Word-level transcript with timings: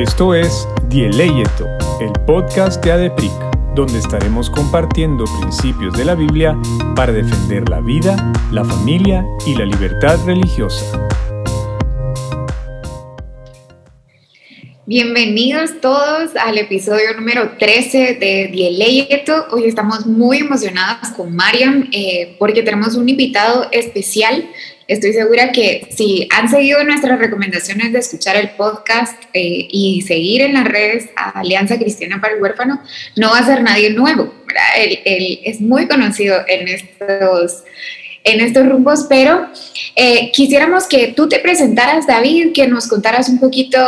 Esto 0.00 0.34
es 0.34 0.66
Dieleyeto, 0.88 1.66
el 2.00 2.10
podcast 2.24 2.82
de 2.82 2.92
ADEPRIC, 2.92 3.30
donde 3.74 3.98
estaremos 3.98 4.48
compartiendo 4.48 5.26
principios 5.42 5.92
de 5.92 6.06
la 6.06 6.14
Biblia 6.14 6.56
para 6.96 7.12
defender 7.12 7.68
la 7.68 7.80
vida, 7.80 8.32
la 8.50 8.64
familia 8.64 9.26
y 9.46 9.54
la 9.56 9.66
libertad 9.66 10.16
religiosa. 10.24 11.06
Bienvenidos 14.90 15.80
todos 15.80 16.34
al 16.34 16.58
episodio 16.58 17.14
número 17.14 17.52
13 17.60 18.14
de 18.14 18.48
Dieleyeto. 18.50 19.46
Hoy 19.52 19.68
estamos 19.68 20.04
muy 20.04 20.38
emocionadas 20.38 21.12
con 21.12 21.32
Mariam 21.32 21.88
eh, 21.92 22.34
porque 22.40 22.64
tenemos 22.64 22.96
un 22.96 23.08
invitado 23.08 23.68
especial 23.70 24.50
Estoy 24.88 25.12
segura 25.12 25.52
que 25.52 25.86
si 25.96 26.26
han 26.36 26.50
seguido 26.50 26.82
nuestras 26.82 27.16
recomendaciones 27.20 27.92
de 27.92 28.00
escuchar 28.00 28.34
el 28.34 28.50
podcast 28.50 29.22
eh, 29.32 29.68
y 29.70 30.02
seguir 30.02 30.42
en 30.42 30.54
las 30.54 30.64
redes 30.64 31.10
Alianza 31.14 31.78
Cristiana 31.78 32.20
para 32.20 32.34
el 32.34 32.42
Huérfano, 32.42 32.82
no 33.14 33.30
va 33.30 33.38
a 33.38 33.46
ser 33.46 33.62
nadie 33.62 33.90
nuevo. 33.90 34.34
Él, 34.76 35.38
es 35.44 35.60
muy 35.60 35.86
conocido 35.86 36.38
en 36.48 36.66
estos, 36.66 37.62
en 38.24 38.40
estos 38.40 38.68
rumbos, 38.68 39.06
pero 39.08 39.46
eh, 39.94 40.32
quisiéramos 40.32 40.88
que 40.88 41.12
tú 41.14 41.28
te 41.28 41.38
presentaras, 41.38 42.08
David, 42.08 42.50
que 42.52 42.66
nos 42.66 42.88
contaras 42.88 43.28
un 43.28 43.38
poquito 43.38 43.78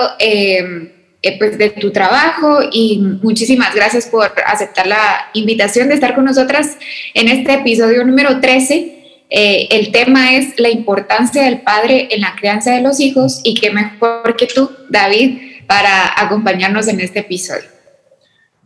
eh, 1.23 1.39
pues, 1.39 1.57
de 1.57 1.71
tu 1.71 1.91
trabajo 1.91 2.61
y 2.71 2.99
muchísimas 3.23 3.75
gracias 3.75 4.07
por 4.07 4.33
aceptar 4.47 4.87
la 4.87 5.31
invitación 5.35 5.89
de 5.89 5.95
estar 5.95 6.15
con 6.15 6.25
nosotras 6.25 6.77
en 7.15 7.29
este 7.29 7.55
episodio 7.55 8.05
número 8.05 8.41
13 8.41 9.03
eh, 9.35 9.69
el 9.71 9.93
tema 9.93 10.35
es 10.35 10.61
la 10.61 10.69
importancia 10.69 11.45
del 11.45 11.63
padre 11.63 12.09
en 12.11 12.21
la 12.21 12.37
crianza 12.37 12.73
de 12.73 12.83
los 12.83 13.01
hijos 13.01 13.41
y 13.43 13.55
qué 13.55 13.71
mejor 13.71 14.37
que 14.37 14.47
tú, 14.47 14.71
David, 14.91 15.63
para 15.67 16.21
acompañarnos 16.23 16.87
en 16.89 17.01
este 17.01 17.21
episodio. 17.21 17.72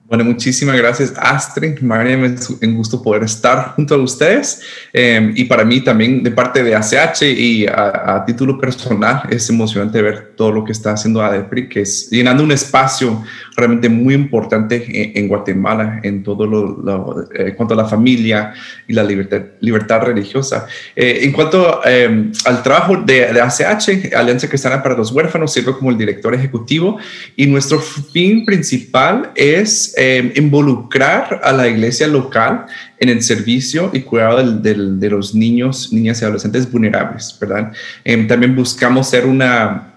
Bueno, 0.08 0.22
muchísimas 0.22 0.76
gracias, 0.76 1.12
Astrid. 1.16 1.80
María, 1.80 2.14
es 2.26 2.48
un 2.48 2.76
gusto 2.76 3.02
poder 3.02 3.24
estar 3.24 3.74
junto 3.74 3.96
a 3.96 3.98
ustedes. 3.98 4.60
Em, 4.92 5.32
y 5.34 5.44
para 5.44 5.64
mí 5.64 5.80
también, 5.80 6.22
de 6.22 6.30
parte 6.30 6.62
de 6.62 6.76
ACH 6.76 7.22
y 7.22 7.66
a, 7.66 8.22
título 8.24 8.56
personal, 8.56 9.22
es 9.28 9.50
emocionante 9.50 10.00
ver 10.00 10.34
todo 10.36 10.52
lo 10.52 10.64
que 10.64 10.70
está 10.70 10.92
haciendo 10.92 11.20
ADEPRI, 11.20 11.68
que 11.68 11.80
es 11.80 12.08
llenando 12.08 12.44
un 12.44 12.52
espacio 12.52 13.24
realmente 13.56 13.88
muy 13.88 14.14
importante 14.14 15.18
en, 15.18 15.28
Guatemala 15.28 16.00
en 16.02 16.22
todo 16.22 16.46
lo, 16.46 17.22
eh, 17.32 17.48
en 17.48 17.54
cuanto 17.54 17.74
a 17.74 17.76
la 17.76 17.86
familia 17.86 18.52
y 18.86 18.92
la 18.92 19.02
libertad, 19.02 19.42
libertad 19.60 20.02
religiosa. 20.02 20.66
Eh, 20.94 21.20
en 21.22 21.32
cuanto 21.32 21.80
em, 21.84 22.32
al 22.44 22.62
trabajo 22.62 22.96
de, 22.96 23.32
de, 23.32 23.40
ACH, 23.40 24.14
Alianza 24.14 24.48
Cristiana 24.48 24.82
para 24.82 24.96
los 24.96 25.10
Huérfanos, 25.10 25.52
sirvo 25.52 25.78
como 25.78 25.90
el 25.90 25.96
director 25.96 26.34
ejecutivo 26.34 26.98
y 27.34 27.46
nuestro 27.46 27.78
fin 27.80 28.44
principal 28.44 29.32
es 29.34 29.94
em, 29.96 30.32
involucrar 30.36 31.40
a 31.42 31.52
la 31.52 31.66
iglesia 31.66 32.06
local 32.06 32.66
en 32.98 33.08
el 33.08 33.22
servicio 33.22 33.90
y 33.92 34.00
cuidado 34.00 34.42
de 34.42 35.10
los 35.10 35.34
niños, 35.34 35.92
niñas 35.92 36.20
y 36.20 36.24
adolescentes 36.24 36.70
vulnerables, 36.70 37.36
¿verdad? 37.40 37.72
Em, 38.04 38.26
también 38.26 38.54
buscamos 38.54 39.08
ser 39.08 39.26
una 39.26 39.95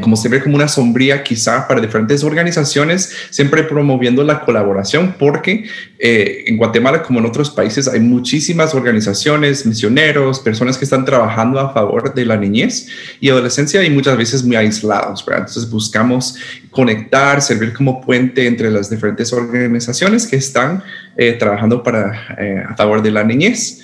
como 0.00 0.16
se 0.16 0.28
ve 0.28 0.42
como 0.42 0.56
una 0.56 0.68
sombría 0.68 1.22
quizá 1.22 1.66
para 1.66 1.80
diferentes 1.80 2.22
organizaciones, 2.22 3.14
siempre 3.30 3.62
promoviendo 3.62 4.22
la 4.22 4.40
colaboración, 4.44 5.14
porque 5.18 5.64
eh, 5.98 6.44
en 6.46 6.56
Guatemala 6.58 7.02
como 7.02 7.18
en 7.20 7.26
otros 7.26 7.50
países 7.50 7.88
hay 7.88 8.00
muchísimas 8.00 8.74
organizaciones, 8.74 9.64
misioneros, 9.64 10.40
personas 10.40 10.76
que 10.76 10.84
están 10.84 11.04
trabajando 11.04 11.58
a 11.60 11.72
favor 11.72 12.12
de 12.12 12.26
la 12.26 12.36
niñez 12.36 12.88
y 13.20 13.30
adolescencia 13.30 13.82
y 13.82 13.90
muchas 13.90 14.16
veces 14.18 14.44
muy 14.44 14.56
aislados. 14.56 15.24
Entonces 15.26 15.70
buscamos 15.70 16.36
conectar, 16.70 17.40
servir 17.40 17.72
como 17.72 18.00
puente 18.00 18.46
entre 18.46 18.70
las 18.70 18.90
diferentes 18.90 19.32
organizaciones 19.32 20.26
que 20.26 20.36
están 20.36 20.82
eh, 21.16 21.32
trabajando 21.32 21.82
para, 21.82 22.36
eh, 22.38 22.64
a 22.68 22.76
favor 22.76 23.02
de 23.02 23.10
la 23.12 23.24
niñez 23.24 23.80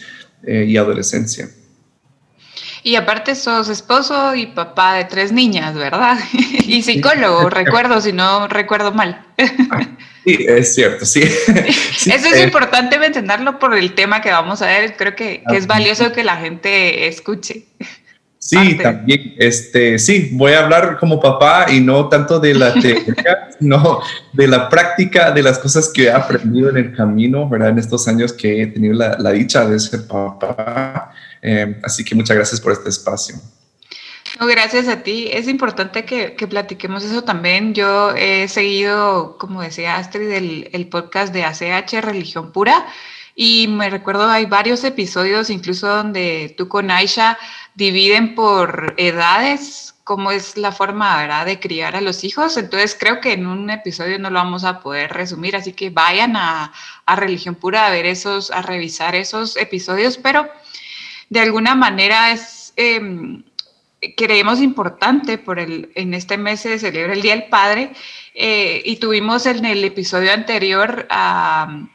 y 0.46 0.76
adolescencia. 0.76 1.48
Y 2.86 2.94
aparte 2.94 3.34
sos 3.34 3.68
esposo 3.68 4.36
y 4.36 4.46
papá 4.46 4.94
de 4.94 5.06
tres 5.06 5.32
niñas, 5.32 5.74
¿verdad? 5.74 6.16
y 6.32 6.82
psicólogo, 6.82 7.50
recuerdo, 7.50 8.00
si 8.00 8.12
no 8.12 8.46
recuerdo 8.46 8.92
mal. 8.92 9.26
sí, 10.24 10.46
es 10.46 10.72
cierto, 10.76 11.04
sí. 11.04 11.22
Eso 11.22 12.28
es 12.28 12.36
eh, 12.36 12.44
importante 12.44 12.96
mencionarlo 13.00 13.58
por 13.58 13.76
el 13.76 13.96
tema 13.96 14.20
que 14.20 14.30
vamos 14.30 14.62
a 14.62 14.66
ver. 14.66 14.94
Creo 14.96 15.16
que, 15.16 15.42
es 15.52 15.66
valioso 15.66 16.12
que 16.12 16.22
la 16.22 16.36
gente 16.36 17.08
escuche. 17.08 17.64
Sí, 18.38 18.76
también, 18.76 19.34
este, 19.36 19.98
sí, 19.98 20.30
voy 20.34 20.52
a 20.52 20.60
hablar 20.62 20.98
como 21.00 21.18
papá 21.18 21.66
y 21.68 21.80
no 21.80 22.08
tanto 22.08 22.38
de 22.38 22.54
la 22.54 22.72
teoría, 22.72 23.48
sino 23.58 23.98
de 24.32 24.46
la 24.46 24.68
práctica, 24.68 25.32
de 25.32 25.42
las 25.42 25.58
cosas 25.58 25.90
que 25.92 26.04
he 26.04 26.12
aprendido 26.12 26.70
en 26.70 26.76
el 26.76 26.94
camino, 26.94 27.48
¿verdad? 27.48 27.70
En 27.70 27.78
estos 27.80 28.06
años 28.06 28.32
que 28.32 28.62
he 28.62 28.68
tenido 28.68 28.94
la, 28.94 29.18
la 29.18 29.32
dicha 29.32 29.66
de 29.66 29.80
ser 29.80 30.06
papá. 30.06 31.10
Eh, 31.42 31.80
así 31.82 32.04
que 32.04 32.14
muchas 32.14 32.36
gracias 32.36 32.60
por 32.60 32.72
este 32.72 32.88
espacio. 32.88 33.36
gracias 34.40 34.88
a 34.88 35.02
ti. 35.02 35.28
Es 35.32 35.48
importante 35.48 36.04
que, 36.04 36.30
platiquemos 36.48 37.04
eso 37.04 37.22
también. 37.22 37.74
Yo 37.74 38.10
he 38.14 38.48
seguido, 38.48 39.38
como 39.38 39.62
decía 39.62 39.96
Astrid, 39.96 40.30
el, 40.30 40.70
el, 40.72 40.88
podcast 40.88 41.32
de 41.32 41.44
ACH, 41.44 42.00
Religión 42.00 42.52
Pura, 42.52 42.86
y 43.34 43.68
me 43.68 43.90
recuerdo 43.90 44.28
hay 44.28 44.46
varios 44.46 44.82
episodios, 44.84 45.50
incluso 45.50 45.88
donde 45.88 46.54
tú 46.56 46.68
con 46.68 46.90
Aisha 46.90 47.38
dividen 47.74 48.34
por 48.34 48.94
edades 48.96 49.94
cómo 50.06 50.30
es 50.30 50.56
la 50.56 50.70
forma 50.70 51.16
¿verdad? 51.16 51.46
de 51.46 51.58
criar 51.58 51.96
a 51.96 52.00
los 52.00 52.22
hijos. 52.22 52.56
Entonces 52.56 52.96
creo 52.98 53.20
que 53.20 53.32
en 53.32 53.44
un 53.44 53.68
episodio 53.70 54.20
no 54.20 54.30
lo 54.30 54.38
vamos 54.38 54.62
a 54.62 54.78
poder 54.78 55.12
resumir, 55.12 55.56
así 55.56 55.72
que 55.72 55.90
vayan 55.90 56.36
a, 56.36 56.72
a 57.06 57.16
Religión 57.16 57.56
Pura 57.56 57.88
a 57.88 57.90
ver 57.90 58.06
esos, 58.06 58.52
a 58.52 58.62
revisar 58.62 59.16
esos 59.16 59.56
episodios, 59.56 60.16
pero 60.16 60.48
de 61.28 61.40
alguna 61.40 61.74
manera 61.74 62.32
es, 62.32 62.72
em, 62.76 63.42
creemos 64.16 64.60
importante, 64.60 65.38
por 65.38 65.58
el, 65.58 65.90
en 65.94 66.14
este 66.14 66.38
mes 66.38 66.60
se 66.60 66.78
celebra 66.78 67.14
el 67.14 67.22
Día 67.22 67.34
del 67.34 67.48
Padre, 67.48 67.92
eh, 68.34 68.82
y 68.84 68.96
tuvimos 68.96 69.46
en 69.46 69.64
el 69.64 69.84
episodio 69.84 70.32
anterior 70.32 71.06
a, 71.10 71.88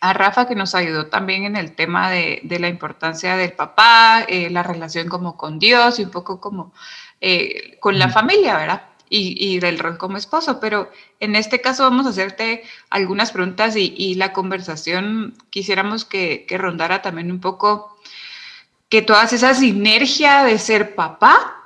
Rafa 0.00 0.46
que 0.46 0.54
nos 0.54 0.76
ayudó 0.76 1.06
también 1.06 1.44
en 1.44 1.56
el 1.56 1.74
tema 1.74 2.10
de, 2.12 2.40
la 2.60 2.68
importancia 2.68 3.36
del 3.36 3.52
papá, 3.54 4.24
eh, 4.28 4.50
la 4.50 4.62
relación 4.62 5.08
como 5.08 5.36
con 5.36 5.58
Dios 5.58 5.98
y 5.98 6.04
un 6.04 6.12
poco 6.12 6.40
como 6.40 6.72
eh, 7.20 7.76
con 7.80 7.98
la 7.98 8.08
familia, 8.08 8.56
¿verdad? 8.56 8.82
Y, 9.08 9.58
del 9.58 9.80
rol 9.80 9.98
como 9.98 10.16
esposo, 10.16 10.60
pero 10.60 10.90
en 11.18 11.34
este 11.34 11.60
caso 11.60 11.82
vamos 11.84 12.06
a 12.06 12.10
hacerte 12.10 12.62
algunas 12.90 13.32
preguntas 13.32 13.74
y, 13.76 14.14
la 14.14 14.32
conversación 14.32 15.34
quisiéramos 15.50 16.04
que, 16.04 16.44
que, 16.46 16.58
rondara 16.58 17.02
también 17.02 17.32
un 17.32 17.40
poco 17.40 17.95
que 18.88 19.02
todas 19.02 19.32
esa 19.32 19.54
sinergia 19.54 20.44
de 20.44 20.58
ser 20.58 20.94
papá 20.94 21.56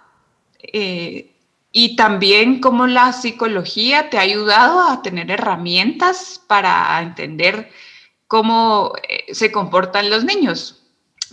eh, 0.62 1.32
y 1.72 1.96
también 1.96 2.60
cómo 2.60 2.86
la 2.86 3.12
psicología 3.12 4.10
te 4.10 4.18
ha 4.18 4.22
ayudado 4.22 4.80
a 4.80 5.02
tener 5.02 5.30
herramientas 5.30 6.42
para 6.46 7.00
entender 7.00 7.70
cómo 8.26 8.92
eh, 9.08 9.32
se 9.34 9.52
comportan 9.52 10.10
los 10.10 10.24
niños. 10.24 10.76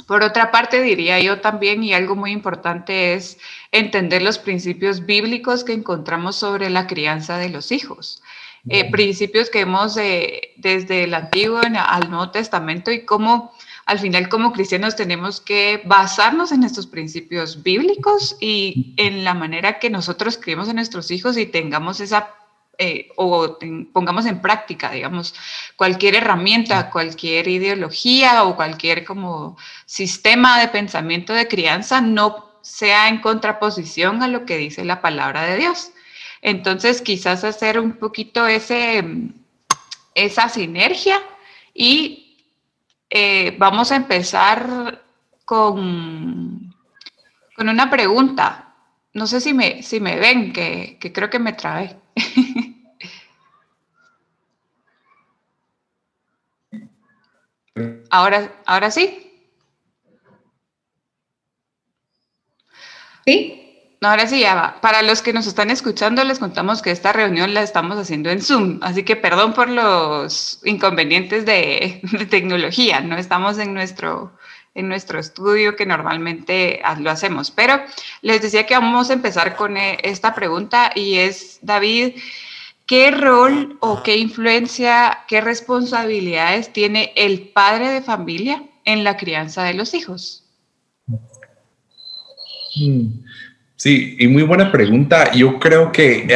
Por 0.06 0.22
otra 0.22 0.52
parte, 0.52 0.82
diría 0.84 1.20
yo 1.20 1.42
también, 1.42 1.84
y 1.84 1.94
algo 1.94 2.16
muy 2.16 2.32
importante 2.32 3.16
es 3.16 3.40
entender 3.72 4.22
los 4.22 4.38
principios 4.38 5.06
bíblicos 5.08 5.64
que 5.64 5.74
encontramos 5.74 6.36
sobre 6.36 6.70
la 6.70 6.86
crianza 6.86 7.40
de 7.40 7.50
los 7.50 7.72
hijos. 7.72 8.22
Eh, 8.70 8.92
principios 8.92 9.50
que 9.50 9.62
hemos 9.62 9.96
desde 9.96 11.04
el 11.06 11.14
Antiguo 11.14 11.62
al 11.62 12.10
Nuevo 12.12 12.32
Testamento 12.32 12.92
y 12.92 13.06
cómo 13.06 13.54
al 13.88 14.00
final 14.00 14.28
como 14.28 14.52
cristianos 14.52 14.98
tenemos 14.98 15.40
que 15.40 15.82
basarnos 15.86 16.52
en 16.52 16.64
estos 16.64 16.88
principios 16.88 17.64
bíblicos 17.64 18.36
y 18.42 18.94
en 18.98 19.24
la 19.24 19.34
manera 19.34 19.80
que 19.80 19.90
nosotros 19.90 20.38
criemos 20.38 20.68
a 20.68 20.74
nuestros 20.74 21.10
hijos 21.10 21.38
y 21.38 21.46
tengamos 21.46 22.02
esa 22.02 22.36
eh, 22.80 23.10
o 23.16 23.58
pongamos 23.94 24.26
en 24.26 24.42
práctica, 24.42 24.92
digamos, 24.92 25.34
cualquier 25.78 26.16
herramienta, 26.16 26.90
cualquier 26.90 27.48
ideología 27.48 28.44
o 28.44 28.58
cualquier 28.58 29.06
como 29.06 29.58
sistema 29.86 30.60
de 30.60 30.68
pensamiento 30.68 31.32
de 31.32 31.48
crianza 31.48 32.02
no 32.02 32.60
sea 32.62 33.08
en 33.08 33.22
contraposición 33.22 34.22
a 34.22 34.28
lo 34.28 34.46
que 34.46 34.58
dice 34.58 34.84
la 34.84 35.02
palabra 35.02 35.44
de 35.44 35.58
Dios. 35.58 35.92
Entonces, 36.42 37.02
quizás 37.02 37.46
hacer 37.46 37.80
un 37.80 37.94
poquito 37.94 38.46
ese, 38.46 39.32
esa 40.14 40.50
sinergia 40.50 41.22
y 41.74 42.27
eh, 43.10 43.56
vamos 43.58 43.92
a 43.92 43.96
empezar 43.96 45.04
con, 45.46 46.74
con 47.56 47.70
una 47.70 47.90
pregunta. 47.90 48.76
No 49.14 49.28
sé 49.28 49.42
si 49.42 49.54
me, 49.54 49.82
si 49.84 50.00
me 50.00 50.18
ven, 50.20 50.54
que, 50.54 50.98
creo 51.14 51.30
que 51.30 51.40
me 51.40 51.54
trabé. 51.54 51.98
ahora, 58.10 58.52
ahora 58.66 58.92
sí. 58.92 59.24
¿Sí? 63.26 63.67
Ahora 64.02 64.28
sí 64.28 64.42
ya 64.42 64.56
va. 64.56 64.82
Para 64.82 65.02
los 65.02 65.22
que 65.22 65.34
nos 65.34 65.48
están 65.48 65.72
escuchando, 65.72 66.24
les 66.24 66.40
contamos 66.40 66.82
que 66.82 66.92
esta 66.92 67.14
reunión 67.14 67.54
la 67.54 67.64
estamos 67.64 67.98
haciendo 67.98 68.30
en 68.30 68.42
Zoom, 68.42 68.80
así 68.82 69.04
que 69.04 69.16
perdón 69.16 69.54
por 69.54 69.70
los 69.70 70.60
inconvenientes 70.64 71.46
de, 71.46 72.02
tecnología, 72.30 73.02
no 73.02 73.18
estamos 73.18 73.58
en 73.58 73.74
nuestro, 73.74 74.34
en 74.76 74.88
nuestro 74.88 75.20
estudio 75.20 75.76
que 75.76 75.86
normalmente 75.86 76.82
lo 77.00 77.10
hacemos, 77.10 77.50
pero 77.50 77.82
les 78.22 78.42
decía 78.42 78.66
que 78.66 78.76
vamos 78.76 79.10
a 79.10 79.14
empezar 79.14 79.56
con 79.56 79.78
eh, 79.78 79.98
esta 80.04 80.36
pregunta 80.36 80.92
y 80.94 81.16
es, 81.16 81.60
David, 81.64 82.16
¿qué 82.86 83.12
rol 83.12 83.78
o 83.80 84.04
qué 84.04 84.18
influencia, 84.18 85.26
qué 85.28 85.42
responsabilidades 85.42 86.72
tiene 86.72 87.14
el 87.16 87.50
padre 87.50 87.90
de 87.90 88.02
familia 88.02 88.64
en 88.86 89.04
la 89.04 89.18
crianza 89.18 89.64
de 89.64 89.74
los 89.74 89.94
hijos? 89.96 90.44
Hmm. 92.76 93.26
Sí, 93.78 94.18
y 94.20 94.28
muy 94.28 94.42
buena 94.42 94.72
pregunta. 94.72 95.32
Yo 95.34 95.60
creo 95.60 95.92
que, 95.92 96.28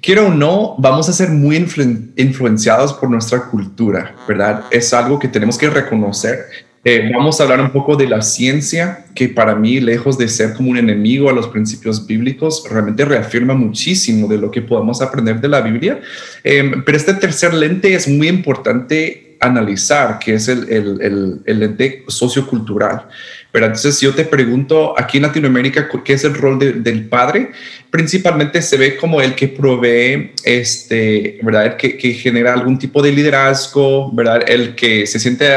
quiero 0.00 0.28
o 0.28 0.30
no, 0.30 0.76
vamos 0.78 1.08
a 1.08 1.12
ser 1.12 1.30
muy 1.30 1.56
influenciados 1.56 2.92
por 2.94 3.10
nuestra 3.10 3.46
cultura, 3.50 4.14
¿verdad? 4.28 4.64
Es 4.70 4.94
algo 4.94 5.18
que 5.18 5.26
tenemos 5.26 5.58
que 5.58 5.68
reconocer. 5.68 6.46
Eh, 6.84 7.10
vamos 7.12 7.40
a 7.40 7.42
hablar 7.42 7.60
un 7.60 7.70
poco 7.70 7.96
de 7.96 8.08
la 8.08 8.22
ciencia, 8.22 9.06
que 9.12 9.28
para 9.28 9.56
mí, 9.56 9.80
lejos 9.80 10.16
de 10.18 10.28
ser 10.28 10.54
como 10.54 10.70
un 10.70 10.76
enemigo 10.76 11.28
a 11.28 11.32
los 11.32 11.48
principios 11.48 12.06
bíblicos, 12.06 12.62
realmente 12.70 13.04
reafirma 13.04 13.54
muchísimo 13.54 14.28
de 14.28 14.38
lo 14.38 14.52
que 14.52 14.62
podemos 14.62 15.02
aprender 15.02 15.40
de 15.40 15.48
la 15.48 15.62
Biblia. 15.62 16.00
Em, 16.44 16.84
pero 16.84 16.96
este 16.96 17.14
tercer 17.14 17.52
lente 17.54 17.92
es 17.92 18.06
muy 18.06 18.28
importante 18.28 19.36
analizar, 19.40 20.20
que 20.20 20.34
es 20.34 20.46
el, 20.46 20.68
el, 20.70 21.40
el 21.44 21.58
lente 21.58 22.04
sociocultural. 22.06 23.08
Pero 23.56 23.68
entonces, 23.68 23.98
yo 24.02 24.14
te 24.14 24.26
pregunto 24.26 24.94
aquí 24.98 25.16
en 25.16 25.22
Latinoamérica, 25.22 25.88
¿qué 26.04 26.12
es 26.12 26.24
el 26.24 26.34
rol 26.34 26.58
del 26.58 27.08
padre? 27.08 27.52
Principalmente 27.88 28.60
se 28.60 28.76
ve 28.76 28.98
como 28.98 29.22
el 29.22 29.34
que 29.34 29.48
provee, 29.48 30.32
este, 30.44 31.38
¿verdad? 31.40 31.78
que, 31.78 31.96
que, 31.96 32.12
genera 32.12 32.52
algún 32.52 32.78
tipo 32.78 33.00
de 33.00 33.12
liderazgo, 33.12 34.12
¿verdad? 34.12 34.42
El 34.46 34.74
que 34.74 35.06
se 35.06 35.18
siente 35.18 35.48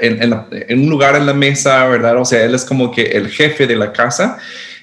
en, 0.00 0.20
en, 0.20 0.80
un 0.80 0.90
lugar 0.90 1.14
en 1.14 1.26
la 1.26 1.32
mesa, 1.32 1.86
¿verdad? 1.86 2.16
O 2.16 2.24
sea, 2.24 2.44
él 2.44 2.56
es 2.56 2.64
como 2.64 2.90
que 2.90 3.02
el 3.02 3.28
jefe 3.28 3.68
de 3.68 3.76
la 3.76 3.92
casa. 3.92 4.36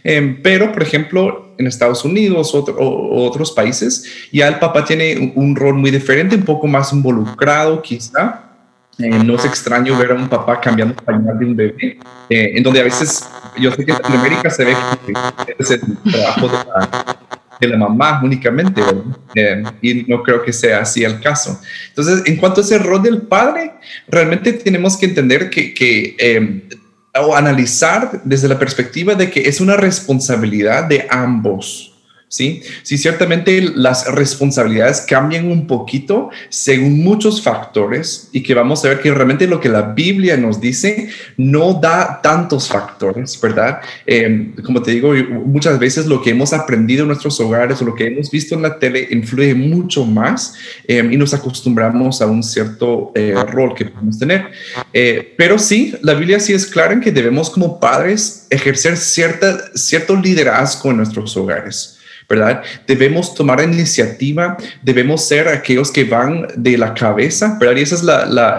Em, 0.05 0.41
pero, 0.41 0.71
por 0.71 0.81
ejemplo, 0.81 1.53
en 1.57 1.67
Estados 1.67 2.05
Unidos 2.05 2.55
o 2.55 3.25
otros 3.25 3.51
países, 3.51 4.29
ya 4.31 4.47
el 4.47 4.59
papá 4.59 4.85
tiene 4.85 5.17
un, 5.17 5.33
un 5.35 5.55
rol 5.57 5.73
muy 5.73 5.91
diferente, 5.91 6.37
un 6.37 6.45
poco 6.45 6.67
más 6.67 6.93
involucrado 6.93 7.81
quizá 7.81 8.50
eh, 8.99 9.09
no 9.23 9.35
es 9.35 9.45
extraño 9.45 9.97
ver 9.97 10.11
a 10.11 10.15
un 10.15 10.27
papá 10.27 10.59
cambiando 10.59 10.93
el 10.97 11.03
pañal 11.03 11.39
de 11.39 11.45
un 11.45 11.55
bebé, 11.55 11.99
eh, 12.29 12.51
en 12.55 12.63
donde 12.63 12.81
a 12.81 12.83
veces, 12.83 13.27
yo 13.57 13.71
sé 13.71 13.85
que 13.85 13.91
en 13.91 13.97
Latinoamérica 13.97 14.49
se 14.49 14.65
ve 14.65 14.75
que 15.45 15.55
es 15.57 15.71
el 15.71 15.81
trabajo 16.11 16.49
de 17.59 17.67
la, 17.67 17.77
mamá 17.77 18.21
únicamente, 18.23 18.81
eh, 19.35 19.63
y 19.81 20.03
no 20.03 20.21
creo 20.23 20.43
que 20.43 20.51
sea 20.51 20.81
así 20.81 21.03
el 21.03 21.19
caso. 21.19 21.59
Entonces, 21.89 22.23
en 22.25 22.37
cuanto 22.37 22.61
a 22.61 22.63
ese 22.63 22.77
rol 22.79 23.01
del 23.01 23.21
padre, 23.23 23.73
realmente 24.07 24.53
tenemos 24.53 24.97
que 24.97 25.05
entender 25.05 25.49
que, 25.49 25.73
que 25.73 26.67
o 27.13 27.35
analizar 27.35 28.21
desde 28.23 28.47
la 28.47 28.57
perspectiva 28.57 29.15
de 29.15 29.29
que 29.29 29.41
es 29.41 29.61
una 29.61 29.77
responsabilidad 29.77 30.85
de 30.85 31.07
ambos 31.09 31.90
¿sí? 32.31 32.63
Sí, 32.83 32.97
ciertamente 32.97 33.61
las 33.75 34.09
responsabilidades 34.09 35.01
cambian 35.01 35.51
un 35.51 35.67
poquito 35.67 36.29
según 36.47 37.03
muchos 37.03 37.41
factores 37.41 38.29
y 38.31 38.41
que 38.41 38.53
vamos 38.53 38.85
a 38.85 38.87
ver 38.87 39.01
que 39.01 39.13
realmente 39.13 39.47
lo 39.47 39.59
que 39.59 39.67
la 39.67 39.81
Biblia 39.81 40.37
nos 40.37 40.61
dice 40.61 41.09
no 41.35 41.73
da 41.73 42.21
tantos 42.23 42.69
factores, 42.69 43.37
¿verdad? 43.41 43.81
Em, 44.05 44.53
como 44.63 44.81
te 44.81 44.91
digo, 44.91 45.13
muchas 45.45 45.77
veces 45.77 46.05
lo 46.05 46.21
que 46.21 46.29
hemos 46.29 46.53
aprendido 46.53 47.01
en 47.01 47.09
nuestros 47.09 47.37
hogares 47.41 47.81
o 47.81 47.85
lo 47.85 47.95
que 47.95 48.07
hemos 48.07 48.31
visto 48.31 48.55
en 48.55 48.61
la 48.61 48.79
tele 48.79 49.09
influye 49.11 49.53
mucho 49.53 50.05
más 50.05 50.53
em, 50.87 51.11
y 51.11 51.17
nos 51.17 51.33
acostumbramos 51.33 52.21
a 52.21 52.27
un 52.27 52.43
cierto 52.43 53.11
eh, 53.13 53.35
rol 53.51 53.75
que 53.75 53.85
podemos 53.85 54.17
tener. 54.17 54.51
Eh, 54.93 55.33
pero 55.37 55.59
sí, 55.59 55.95
la 56.01 56.13
Biblia 56.13 56.39
sí 56.39 56.53
es 56.53 56.65
clara 56.65 56.93
en 56.93 57.01
que 57.01 57.11
debemos 57.11 57.49
como 57.49 57.77
padres 57.77 58.47
ejercer 58.49 58.95
cierta, 58.95 59.75
cierto 59.75 60.15
liderazgo 60.15 60.91
en 60.91 60.97
nuestros 60.97 61.35
hogares. 61.35 61.97
¿Verdad? 62.31 62.63
Debemos 62.87 63.35
tomar 63.35 63.61
iniciativa, 63.61 64.55
debemos 64.81 65.27
ser 65.27 65.49
aquellos 65.49 65.91
que 65.91 66.05
van 66.05 66.47
de 66.55 66.77
la 66.77 66.93
cabeza, 66.93 67.57
¿verdad? 67.59 67.75
Y 67.75 67.81
ese 67.81 67.95
es 67.95 68.03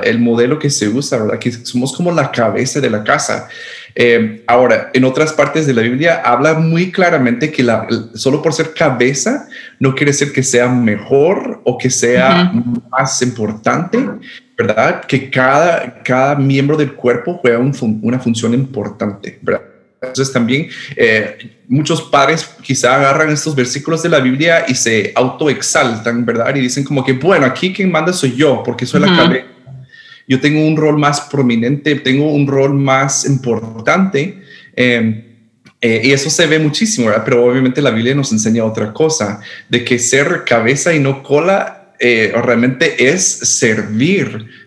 el 0.04 0.18
modelo 0.18 0.58
que 0.58 0.68
se 0.68 0.88
usa, 0.88 1.16
¿verdad? 1.16 1.38
Que 1.38 1.50
somos 1.50 1.96
como 1.96 2.12
la 2.12 2.30
cabeza 2.30 2.80
de 2.80 2.90
la 2.90 3.02
casa. 3.02 3.48
Eh, 3.94 4.44
ahora, 4.46 4.90
en 4.92 5.04
otras 5.04 5.32
partes 5.32 5.66
de 5.66 5.72
la 5.72 5.82
Biblia 5.82 6.20
habla 6.22 6.54
muy 6.54 6.92
claramente 6.92 7.50
que 7.50 7.62
la, 7.62 7.86
solo 8.14 8.42
por 8.42 8.52
ser 8.52 8.74
cabeza 8.74 9.48
no 9.78 9.94
quiere 9.94 10.12
decir 10.12 10.32
que 10.32 10.42
sea 10.42 10.68
mejor 10.68 11.62
o 11.64 11.78
que 11.78 11.88
sea 11.88 12.52
más 12.90 13.22
importante, 13.22 13.98
¿verdad? 14.56 15.02
Que 15.06 15.30
cada, 15.30 16.02
cada 16.02 16.34
miembro 16.36 16.76
del 16.76 16.92
cuerpo 16.92 17.38
juega 17.40 17.58
una 17.58 18.18
función 18.18 18.52
importante, 18.52 19.38
¿verdad? 19.40 19.71
Entonces 20.02 20.32
también 20.32 20.68
eh, 20.96 21.38
muchos 21.68 22.02
padres 22.02 22.48
quizá 22.60 22.96
agarran 22.96 23.30
estos 23.30 23.54
versículos 23.54 24.02
de 24.02 24.08
la 24.08 24.18
Biblia 24.20 24.64
y 24.66 24.74
se 24.74 25.12
autoexaltan, 25.14 26.26
¿verdad? 26.26 26.54
Y 26.56 26.60
dicen 26.60 26.84
como 26.84 27.04
que, 27.04 27.12
bueno, 27.12 27.46
aquí 27.46 27.72
quien 27.72 27.90
manda 27.90 28.12
soy 28.12 28.34
yo, 28.34 28.62
porque 28.64 28.84
soy 28.84 29.00
la 29.00 29.16
cabeza. 29.16 29.46
Yo 30.26 30.40
tengo 30.40 30.66
un 30.66 30.76
rol 30.76 30.98
más 30.98 31.20
prominente, 31.22 31.94
tengo 31.96 32.32
un 32.32 32.46
rol 32.46 32.74
más 32.74 33.26
importante. 33.26 34.42
Em, 34.74 35.24
eh, 35.80 36.00
y 36.04 36.12
eso 36.12 36.30
se 36.30 36.46
ve 36.46 36.58
muchísimo, 36.58 37.08
¿verdad? 37.08 37.22
Pero 37.24 37.44
obviamente 37.44 37.82
la 37.82 37.90
Biblia 37.90 38.14
nos 38.14 38.32
enseña 38.32 38.64
otra 38.64 38.92
cosa, 38.92 39.40
de 39.68 39.84
que 39.84 39.98
ser 39.98 40.44
cabeza 40.44 40.94
y 40.94 41.00
no 41.00 41.22
cola 41.22 41.94
eh, 42.04 42.32
realmente 42.42 43.08
es 43.10 43.22
servir, 43.22 44.61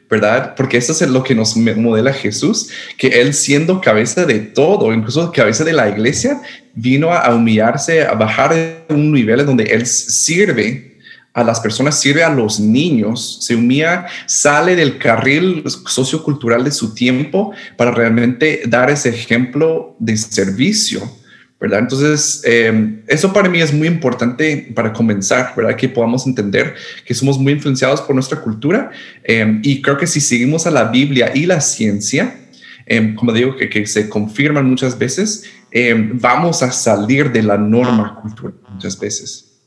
Porque 0.56 0.78
eso 0.78 0.92
es 0.92 1.02
lo 1.10 1.24
que 1.24 1.36
nos 1.36 1.56
modela 1.56 2.14
Jesús, 2.14 2.70
que 2.98 3.08
Él 3.22 3.34
siendo 3.34 3.82
cabeza 3.82 4.26
de 4.26 4.40
todo, 4.40 4.94
incluso 4.94 5.32
cabeza 5.32 5.64
de 5.64 5.74
la 5.74 5.90
iglesia, 5.90 6.42
vino 6.74 7.12
a 7.12 7.34
humillarse, 7.34 8.04
a 8.04 8.14
bajar 8.14 8.54
a 8.54 8.94
un 8.94 9.12
nivel 9.12 9.46
donde 9.46 9.66
Él 9.66 9.86
sirve 9.86 10.96
a 11.34 11.44
las 11.44 11.60
personas, 11.60 12.00
sirve 12.00 12.24
a 12.24 12.30
los 12.30 12.60
niños, 12.60 13.40
se 13.42 13.56
humilla, 13.56 14.06
sale 14.26 14.76
del 14.76 14.98
carril 14.98 15.64
sociocultural 15.86 16.64
de 16.64 16.72
su 16.72 16.94
tiempo 16.94 17.52
para 17.76 17.92
realmente 17.92 18.62
dar 18.68 18.90
ese 18.90 19.10
ejemplo 19.10 19.96
de 20.00 20.16
servicio 20.16 21.02
¿verdad? 21.66 21.80
Entonces, 21.80 22.44
em, 22.46 23.02
eso 23.08 23.34
para 23.34 23.50
mí 23.50 23.60
es 23.60 23.74
muy 23.74 23.88
importante 23.88 24.72
para 24.76 24.94
comenzar, 24.94 25.52
¿verdad? 25.58 25.76
Que 25.76 25.90
podamos 25.90 26.28
entender 26.28 26.76
que 27.04 27.16
somos 27.16 27.40
muy 27.40 27.54
influenciados 27.54 28.02
por 28.02 28.14
nuestra 28.14 28.40
cultura 28.40 28.92
em, 29.24 29.62
y 29.64 29.82
creo 29.82 29.98
que 29.98 30.06
si 30.06 30.22
seguimos 30.22 30.68
a 30.68 30.72
la 30.72 30.84
Biblia 30.84 31.32
y 31.34 31.48
la 31.48 31.60
ciencia, 31.62 32.36
em, 32.86 33.16
como 33.16 33.34
digo, 33.34 33.56
que, 33.56 33.68
que, 33.68 33.88
se 33.88 34.08
confirman 34.08 34.70
muchas 34.70 35.00
veces, 35.00 35.46
vamos 36.14 36.64
a 36.64 36.72
salir 36.72 37.32
de 37.32 37.44
la 37.44 37.58
norma 37.58 38.20
cultural 38.22 38.54
muchas 38.72 38.98
veces. 38.98 39.60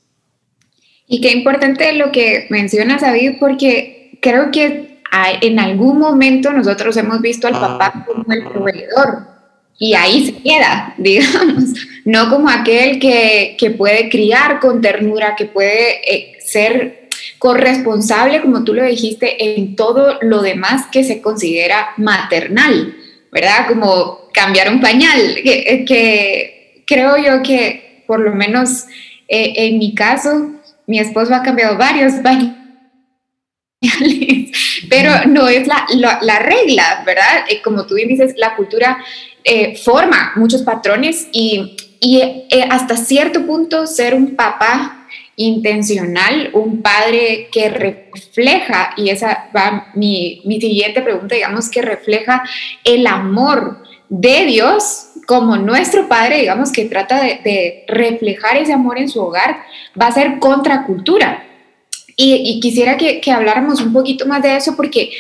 Y 1.07 1.21
qué 1.21 1.33
importante 1.33 1.93
lo 1.95 2.13
que 2.13 2.47
mencionas, 2.49 3.03
David, 3.03 3.33
porque 3.41 4.19
creo 4.23 4.51
que 4.51 5.03
en 5.43 5.59
algún 5.59 5.99
momento 5.99 6.53
nosotros 6.53 6.97
hemos 6.97 7.21
visto 7.21 7.49
al 7.49 7.55
papá 7.55 8.07
como 8.07 8.25
el 8.33 8.45
proveedor, 8.45 9.38
y 9.79 9.95
ahí 9.95 10.27
se 10.27 10.43
queda, 10.43 10.95
digamos, 10.99 11.65
no 12.05 12.29
como 12.29 12.49
aquel 12.49 12.99
que, 12.99 13.75
puede 13.77 14.09
criar 14.09 14.61
con 14.61 14.81
ternura, 14.81 15.37
que 15.37 15.47
puede 15.47 16.01
eh, 16.13 16.39
ser 16.45 17.09
corresponsable, 17.39 18.41
como 18.41 18.65
tú 18.65 18.75
lo 18.75 18.85
dijiste, 18.85 19.57
en 19.57 19.77
todo 19.77 20.19
lo 20.23 20.43
demás 20.43 20.87
que 20.91 21.05
se 21.05 21.21
considera 21.21 21.91
maternal, 21.97 22.97
¿verdad? 23.31 23.69
Como 23.69 24.29
cambiar 24.33 24.73
un 24.73 24.81
pañal, 24.81 25.37
que, 25.43 25.85
eh, 25.87 26.83
creo 26.87 27.17
yo 27.17 27.43
que 27.43 28.03
por 28.07 28.21
lo 28.21 28.35
menos 28.35 28.87
eh, 29.29 29.53
en 29.57 29.79
mi 29.79 29.95
caso, 29.95 30.53
mi 30.87 30.99
esposo 30.99 31.35
ha 31.35 31.43
cambiado 31.43 31.77
varios 31.77 32.13
pañales 32.23 32.59
pero 34.89 35.13
no 35.27 35.49
es 35.49 35.67
la, 35.67 35.87
la, 36.21 36.39
regla, 36.41 37.03
¿verdad? 37.07 37.45
como 37.63 37.87
tú 37.87 37.95
bien 37.95 38.09
dices, 38.09 38.35
la 38.37 38.57
cultura 38.57 38.99
eh, 39.51 39.77
forma 39.77 40.33
muchos 40.37 40.61
patrones 40.61 41.27
y, 41.33 41.75
eh, 42.03 42.69
hasta 42.71 42.99
cierto 42.99 43.47
punto 43.47 43.87
ser 43.87 44.15
un 44.15 44.37
papá 44.37 45.07
intencional, 45.37 46.51
un 46.53 46.83
padre 46.83 47.49
que 47.51 47.71
refleja, 47.71 48.91
y 48.99 49.09
esa 49.09 49.49
va 49.57 49.87
mi, 49.95 50.43
siguiente 50.61 51.01
pregunta, 51.01 51.35
digamos, 51.35 51.71
que 51.71 51.81
refleja 51.81 52.43
el 52.85 53.07
amor 53.07 53.83
de 54.11 54.45
Dios 54.45 55.13
como 55.27 55.57
nuestro 55.57 56.09
padre, 56.09 56.41
digamos, 56.41 56.71
que 56.71 56.85
trata 56.85 57.23
de, 57.23 57.85
reflejar 57.89 58.59
ese 58.59 58.75
amor 58.75 58.99
en 58.99 59.09
su 59.09 59.19
hogar, 59.23 59.63
va 59.99 60.09
a 60.09 60.13
ser 60.13 60.39
contracultura. 60.41 61.47
Y, 62.17 62.35
y 62.35 62.61
quisiera 62.61 62.99
que, 62.99 63.23
que, 63.23 63.33
habláramos 63.33 63.81
un 63.81 63.95
poquito 63.95 64.27
más 64.27 64.43
de 64.43 64.57
eso 64.57 64.77
porque 64.77 65.11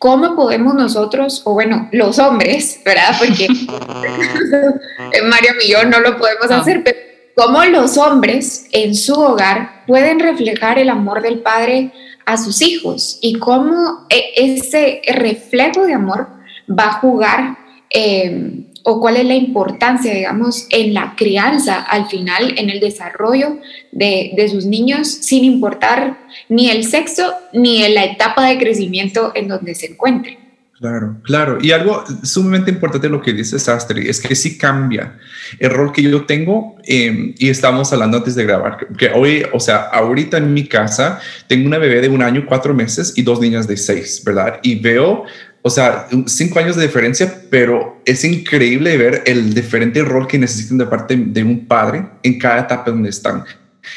¿Cómo 0.00 0.34
podemos 0.34 0.72
nosotros, 0.72 1.42
o 1.44 1.52
bueno, 1.52 1.90
los 1.92 2.18
hombres, 2.18 2.80
¿verdad? 2.86 3.14
Porque 3.18 3.48
Mario 5.28 5.50
y 5.62 5.70
yo 5.70 5.84
no 5.84 6.00
lo 6.00 6.16
podemos 6.16 6.50
hacer, 6.50 6.82
pero 6.82 6.96
cómo 7.36 7.62
los 7.66 7.98
hombres 7.98 8.66
en 8.72 8.94
su 8.94 9.12
hogar 9.12 9.84
pueden 9.86 10.18
reflejar 10.18 10.78
el 10.78 10.88
amor 10.88 11.20
del 11.20 11.40
padre 11.40 11.92
a 12.24 12.38
sus 12.38 12.62
hijos 12.62 13.18
y 13.20 13.38
cómo 13.38 14.06
e, 14.08 14.32
ese 14.36 15.02
reflejo 15.06 15.84
de 15.84 15.92
amor 15.92 16.28
va 16.66 16.84
a 16.84 16.92
jugar 16.94 17.58
eh, 17.90 18.64
o 18.82 19.00
cuál 19.00 19.16
es 19.16 19.24
la 19.24 19.34
importancia, 19.34 20.14
digamos, 20.14 20.66
en 20.70 20.94
la 20.94 21.14
crianza 21.16 21.80
al 21.80 22.06
final, 22.06 22.54
en 22.56 22.70
el 22.70 22.80
desarrollo 22.80 23.58
de, 23.92 24.32
de, 24.36 24.48
sus 24.48 24.66
niños, 24.66 25.08
sin 25.08 25.44
importar 25.44 26.18
ni 26.48 26.70
el 26.70 26.84
sexo 26.84 27.34
ni 27.52 27.82
en 27.84 27.94
la 27.94 28.04
etapa 28.04 28.46
de 28.46 28.58
crecimiento 28.58 29.32
en 29.34 29.48
donde 29.48 29.74
se 29.74 29.86
encuentren. 29.86 30.50
Claro, 30.80 31.18
claro. 31.24 31.58
Y 31.60 31.72
algo 31.72 32.02
sumamente 32.22 32.70
importante 32.70 33.10
lo 33.10 33.20
que 33.20 33.34
dice 33.34 33.58
Sastre 33.58 34.08
es 34.08 34.18
que 34.18 34.34
sí 34.34 34.56
cambia 34.56 35.18
el 35.58 35.68
rol 35.68 35.92
que 35.92 36.02
yo 36.02 36.24
tengo 36.24 36.76
em, 36.84 37.34
y 37.36 37.50
estamos 37.50 37.92
hablando 37.92 38.16
antes 38.16 38.34
de 38.34 38.44
grabar, 38.44 38.86
que 38.96 39.10
hoy, 39.10 39.44
o 39.52 39.60
sea, 39.60 39.76
ahorita 39.92 40.38
en 40.38 40.54
mi 40.54 40.66
casa 40.66 41.20
tengo 41.48 41.66
una 41.66 41.76
bebé 41.76 42.00
de 42.00 42.08
un 42.08 42.22
año, 42.22 42.46
cuatro 42.46 42.72
meses 42.72 43.12
y 43.14 43.20
dos 43.20 43.40
niñas 43.40 43.68
de 43.68 43.76
seis, 43.76 44.22
¿verdad? 44.24 44.58
Y 44.62 44.76
veo 44.76 45.26
o 45.62 45.70
sea, 45.70 46.08
cinco 46.26 46.58
años 46.58 46.76
de 46.76 46.82
diferencia, 46.82 47.42
pero 47.50 48.00
es 48.06 48.24
increíble 48.24 48.96
ver 48.96 49.22
el 49.26 49.52
diferente 49.52 50.02
rol 50.02 50.26
que 50.26 50.38
necesitan 50.38 50.78
de 50.78 50.86
parte 50.86 51.16
de 51.16 51.42
un 51.42 51.66
padre 51.66 52.06
en 52.22 52.38
cada 52.38 52.60
etapa 52.60 52.90
donde 52.90 53.10
están. 53.10 53.44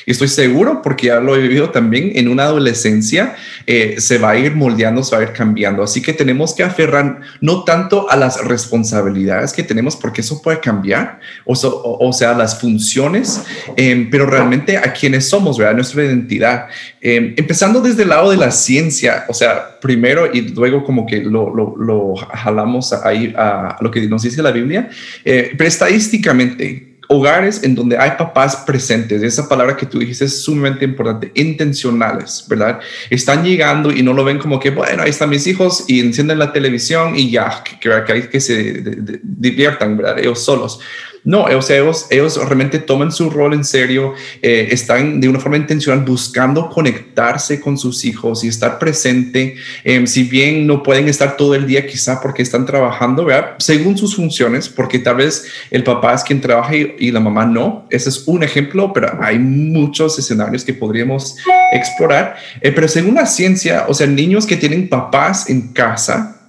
Y 0.05 0.11
estoy 0.11 0.27
seguro, 0.27 0.81
porque 0.81 1.07
ya 1.07 1.19
lo 1.19 1.35
he 1.35 1.39
vivido 1.39 1.69
también, 1.69 2.11
en 2.15 2.27
una 2.27 2.43
adolescencia 2.43 3.35
eh, 3.65 3.95
se 3.99 4.17
va 4.17 4.31
a 4.31 4.37
ir 4.37 4.55
moldeando, 4.55 5.03
se 5.03 5.15
va 5.15 5.21
a 5.21 5.25
ir 5.25 5.33
cambiando. 5.33 5.83
Así 5.83 6.01
que 6.01 6.13
tenemos 6.13 6.53
que 6.53 6.63
aferrar 6.63 7.21
no 7.41 7.63
tanto 7.63 8.09
a 8.09 8.15
las 8.15 8.43
responsabilidades 8.43 9.53
que 9.53 9.63
tenemos, 9.63 9.95
porque 9.95 10.21
eso 10.21 10.41
puede 10.41 10.59
cambiar, 10.59 11.19
o, 11.45 11.53
o, 11.53 12.13
sea, 12.13 12.33
las 12.33 12.59
funciones, 12.59 13.43
em, 13.77 14.09
pero 14.09 14.25
realmente 14.25 14.77
a 14.77 14.93
quienes 14.93 15.29
somos, 15.29 15.57
¿verdad? 15.57 15.75
Nuestra 15.75 16.03
identidad. 16.03 16.67
Em, 17.01 17.33
empezando 17.37 17.81
desde 17.81 18.03
el 18.03 18.09
lado 18.09 18.31
de 18.31 18.37
la 18.37 18.51
ciencia, 18.51 19.25
o 19.27 19.33
sea, 19.33 19.79
primero 19.79 20.29
y 20.33 20.41
luego 20.41 20.83
como 20.83 21.05
que 21.05 21.21
lo, 21.21 21.53
lo, 21.53 21.75
lo 21.77 22.15
jalamos 22.15 22.93
ahí 22.93 23.33
a, 23.37 23.77
lo 23.81 23.91
que 23.91 24.01
nos 24.07 24.23
dice 24.23 24.41
la 24.41 24.51
Biblia, 24.51 24.89
eh, 25.25 25.51
pero 25.57 25.67
estadísticamente, 25.67 26.92
hogares 27.13 27.63
en 27.63 27.75
donde 27.75 27.97
hay 27.97 28.11
papás 28.17 28.57
presentes, 28.65 29.21
esa 29.21 29.47
palabra 29.47 29.77
que 29.77 29.85
tú 29.85 29.99
dijiste 29.99 30.25
es 30.25 30.43
sumamente 30.43 30.83
importante, 30.83 31.31
intencionales, 31.35 32.45
¿verdad? 32.47 32.79
Están 33.09 33.43
llegando 33.43 33.91
y 33.91 34.01
no 34.01 34.13
lo 34.13 34.23
ven 34.23 34.39
como 34.39 34.59
que, 34.59 34.71
bueno, 34.71 35.03
ahí 35.03 35.09
están 35.09 35.29
mis 35.29 35.45
hijos 35.47 35.85
y 35.87 35.99
encienden 35.99 36.39
la 36.39 36.51
televisión 36.51 37.15
y 37.15 37.29
ya, 37.29 37.63
que, 37.63 37.79
que, 37.79 38.29
que, 38.29 38.39
se 38.39 38.83
diviertan, 39.21 39.97
¿verdad? 39.97 40.19
Ellos 40.19 40.43
solos 40.43 40.79
no, 41.25 41.43
o 41.43 41.61
sea, 41.61 41.77
ellos, 41.77 42.37
realmente 42.37 42.79
toman 42.79 43.11
su 43.11 43.29
rol 43.29 43.53
en 43.53 43.63
serio, 43.63 44.13
eh, 44.41 44.67
están 44.71 45.21
de 45.21 45.29
una 45.29 45.39
forma 45.39 45.57
intencional 45.57 46.03
buscando 46.03 46.69
conectarse 46.69 47.61
con 47.61 47.77
sus 47.77 48.03
hijos 48.03 48.43
y 48.43 48.49
estar 48.49 48.77
presente, 48.77 49.55
em, 49.85 50.05
si 50.05 50.23
bien 50.23 50.67
no 50.67 50.83
pueden 50.83 51.07
estar 51.07 51.37
todo 51.37 51.55
el 51.55 51.65
día 51.65 51.87
quizá 51.87 52.19
porque 52.21 52.41
están 52.41 52.65
trabajando, 52.65 53.27
según 53.57 53.97
sus 53.97 54.15
funciones, 54.15 54.67
porque 54.67 54.99
tal 54.99 55.15
vez 55.15 55.45
el 55.71 55.83
papá 55.83 56.13
es 56.13 56.23
quien 56.23 56.41
trabaja 56.41 56.75
y, 56.75 57.13
la 57.13 57.19
mamá 57.19 57.45
no. 57.45 57.85
Ese 57.91 58.09
es 58.09 58.27
un 58.27 58.41
ejemplo, 58.41 58.91
pero 58.91 59.19
hay 59.21 59.37
muchos 59.37 60.17
escenarios 60.17 60.65
que 60.65 60.73
podríamos 60.73 61.37
explorar. 61.71 62.35
Eh, 62.59 62.71
pero 62.71 62.87
según 62.87 63.15
la 63.15 63.27
ciencia, 63.27 63.85
o 63.87 63.93
sea, 63.93 64.07
niños 64.07 64.47
que 64.47 64.57
tienen 64.57 64.89
papás 64.89 65.47
en 65.49 65.73
casa, 65.73 66.39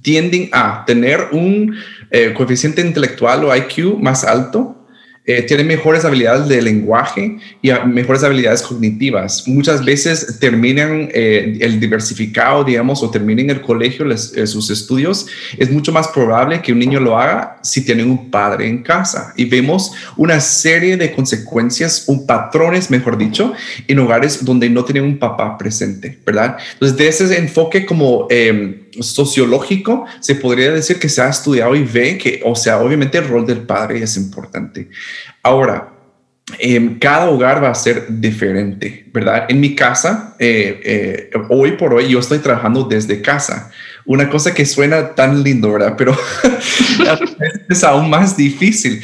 tienden 0.00 0.48
a 0.52 0.84
tener 0.86 1.28
un 1.32 1.76
eh, 2.14 2.34
coeficiente 2.34 2.82
intelectual 2.82 3.44
o 3.44 3.56
IQ 3.56 3.98
más 3.98 4.22
alto, 4.22 4.76
eh, 5.24 5.42
tienen 5.42 5.68
mejores 5.68 6.04
habilidades 6.04 6.48
de 6.48 6.60
lenguaje 6.60 7.38
y 7.62 7.70
mejores 7.86 8.24
habilidades 8.24 8.60
cognitivas. 8.60 9.46
Muchas 9.46 9.84
veces 9.84 10.38
terminan 10.40 11.08
eh, 11.14 11.58
el 11.60 11.78
diversificado, 11.78 12.64
digamos, 12.64 13.04
o 13.04 13.10
terminen 13.10 13.48
el 13.48 13.62
colegio, 13.62 14.04
sus 14.16 14.70
estudios. 14.70 15.28
Es 15.56 15.70
mucho 15.70 15.92
más 15.92 16.08
probable 16.08 16.60
que 16.60 16.72
un 16.72 16.80
niño 16.80 16.98
lo 16.98 17.16
haga 17.16 17.58
si 17.62 17.84
tienen 17.84 18.10
un 18.10 18.32
padre 18.32 18.66
en 18.66 18.82
casa. 18.82 19.32
Y 19.36 19.44
vemos 19.44 19.92
una 20.16 20.40
serie 20.40 20.96
de 20.96 21.12
consecuencias, 21.12 22.04
un 22.08 22.26
patrones, 22.26 22.90
mejor 22.90 23.16
dicho, 23.16 23.54
en 23.86 24.00
hogares 24.00 24.44
donde 24.44 24.68
no 24.68 24.84
tienen 24.84 25.04
un 25.04 25.18
papá 25.18 25.56
presente, 25.56 26.18
¿verdad? 26.26 26.56
Entonces, 26.74 26.98
de 26.98 27.06
ese 27.06 27.38
enfoque 27.38 27.86
como 27.86 28.26
sociológico, 29.00 30.06
se 30.20 30.34
podría 30.34 30.72
decir 30.72 30.98
que 30.98 31.08
se 31.08 31.22
ha 31.22 31.28
estudiado 31.28 31.74
y 31.74 31.82
ve 31.82 32.18
que, 32.18 32.40
o 32.44 32.54
sea, 32.54 32.80
obviamente 32.80 33.18
el 33.18 33.28
rol 33.28 33.46
del 33.46 33.62
padre 33.62 34.02
es 34.02 34.16
importante. 34.16 34.88
Ahora, 35.42 35.92
eh, 36.58 36.96
cada 37.00 37.30
hogar 37.30 37.62
va 37.62 37.70
a 37.70 37.74
ser 37.74 38.06
diferente, 38.08 39.06
¿verdad? 39.12 39.46
En 39.48 39.60
mi 39.60 39.74
casa, 39.74 40.36
eh, 40.38 40.80
eh, 40.84 41.30
hoy 41.48 41.72
por 41.72 41.94
hoy 41.94 42.08
yo 42.08 42.18
estoy 42.18 42.38
trabajando 42.38 42.84
desde 42.84 43.22
casa. 43.22 43.70
Una 44.04 44.28
cosa 44.28 44.52
que 44.52 44.66
suena 44.66 45.14
tan 45.14 45.42
lindo, 45.42 45.72
¿verdad? 45.72 45.94
Pero 45.96 46.16
es 47.68 47.84
aún 47.84 48.10
más 48.10 48.36
difícil 48.36 49.00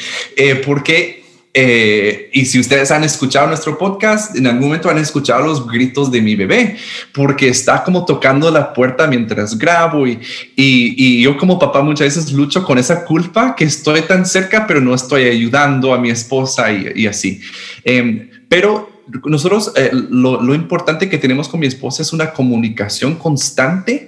porque 0.67 1.25
eh, 1.55 2.31
y 2.33 2.45
si 2.45 2.61
ustedes 2.61 2.91
han 2.91 3.05
escuchado 3.05 3.47
nuestro 3.49 3.79
podcast, 3.79 4.37
en 4.37 4.47
algún 4.47 4.67
momento 4.67 4.91
han 4.91 4.99
escuchado 4.99 5.45
los 5.47 5.67
gritos 5.67 6.11
de 6.11 6.21
mi 6.21 6.37
bebé, 6.37 6.77
porque 7.13 7.49
está 7.49 7.83
como 7.83 8.05
tocando 8.05 8.51
la 8.51 8.73
puerta 8.73 9.07
mientras 9.07 9.59
grabo 9.59 10.07
y, 10.07 10.21
y, 10.55 11.23
yo 11.23 11.37
como 11.37 11.59
papá 11.59 11.83
muchas 11.83 12.15
veces 12.15 12.33
lucho 12.33 12.65
con 12.65 12.79
esa 12.79 13.05
culpa 13.05 13.57
que 13.57 13.65
estoy 13.65 14.03
tan 14.03 14.27
cerca, 14.27 14.67
pero 14.67 14.81
no 14.81 14.95
estoy 14.95 15.25
ayudando 15.25 15.95
a 15.95 15.99
mi 15.99 16.11
esposa 16.11 16.71
y, 16.71 16.93
y 16.95 17.07
así. 17.07 17.41
Em, 17.83 18.29
pero 18.49 18.91
nosotros, 19.25 19.73
eh, 19.75 19.91
lo, 19.93 20.43
lo 20.43 20.55
importante 20.55 21.09
que 21.09 21.19
tenemos 21.19 21.49
con 21.49 21.61
mi 21.61 21.67
esposa 21.67 22.03
es 22.03 22.13
una 22.13 22.33
comunicación 22.33 23.15
constante 23.17 24.08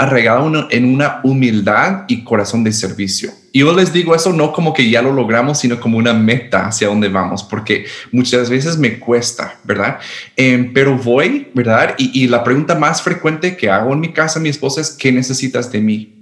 arraigado 0.00 0.68
en 0.70 0.84
una 0.86 1.20
humildad 1.22 2.04
y 2.08 2.24
corazón 2.24 2.64
de 2.64 2.72
servicio. 2.72 3.30
Y 3.52 3.60
yo 3.60 3.74
les 3.74 3.92
digo 3.92 4.14
eso 4.14 4.32
no 4.32 4.52
como 4.52 4.72
que 4.72 4.88
ya 4.88 5.02
lo 5.02 5.12
logramos, 5.12 5.58
sino 5.58 5.78
como 5.78 5.98
una 5.98 6.14
meta 6.14 6.66
hacia 6.66 6.88
donde 6.88 7.08
vamos, 7.08 7.42
porque 7.42 7.84
muchas 8.10 8.48
veces 8.48 8.78
me 8.78 8.98
cuesta, 8.98 9.58
¿verdad? 9.64 9.98
Em, 10.36 10.72
pero 10.72 10.96
voy, 10.96 11.48
¿verdad? 11.52 11.96
Y, 11.98 12.22
y 12.22 12.28
la 12.28 12.42
pregunta 12.42 12.76
más 12.76 13.02
frecuente 13.02 13.56
que 13.56 13.68
hago 13.68 13.92
en 13.92 14.00
mi 14.00 14.12
casa, 14.12 14.40
mi 14.40 14.48
esposa, 14.48 14.80
es, 14.80 14.90
¿qué 14.90 15.12
necesitas 15.12 15.70
de 15.70 15.80
mí? 15.80 16.19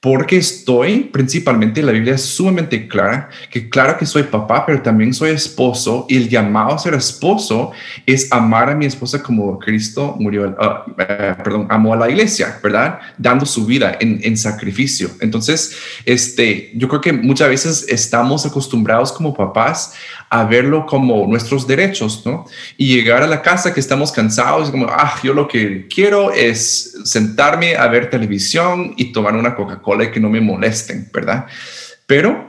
Porque 0.00 0.38
estoy 0.38 1.10
principalmente, 1.12 1.82
la 1.82 1.92
Biblia 1.92 2.14
es 2.14 2.22
sumamente 2.22 2.88
clara, 2.88 3.28
que 3.50 3.68
claro 3.68 3.98
que 3.98 4.06
soy 4.06 4.22
papá, 4.22 4.64
pero 4.64 4.80
también 4.80 5.12
soy 5.12 5.30
esposo 5.30 6.06
y 6.08 6.16
el 6.16 6.30
llamado 6.30 6.74
a 6.74 6.78
ser 6.78 6.94
esposo 6.94 7.72
es 8.06 8.32
amar 8.32 8.70
a 8.70 8.74
mi 8.74 8.86
esposa 8.86 9.22
como 9.22 9.58
Cristo 9.58 10.16
murió, 10.18 10.48
uh, 10.48 10.90
uh, 10.90 10.94
perdón, 10.96 11.66
amó 11.68 11.92
a 11.92 11.98
la 11.98 12.08
iglesia, 12.08 12.58
¿verdad? 12.62 12.98
Dando 13.18 13.44
su 13.44 13.66
vida 13.66 13.98
en, 14.00 14.20
en, 14.22 14.38
sacrificio. 14.38 15.10
Entonces, 15.20 15.76
este, 16.06 16.70
yo 16.74 16.88
creo 16.88 17.02
que 17.02 17.12
muchas 17.12 17.50
veces 17.50 17.84
estamos 17.86 18.46
acostumbrados 18.46 19.12
como 19.12 19.34
papás 19.34 19.92
a 20.32 20.44
verlo 20.44 20.86
como 20.86 21.26
nuestros 21.26 21.66
derechos, 21.66 22.22
¿no? 22.24 22.46
Y 22.76 22.94
llegar 22.94 23.24
a 23.24 23.26
la 23.26 23.42
casa 23.42 23.74
que 23.74 23.80
estamos 23.80 24.12
cansados, 24.12 24.70
como, 24.70 24.86
ah, 24.88 25.18
yo 25.24 25.34
lo 25.34 25.48
que 25.48 25.88
quiero 25.92 26.30
es 26.32 26.98
sentarme 27.04 27.74
a 27.74 27.88
ver 27.88 28.08
televisión 28.08 28.94
y 28.96 29.12
tomar 29.12 29.34
una 29.34 29.56
Coca-Cola 29.56 30.04
y 30.04 30.10
que 30.12 30.20
no 30.20 30.30
me 30.30 30.40
molesten, 30.40 31.10
¿verdad? 31.12 31.46
Pero 32.06 32.48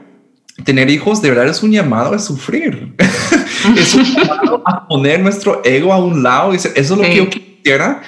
tener 0.64 0.90
hijos 0.90 1.20
de 1.20 1.30
verdad 1.30 1.48
es 1.48 1.60
un 1.64 1.72
llamado 1.72 2.14
a 2.14 2.20
sufrir. 2.20 2.94
es 3.76 3.94
un 3.96 4.04
llamado 4.04 4.62
a 4.64 4.86
poner 4.86 5.18
nuestro 5.18 5.60
ego 5.64 5.92
a 5.92 5.98
un 5.98 6.22
lado 6.22 6.50
y 6.50 6.58
decir, 6.58 6.70
eso 6.76 6.94
es 6.94 7.00
lo 7.00 7.04
que 7.04 7.16
yo 7.16 7.28
quisiera, 7.28 8.00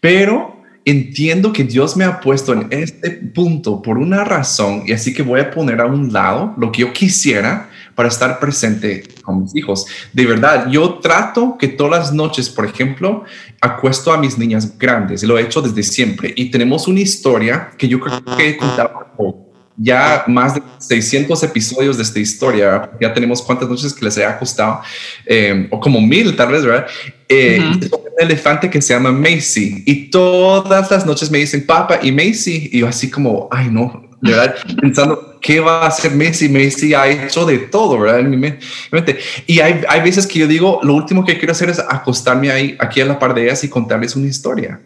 pero 0.00 0.62
entiendo 0.86 1.52
que 1.52 1.64
Dios 1.64 1.98
me 1.98 2.04
ha 2.04 2.18
puesto 2.18 2.54
en 2.54 2.68
este 2.70 3.10
punto 3.10 3.82
por 3.82 3.98
una 3.98 4.24
razón 4.24 4.84
y 4.86 4.92
así 4.92 5.12
que 5.12 5.22
voy 5.22 5.40
a 5.40 5.50
poner 5.50 5.82
a 5.82 5.86
un 5.86 6.14
lado 6.14 6.54
lo 6.56 6.72
que 6.72 6.80
yo 6.80 6.94
quisiera 6.94 7.67
para 7.98 8.10
estar 8.10 8.38
presente 8.38 9.02
con 9.24 9.42
mis 9.42 9.56
hijos. 9.56 9.84
De 10.12 10.24
verdad, 10.24 10.68
yo 10.70 11.00
trato 11.00 11.56
que 11.58 11.66
todas 11.66 11.98
las 11.98 12.12
noches, 12.12 12.48
por 12.48 12.64
ejemplo, 12.64 13.24
acuesto 13.60 14.12
a 14.12 14.18
mis 14.18 14.38
niñas 14.38 14.78
grandes, 14.78 15.24
lo 15.24 15.36
he 15.36 15.42
hecho 15.42 15.60
desde 15.60 15.82
siempre 15.82 16.32
y 16.36 16.48
tenemos 16.52 16.86
una 16.86 17.00
historia 17.00 17.72
que 17.76 17.88
yo 17.88 17.98
creo 17.98 18.24
que 18.36 18.50
he 18.50 18.56
contado 18.56 19.50
ya 19.76 20.22
más 20.28 20.54
de 20.54 20.62
600 20.78 21.42
episodios 21.42 21.96
de 21.96 22.04
esta 22.04 22.20
historia. 22.20 22.88
Ya 23.00 23.12
tenemos 23.12 23.42
cuántas 23.42 23.68
noches 23.68 23.92
que 23.92 24.04
les 24.04 24.16
he 24.16 24.24
acostado, 24.24 24.80
eh, 25.26 25.66
o 25.68 25.80
como 25.80 26.00
mil 26.00 26.36
tal 26.36 26.52
vez, 26.52 26.64
¿verdad? 26.64 26.86
Eh, 27.28 27.58
un 27.60 27.90
elefante 28.16 28.70
que 28.70 28.80
se 28.80 28.94
llama 28.94 29.10
Macy 29.10 29.82
y 29.84 30.08
todas 30.08 30.88
las 30.88 31.04
noches 31.04 31.32
me 31.32 31.38
dicen 31.38 31.66
Papa 31.66 31.98
y 32.00 32.12
Macy 32.12 32.70
y 32.72 32.78
yo 32.78 32.86
así 32.86 33.10
como, 33.10 33.48
ay 33.50 33.68
no, 33.72 34.08
de 34.20 34.30
verdad, 34.30 34.54
pensando, 34.80 35.27
¿qué 35.40 35.60
va 35.60 35.82
a 35.82 35.88
hacer 35.88 36.12
Messi? 36.12 36.48
Messi 36.48 36.94
ha 36.94 37.08
hecho 37.08 37.44
de 37.46 37.58
todo, 37.58 37.98
¿verdad? 37.98 38.20
En 38.20 38.30
mi 38.30 38.36
mente. 38.36 39.18
Y 39.46 39.60
hay, 39.60 39.82
hay 39.88 40.00
veces 40.00 40.26
que 40.26 40.38
yo 40.38 40.46
digo, 40.46 40.80
lo 40.82 40.94
último 40.94 41.24
que 41.24 41.38
quiero 41.38 41.52
hacer 41.52 41.70
es 41.70 41.78
acostarme 41.78 42.50
ahí, 42.50 42.76
aquí 42.78 43.00
a 43.00 43.06
la 43.06 43.18
par 43.18 43.34
de 43.34 43.44
ellas 43.44 43.64
y 43.64 43.68
contarles 43.68 44.16
una 44.16 44.26
historia. 44.26 44.80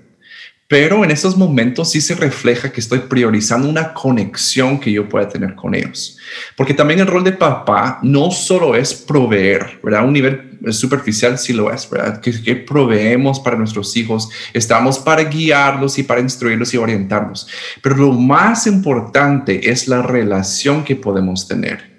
Pero 0.73 1.05
en 1.05 1.11
esos 1.11 1.37
momentos 1.37 1.91
sí 1.91 2.01
se 2.01 2.15
refleja 2.15 2.73
que 2.73 2.81
estoy 2.81 3.01
priorizando 3.01 3.69
una 3.69 3.93
conexión 3.93 4.81
que 4.81 4.91
yo 4.91 5.07
pueda 5.07 5.29
tener 5.29 5.55
con 5.55 5.75
ellos. 5.75 6.17
Porque 6.57 6.73
también 6.73 6.99
el 7.01 7.07
rol 7.07 7.25
de 7.25 7.33
papá 7.33 7.99
no 8.03 8.31
solo 8.31 8.75
es 8.75 8.95
proveer, 8.95 9.79
¿verdad? 9.83 10.07
Un 10.07 10.15
nivel 10.15 10.59
superficial 10.71 11.39
sí 11.39 11.53
lo 11.53 11.71
es, 11.71 11.91
¿verdad? 11.91 12.23
Que, 12.23 12.43
que 12.43 12.57
proveemos 12.57 13.39
para 13.39 13.59
nuestros 13.59 13.95
hijos, 13.99 14.31
estamos 14.55 14.99
para 14.99 15.25
guiarlos 15.25 15.99
y 15.99 16.05
para 16.05 16.23
instruirlos 16.23 16.73
y 16.73 16.79
orientarlos. 16.79 17.49
Pero 17.83 17.97
lo 17.97 18.13
más 18.13 18.67
importante 18.67 19.71
es 19.71 19.89
la 19.89 20.01
relación 20.01 20.85
que 20.85 20.97
podemos 20.97 21.47
tener. 21.47 21.92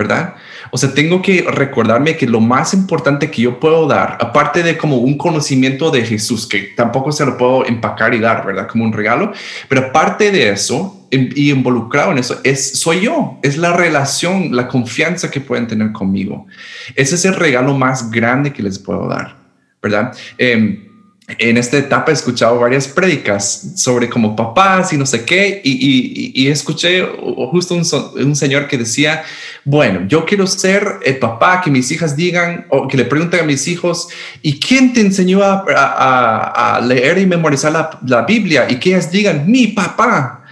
¿Verdad? 0.00 0.36
O 0.70 0.78
sea, 0.78 0.94
tengo 0.94 1.20
que 1.20 1.42
recordarme 1.42 2.16
que 2.16 2.26
lo 2.26 2.40
más 2.40 2.72
importante 2.72 3.30
que 3.30 3.42
yo 3.42 3.60
puedo 3.60 3.86
dar, 3.86 4.16
aparte 4.18 4.62
de 4.62 4.78
como 4.78 4.96
un 4.96 5.18
conocimiento 5.18 5.90
de 5.90 6.06
Jesús, 6.06 6.48
que 6.48 6.72
tampoco 6.74 7.12
se 7.12 7.26
lo 7.26 7.36
puedo 7.36 7.66
empacar 7.66 8.14
y 8.14 8.18
dar, 8.18 8.46
¿verdad? 8.46 8.66
Como 8.66 8.84
un 8.84 8.94
regalo, 8.94 9.30
pero 9.68 9.88
aparte 9.88 10.30
de 10.30 10.48
eso, 10.48 11.06
y 11.10 11.50
involucrado 11.50 12.12
en 12.12 12.18
eso, 12.18 12.40
es, 12.44 12.80
soy 12.80 13.00
yo, 13.00 13.38
es 13.42 13.58
la 13.58 13.76
relación, 13.76 14.56
la 14.56 14.68
confianza 14.68 15.30
que 15.30 15.42
pueden 15.42 15.66
tener 15.66 15.92
conmigo. 15.92 16.46
Ese 16.94 17.16
es 17.16 17.26
el 17.26 17.34
regalo 17.34 17.76
más 17.76 18.10
grande 18.10 18.54
que 18.54 18.62
les 18.62 18.78
puedo 18.78 19.06
dar, 19.06 19.36
¿verdad? 19.82 20.16
Eh, 20.38 20.89
en 21.38 21.56
esta 21.56 21.78
etapa 21.78 22.10
he 22.10 22.14
escuchado 22.14 22.58
varias 22.58 22.88
prédicas 22.88 23.72
sobre 23.76 24.08
como 24.08 24.34
papás 24.34 24.92
y 24.92 24.96
no 24.96 25.06
sé 25.06 25.24
qué, 25.24 25.60
y, 25.64 26.48
escuché 26.48 27.02
justo 27.50 27.74
un, 27.74 28.36
señor 28.36 28.66
que 28.66 28.78
decía, 28.78 29.22
bueno, 29.64 30.06
yo 30.08 30.24
quiero 30.24 30.46
ser 30.46 31.00
el 31.04 31.18
papá 31.18 31.60
que 31.60 31.70
mis 31.70 31.90
hijas 31.90 32.16
digan, 32.16 32.66
o 32.70 32.88
que 32.88 32.96
le 32.96 33.04
pregunten 33.04 33.40
a 33.40 33.44
mis 33.44 33.68
hijos, 33.68 34.08
¿y 34.42 34.58
quién 34.58 34.92
te 34.92 35.00
enseñó 35.00 35.40
a, 35.42 36.80
leer 36.82 37.18
y 37.18 37.26
memorizar 37.26 37.72
la, 37.72 38.00
la, 38.06 38.22
Biblia? 38.22 38.66
Y 38.68 38.76
que 38.76 38.90
ellas 38.90 39.10
digan, 39.10 39.50
mi 39.50 39.68
papá. 39.68 40.44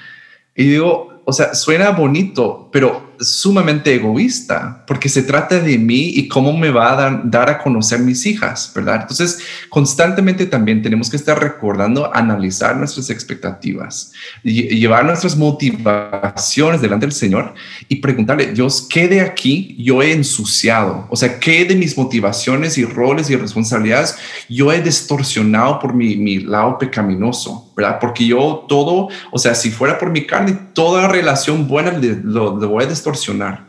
Y 0.54 0.64
digo, 0.64 1.22
o 1.24 1.32
sea, 1.32 1.54
suena 1.54 1.90
bonito, 1.90 2.68
pero 2.72 3.07
sumamente 3.20 3.94
egoísta, 3.94 4.84
porque 4.86 5.08
se 5.08 5.22
trata 5.22 5.60
de 5.60 5.78
mí 5.78 6.12
y 6.14 6.28
cómo 6.28 6.56
me 6.56 6.70
va 6.70 6.92
a 6.92 7.20
dar, 7.24 7.50
a 7.50 7.58
conocer 7.58 8.00
mis 8.00 8.26
hijas, 8.26 8.70
¿verdad? 8.74 9.02
Entonces, 9.02 9.38
constantemente 9.68 10.46
también 10.46 10.82
tenemos 10.82 11.10
que 11.10 11.16
estar 11.16 11.40
recordando, 11.40 12.14
analizar 12.14 12.76
nuestras 12.76 13.10
expectativas, 13.10 14.12
y 14.42 14.78
llevar 14.78 15.04
nuestras 15.04 15.36
motivaciones 15.36 16.80
delante 16.80 17.06
del 17.06 17.12
Señor 17.12 17.54
y 17.88 17.96
preguntarle, 17.96 18.52
Dios, 18.52 18.86
¿qué 18.88 19.08
de 19.08 19.20
aquí 19.20 19.76
yo 19.78 20.02
he 20.02 20.12
ensuciado? 20.12 21.06
O 21.10 21.16
sea, 21.16 21.38
¿qué 21.38 21.64
de 21.64 21.76
mis 21.76 21.96
motivaciones 21.96 22.78
y 22.78 22.84
roles 22.84 23.30
y 23.30 23.36
responsabilidades 23.36 24.16
yo 24.48 24.72
he 24.72 24.80
distorsionado 24.80 25.78
por 25.78 25.94
mi, 25.94 26.16
mi 26.16 26.40
lado 26.40 26.78
pecaminoso, 26.78 27.67
¿verdad? 27.78 27.98
Porque 27.98 28.26
yo 28.26 28.66
todo, 28.68 29.08
o 29.30 29.38
sea, 29.38 29.54
si 29.54 29.70
fuera 29.70 29.98
por 29.98 30.10
mi 30.10 30.26
carne, 30.26 30.58
toda 30.74 31.08
relación 31.08 31.66
buena 31.66 31.92
lo, 31.92 32.56
lo 32.56 32.68
voy 32.68 32.84
a 32.84 32.88
distorsionar 32.88 33.68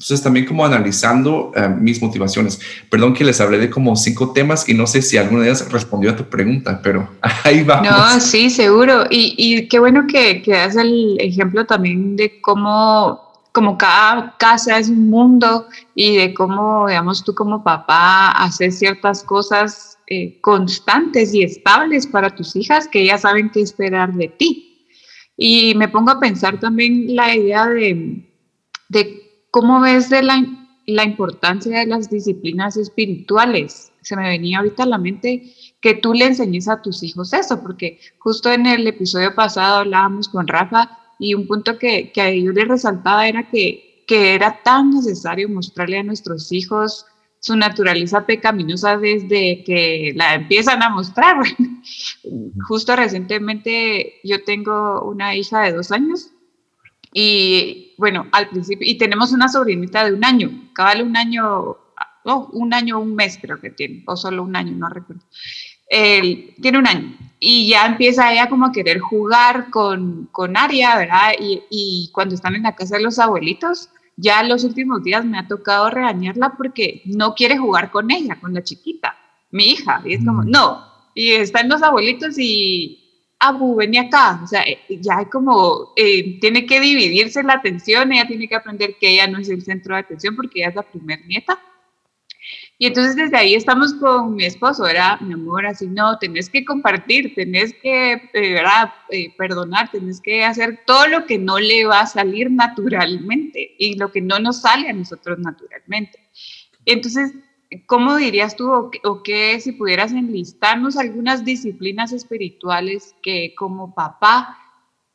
entonces 0.00 0.22
también 0.22 0.46
como 0.46 0.64
analizando 0.64 1.52
eh, 1.54 1.68
mis 1.68 2.00
motivaciones. 2.00 2.58
Perdón 2.88 3.12
que 3.12 3.22
les 3.22 3.38
hablé 3.38 3.58
de 3.58 3.68
como 3.68 3.94
cinco 3.96 4.32
temas 4.32 4.66
y 4.66 4.72
no 4.72 4.86
sé 4.86 5.02
si 5.02 5.18
alguna 5.18 5.42
de 5.42 5.48
ellas 5.48 5.70
respondió 5.70 6.12
a 6.12 6.16
tu 6.16 6.24
pregunta, 6.24 6.80
pero 6.82 7.06
ahí 7.44 7.62
vamos. 7.62 7.90
No, 7.90 8.20
sí, 8.20 8.48
seguro. 8.48 9.04
Y, 9.10 9.34
y 9.36 9.68
qué 9.68 9.78
bueno 9.78 10.06
que, 10.08 10.40
que 10.40 10.52
das 10.52 10.76
el 10.76 11.18
ejemplo 11.20 11.66
también 11.66 12.16
de 12.16 12.40
cómo 12.40 13.28
como 13.52 13.76
cada 13.76 14.36
casa 14.38 14.78
es 14.78 14.88
un 14.88 15.10
mundo 15.10 15.66
y 15.94 16.16
de 16.16 16.32
cómo, 16.32 16.86
digamos, 16.86 17.22
tú 17.24 17.34
como 17.34 17.62
papá 17.62 18.30
haces 18.30 18.78
ciertas 18.78 19.22
cosas 19.24 19.89
eh, 20.12 20.40
constantes 20.40 21.32
y 21.32 21.44
estables 21.44 22.08
para 22.08 22.34
tus 22.34 22.56
hijas 22.56 22.88
que 22.88 23.06
ya 23.06 23.16
saben 23.16 23.48
qué 23.48 23.60
esperar 23.60 24.12
de 24.12 24.26
ti. 24.26 24.88
Y 25.36 25.76
me 25.76 25.88
pongo 25.88 26.10
a 26.10 26.18
pensar 26.18 26.58
también 26.58 27.14
la 27.14 27.32
idea 27.32 27.68
de, 27.68 28.28
de 28.88 29.22
cómo 29.52 29.80
ves 29.80 30.10
de 30.10 30.24
la, 30.24 30.44
la 30.84 31.04
importancia 31.04 31.78
de 31.78 31.86
las 31.86 32.10
disciplinas 32.10 32.76
espirituales. 32.76 33.92
Se 34.00 34.16
me 34.16 34.28
venía 34.28 34.58
ahorita 34.58 34.82
a 34.82 34.86
la 34.86 34.98
mente 34.98 35.54
que 35.80 35.94
tú 35.94 36.12
le 36.12 36.26
enseñes 36.26 36.66
a 36.66 36.82
tus 36.82 37.04
hijos 37.04 37.32
eso, 37.32 37.62
porque 37.62 38.00
justo 38.18 38.50
en 38.50 38.66
el 38.66 38.84
episodio 38.88 39.32
pasado 39.36 39.76
hablábamos 39.76 40.28
con 40.28 40.48
Rafa 40.48 40.90
y 41.20 41.34
un 41.34 41.46
punto 41.46 41.78
que, 41.78 42.10
que 42.10 42.30
ellos 42.30 42.54
les 42.54 42.66
resaltaba 42.66 43.28
era 43.28 43.48
que, 43.48 44.02
que 44.08 44.34
era 44.34 44.60
tan 44.64 44.90
necesario 44.90 45.48
mostrarle 45.48 45.98
a 45.98 46.02
nuestros 46.02 46.50
hijos 46.50 47.06
su 47.40 47.56
naturaleza 47.56 48.26
pecaminosa 48.26 48.98
desde 48.98 49.64
que 49.64 50.12
la 50.14 50.34
empiezan 50.34 50.82
a 50.82 50.90
mostrar. 50.90 51.36
Justo 52.68 52.94
recientemente 52.94 54.20
yo 54.22 54.44
tengo 54.44 55.02
una 55.02 55.34
hija 55.34 55.62
de 55.62 55.72
dos 55.72 55.90
años 55.90 56.30
y 57.12 57.94
bueno, 57.98 58.26
al 58.32 58.48
principio, 58.48 58.88
y 58.88 58.98
tenemos 58.98 59.32
una 59.32 59.48
sobrinita 59.48 60.04
de 60.04 60.12
un 60.12 60.24
año, 60.24 60.70
cabal 60.74 61.02
un 61.02 61.16
año, 61.16 61.76
oh, 62.24 62.50
un 62.52 62.72
año, 62.72 63.00
un 63.00 63.14
mes 63.16 63.38
creo 63.40 63.58
que 63.60 63.70
tiene, 63.70 64.04
o 64.06 64.16
solo 64.16 64.44
un 64.44 64.54
año, 64.54 64.72
no 64.76 64.88
recuerdo. 64.88 65.22
Él, 65.88 66.54
tiene 66.62 66.78
un 66.78 66.86
año 66.86 67.16
y 67.40 67.68
ya 67.68 67.86
empieza 67.86 68.32
ella 68.32 68.48
como 68.48 68.66
a 68.66 68.72
querer 68.72 69.00
jugar 69.00 69.70
con, 69.70 70.28
con 70.30 70.56
Aria, 70.56 70.96
¿verdad? 70.96 71.32
Y, 71.40 71.62
y 71.68 72.10
cuando 72.12 72.36
están 72.36 72.54
en 72.54 72.62
la 72.62 72.76
casa 72.76 72.96
de 72.96 73.02
los 73.02 73.18
abuelitos, 73.18 73.88
ya 74.20 74.42
los 74.42 74.64
últimos 74.64 75.02
días 75.02 75.24
me 75.24 75.38
ha 75.38 75.48
tocado 75.48 75.90
regañarla 75.90 76.54
porque 76.56 77.02
no 77.06 77.34
quiere 77.34 77.56
jugar 77.58 77.90
con 77.90 78.10
ella, 78.10 78.38
con 78.40 78.54
la 78.54 78.62
chiquita, 78.62 79.16
mi 79.50 79.70
hija. 79.70 80.02
Y 80.04 80.14
es 80.14 80.24
como, 80.24 80.42
mm. 80.42 80.50
no. 80.50 80.84
Y 81.14 81.32
están 81.32 81.68
los 81.68 81.82
abuelitos 81.82 82.38
y, 82.38 83.00
Abu, 83.38 83.74
vení 83.76 83.98
acá. 83.98 84.40
O 84.44 84.46
sea, 84.46 84.62
eh, 84.62 84.78
ya 85.00 85.18
hay 85.18 85.26
como, 85.26 85.92
eh, 85.96 86.38
tiene 86.40 86.66
que 86.66 86.78
dividirse 86.80 87.42
la 87.42 87.54
atención, 87.54 88.12
ella 88.12 88.26
tiene 88.26 88.48
que 88.48 88.54
aprender 88.54 88.96
que 89.00 89.10
ella 89.10 89.26
no 89.26 89.38
es 89.38 89.48
el 89.48 89.62
centro 89.62 89.94
de 89.94 90.00
atención 90.00 90.36
porque 90.36 90.60
ella 90.60 90.68
es 90.68 90.74
la 90.76 90.82
primer 90.82 91.24
nieta. 91.26 91.58
Y 92.80 92.86
entonces 92.86 93.14
desde 93.14 93.36
ahí 93.36 93.54
estamos 93.54 93.92
con 93.92 94.34
mi 94.36 94.46
esposo, 94.46 94.86
era 94.88 95.18
mi 95.20 95.34
amor, 95.34 95.66
así 95.66 95.86
no, 95.86 96.16
tenés 96.16 96.48
que 96.48 96.64
compartir, 96.64 97.34
tenés 97.34 97.74
que, 97.74 98.12
eh, 98.14 98.52
¿verdad? 98.54 98.90
perdonar, 99.36 99.90
tenés 99.90 100.18
que 100.18 100.46
hacer 100.46 100.80
todo 100.86 101.06
lo 101.06 101.26
que 101.26 101.36
no 101.36 101.58
le 101.58 101.84
va 101.84 102.00
a 102.00 102.06
salir 102.06 102.50
naturalmente 102.50 103.74
y 103.78 103.98
lo 103.98 104.10
que 104.10 104.22
no 104.22 104.38
nos 104.38 104.62
sale 104.62 104.88
a 104.88 104.94
nosotros 104.94 105.38
naturalmente. 105.38 106.18
Entonces, 106.86 107.34
¿Cómo 107.86 108.16
dirías 108.16 108.56
tú 108.56 108.72
o, 108.72 109.22
qué 109.22 109.60
si 109.60 109.70
pudieras 109.72 110.10
enlistarnos 110.10 110.96
algunas 110.96 111.44
disciplinas 111.44 112.12
espirituales 112.12 113.14
que 113.22 113.54
como 113.56 113.94
papá 113.94 114.58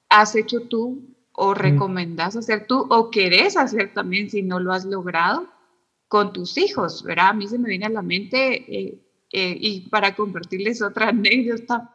has 0.08 0.36
hecho 0.36 0.62
tú 0.62 1.17
o 1.34 1.54
recomendás 1.54 2.38
hacer 2.38 2.65
tú 2.65 2.86
o 2.89 3.10
querés 3.10 3.58
hacer 3.58 3.93
también 3.93 4.30
si 4.30 4.41
no 4.41 4.62
lo 4.62 4.71
has 4.71 4.86
logrado 4.86 5.49
con 6.07 6.33
tus 6.33 6.57
hijos, 6.57 7.03
¿verdad? 7.03 7.29
A 7.29 7.33
mí 7.33 7.47
se 7.47 7.59
me 7.59 7.69
viene 7.69 7.85
a 7.85 7.89
la 7.89 8.01
mente 8.01 8.53
eh, 8.67 9.01
eh, 9.31 9.57
y 9.59 9.89
para 9.89 10.15
compartirles 10.15 10.81
otra 10.81 11.09
anécdota, 11.09 11.93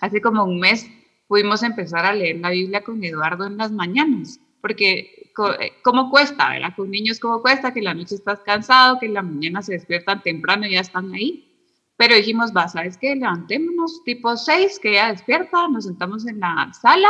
hace 0.00 0.20
como 0.20 0.44
un 0.44 0.58
mes 0.58 0.88
pudimos 1.28 1.62
empezar 1.62 2.04
a 2.04 2.12
leer 2.12 2.40
la 2.40 2.50
Biblia 2.50 2.82
con 2.82 3.02
Eduardo 3.02 3.46
en 3.46 3.56
las 3.56 3.72
mañanas, 3.72 4.40
porque 4.60 5.32
eh, 5.60 5.72
cómo 5.82 6.10
cuesta, 6.10 6.50
¿verdad? 6.50 6.74
Con 6.76 6.90
niños 6.90 7.18
cómo 7.18 7.40
cuesta, 7.40 7.72
que 7.72 7.82
la 7.82 7.94
noche 7.94 8.16
estás 8.16 8.40
cansado, 8.40 8.98
que 8.98 9.06
en 9.06 9.14
la 9.14 9.22
mañana 9.22 9.62
se 9.62 9.72
despiertan 9.72 10.22
temprano 10.22 10.66
y 10.66 10.72
ya 10.72 10.80
están 10.80 11.12
ahí. 11.14 11.48
Pero 11.96 12.16
dijimos, 12.16 12.52
va, 12.56 12.68
¿sabes 12.68 12.96
qué? 12.96 13.14
Levantémonos 13.14 14.02
tipo 14.04 14.36
6, 14.36 14.78
que 14.80 14.94
ya 14.94 15.12
despierta, 15.12 15.68
nos 15.68 15.84
sentamos 15.84 16.26
en 16.26 16.40
la 16.40 16.72
sala 16.80 17.08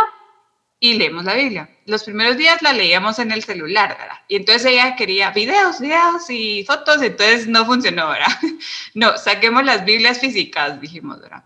y 0.82 0.94
leemos 0.94 1.24
la 1.24 1.36
Biblia. 1.36 1.70
Los 1.86 2.02
primeros 2.02 2.36
días 2.36 2.60
la 2.60 2.72
leíamos 2.72 3.20
en 3.20 3.30
el 3.30 3.44
celular, 3.44 3.96
¿verdad? 3.96 4.16
Y 4.26 4.34
entonces 4.34 4.66
ella 4.66 4.96
quería 4.96 5.30
videos, 5.30 5.78
videos 5.78 6.28
y 6.28 6.64
fotos, 6.66 7.00
entonces 7.00 7.46
no 7.46 7.64
funcionó, 7.64 8.08
¿verdad? 8.08 8.26
No, 8.94 9.16
saquemos 9.16 9.64
las 9.64 9.84
Biblias 9.84 10.18
físicas, 10.18 10.80
dijimos, 10.80 11.20
¿verdad? 11.20 11.44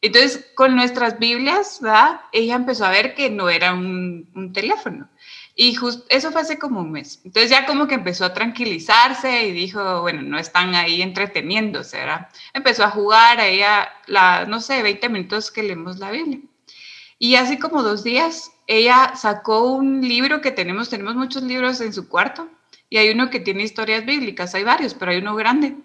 Entonces, 0.00 0.50
con 0.56 0.74
nuestras 0.74 1.20
Biblias, 1.20 1.78
¿verdad? 1.80 2.22
Ella 2.32 2.56
empezó 2.56 2.84
a 2.84 2.90
ver 2.90 3.14
que 3.14 3.30
no 3.30 3.48
era 3.48 3.72
un, 3.72 4.28
un 4.34 4.52
teléfono, 4.52 5.08
y 5.54 5.76
justo 5.76 6.04
eso 6.08 6.32
fue 6.32 6.40
hace 6.40 6.58
como 6.58 6.80
un 6.80 6.90
mes. 6.90 7.20
Entonces 7.24 7.50
ya 7.52 7.66
como 7.66 7.86
que 7.86 7.94
empezó 7.94 8.24
a 8.24 8.34
tranquilizarse 8.34 9.46
y 9.46 9.52
dijo, 9.52 10.00
bueno, 10.00 10.22
no 10.22 10.40
están 10.40 10.74
ahí 10.74 11.02
entreteniéndose, 11.02 11.98
¿verdad? 11.98 12.28
Empezó 12.52 12.82
a 12.82 12.90
jugar 12.90 13.38
a 13.38 13.46
ella, 13.46 13.92
la, 14.06 14.44
no 14.46 14.60
sé, 14.60 14.82
20 14.82 15.08
minutos 15.08 15.52
que 15.52 15.62
leemos 15.62 16.00
la 16.00 16.10
Biblia. 16.10 16.40
Y 17.20 17.36
hace 17.36 17.60
como 17.60 17.84
dos 17.84 18.02
días 18.02 18.51
ella 18.66 19.14
sacó 19.16 19.72
un 19.72 20.06
libro 20.06 20.40
que 20.40 20.50
tenemos, 20.50 20.88
tenemos 20.88 21.14
muchos 21.14 21.42
libros 21.42 21.80
en 21.80 21.92
su 21.92 22.08
cuarto 22.08 22.48
y 22.88 22.98
hay 22.98 23.10
uno 23.10 23.30
que 23.30 23.40
tiene 23.40 23.62
historias 23.62 24.04
bíblicas, 24.04 24.54
hay 24.54 24.64
varios, 24.64 24.94
pero 24.94 25.12
hay 25.12 25.18
uno 25.18 25.34
grande. 25.34 25.76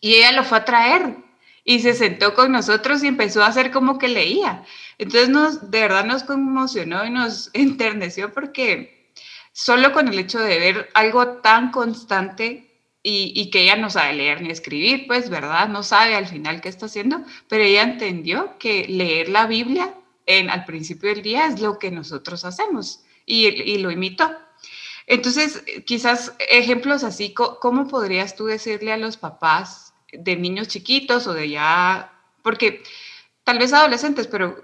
Y 0.00 0.14
ella 0.14 0.32
lo 0.32 0.44
fue 0.44 0.58
a 0.58 0.64
traer 0.64 1.16
y 1.64 1.80
se 1.80 1.94
sentó 1.94 2.34
con 2.34 2.52
nosotros 2.52 3.02
y 3.02 3.08
empezó 3.08 3.42
a 3.42 3.48
hacer 3.48 3.70
como 3.70 3.98
que 3.98 4.08
leía. 4.08 4.64
Entonces 4.98 5.28
nos, 5.28 5.70
de 5.70 5.80
verdad 5.80 6.04
nos 6.04 6.24
conmocionó 6.24 7.04
y 7.04 7.10
nos 7.10 7.50
enterneció 7.52 8.32
porque 8.32 9.10
solo 9.52 9.92
con 9.92 10.08
el 10.08 10.18
hecho 10.18 10.38
de 10.38 10.58
ver 10.58 10.90
algo 10.94 11.26
tan 11.38 11.70
constante 11.70 12.64
y, 13.02 13.50
que 13.50 13.62
ella 13.62 13.76
no 13.76 13.90
sabe 13.90 14.12
leer 14.12 14.42
ni 14.42 14.50
escribir, 14.50 15.06
pues, 15.06 15.30
¿verdad? 15.30 15.68
No 15.68 15.82
sabe 15.82 16.14
al 16.14 16.26
final 16.26 16.60
qué 16.60 16.68
está 16.68 16.86
haciendo, 16.86 17.24
pero 17.48 17.64
ella 17.64 17.82
entendió 17.82 18.58
que 18.58 18.86
leer 18.86 19.30
la 19.30 19.46
Biblia 19.46 19.94
en, 20.28 20.50
al 20.50 20.66
principio 20.66 21.08
del 21.08 21.22
día 21.22 21.46
es 21.46 21.58
lo 21.60 21.78
que 21.78 21.90
nosotros 21.90 22.44
hacemos 22.44 23.02
y, 23.24 23.78
lo 23.78 23.90
imito. 23.90 24.30
Entonces, 25.06 25.64
quizás 25.86 26.34
ejemplos 26.50 27.02
así, 27.02 27.32
¿cómo 27.32 27.88
podrías 27.88 28.36
tú 28.36 28.44
decirle 28.44 28.92
a 28.92 28.98
los 28.98 29.16
papás 29.16 29.94
de 30.12 30.36
niños 30.36 30.68
chiquitos 30.68 31.26
o 31.26 31.32
de 31.32 31.48
ya, 31.48 32.12
porque 32.42 32.82
tal 33.42 33.58
vez 33.58 33.72
adolescentes, 33.72 34.26
pero 34.26 34.62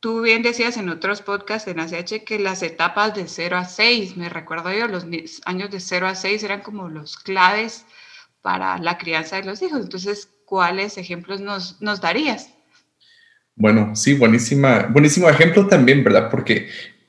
tú 0.00 0.20
bien 0.20 0.42
decías 0.42 0.76
en 0.76 0.90
otros 0.90 1.22
podcasts 1.22 1.68
en 1.68 1.80
ACH 1.80 2.24
que 2.24 2.38
las 2.38 2.62
etapas 2.62 3.14
de 3.14 3.26
0 3.26 3.56
a 3.56 3.64
6, 3.64 4.18
me 4.18 4.28
recuerdo 4.28 4.70
yo, 4.72 4.86
los 4.86 5.06
años 5.46 5.70
de 5.70 5.80
0 5.80 6.08
a 6.08 6.14
6 6.14 6.42
eran 6.42 6.60
como 6.60 6.88
los 6.90 7.16
claves 7.16 7.86
para 8.42 8.78
la 8.78 8.98
crianza 8.98 9.36
de 9.36 9.44
los 9.44 9.62
hijos. 9.62 9.80
Entonces, 9.80 10.28
¿cuáles 10.44 10.98
ejemplos 10.98 11.40
nos 11.40 12.00
darías? 12.02 12.55
Bueno, 13.56 13.96
sí, 13.96 14.12
buenísima, 14.12 14.88
buenísimo 14.90 15.28
ejemplo 15.30 15.66
también, 15.66 16.04
¿verdad? 16.04 16.28
Porque 16.30 16.68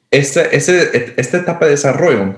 esta, 0.10 0.44
esta 0.44 1.38
etapa 1.38 1.66
de 1.66 1.72
desarrollo, 1.72 2.38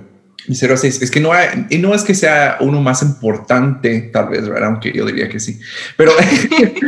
0 0.51 0.73
a 0.73 0.77
6, 0.77 1.01
es 1.03 1.11
que 1.11 1.19
no, 1.19 1.31
hay, 1.31 1.67
y 1.69 1.77
no 1.77 1.93
es 1.93 2.03
que 2.03 2.15
sea 2.15 2.57
uno 2.59 2.81
más 2.81 3.03
importante, 3.03 4.09
tal 4.11 4.29
vez, 4.29 4.49
¿verdad? 4.49 4.69
Aunque 4.69 4.91
yo 4.91 5.05
diría 5.05 5.29
que 5.29 5.39
sí, 5.39 5.59
pero 5.95 6.11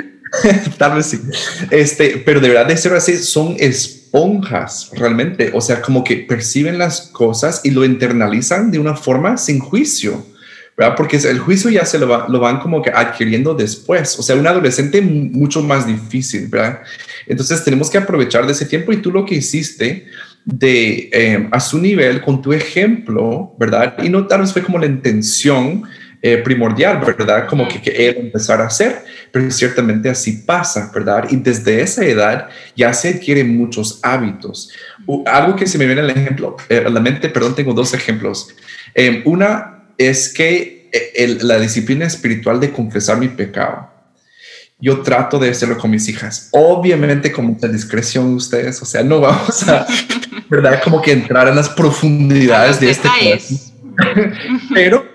tal 0.79 0.95
vez 0.95 1.05
sí. 1.05 1.21
Este, 1.69 2.21
pero 2.25 2.39
de 2.39 2.49
verdad, 2.49 2.65
de 2.65 2.77
0 2.77 2.97
a 2.97 2.99
6 2.99 3.25
son 3.25 3.55
esponjas 3.59 4.89
realmente, 4.93 5.51
o 5.53 5.61
sea, 5.61 5.81
como 5.81 6.03
que 6.03 6.17
perciben 6.17 6.79
las 6.79 7.01
cosas 7.01 7.61
y 7.63 7.69
lo 7.69 7.85
internalizan 7.85 8.71
de 8.71 8.79
una 8.79 8.95
forma 8.95 9.37
sin 9.37 9.59
juicio. 9.59 10.25
¿Verdad? 10.81 10.95
Porque 10.95 11.17
el 11.17 11.37
juicio 11.37 11.69
ya 11.69 11.85
se 11.85 11.99
lo, 11.99 12.27
lo, 12.27 12.39
van 12.39 12.59
como 12.59 12.81
que 12.81 12.89
adquiriendo 12.89 13.53
después. 13.53 14.17
O 14.17 14.23
sea, 14.23 14.35
un 14.35 14.47
adolescente 14.47 14.99
mucho 15.01 15.61
más 15.61 15.85
difícil, 15.85 16.47
¿verdad? 16.47 16.81
Entonces 17.27 17.63
tenemos 17.63 17.89
que 17.89 17.99
aprovechar 17.99 18.47
de 18.47 18.53
ese 18.53 18.65
tiempo 18.65 18.91
y 18.91 18.97
tú 18.97 19.11
lo 19.11 19.23
que 19.23 19.35
hiciste 19.35 20.07
de 20.43 21.09
eh, 21.13 21.47
a 21.51 21.59
su 21.59 21.77
nivel 21.77 22.21
con 22.21 22.41
tu 22.41 22.51
ejemplo, 22.51 23.53
¿verdad? 23.59 23.95
Y 24.01 24.09
no 24.09 24.25
tal 24.25 24.41
vez 24.41 24.53
fue 24.53 24.63
como 24.63 24.79
la 24.79 24.87
intención 24.87 25.83
eh, 26.19 26.37
primordial, 26.37 26.99
¿verdad? 26.99 27.47
Como 27.47 27.67
que, 27.67 27.79
que 27.79 28.09
él 28.09 28.15
empezara 28.17 28.63
a 28.63 28.67
hacer, 28.67 29.03
pero 29.31 29.51
ciertamente 29.51 30.09
así 30.09 30.31
pasa, 30.47 30.91
¿verdad? 30.91 31.25
Y 31.29 31.35
desde 31.35 31.79
esa 31.79 32.03
edad 32.03 32.49
ya 32.75 32.91
se 32.91 33.09
adquieren 33.09 33.55
muchos 33.55 33.99
hábitos. 34.01 34.71
algo 35.27 35.55
que 35.55 35.67
se 35.67 35.77
me 35.77 35.85
viene 35.85 36.01
al 36.01 36.09
ejemplo, 36.09 36.57
eh, 36.69 36.83
a 36.83 36.89
la 36.89 36.99
mente, 36.99 37.29
perdón, 37.29 37.53
tengo 37.53 37.73
dos 37.75 37.93
ejemplos. 37.93 38.55
una 39.25 39.80
es 39.97 40.33
que 40.33 40.89
la 41.41 41.59
disciplina 41.59 42.05
espiritual 42.05 42.59
de 42.59 42.71
confesar 42.71 43.17
mi 43.17 43.29
pecado 43.29 43.91
yo 44.81 45.01
trato 45.01 45.37
de 45.37 45.51
hacerlo 45.51 45.77
con 45.77 45.91
mis 45.91 46.09
hijas. 46.09 46.49
Obviamente 46.51 47.31
con 47.31 47.45
mucha 47.45 47.67
discreción 47.67 48.33
ustedes, 48.33 48.81
o 48.81 48.85
sea, 48.85 49.03
no 49.03 49.21
vamos 49.21 49.67
a, 49.69 49.85
¿verdad? 50.49 50.81
Como 50.83 51.01
que 51.01 51.11
entrar 51.11 51.47
en 51.47 51.55
las 51.55 51.69
profundidades 51.69 52.79
de 52.79 52.89
este 52.89 53.07
Pero 54.73 55.05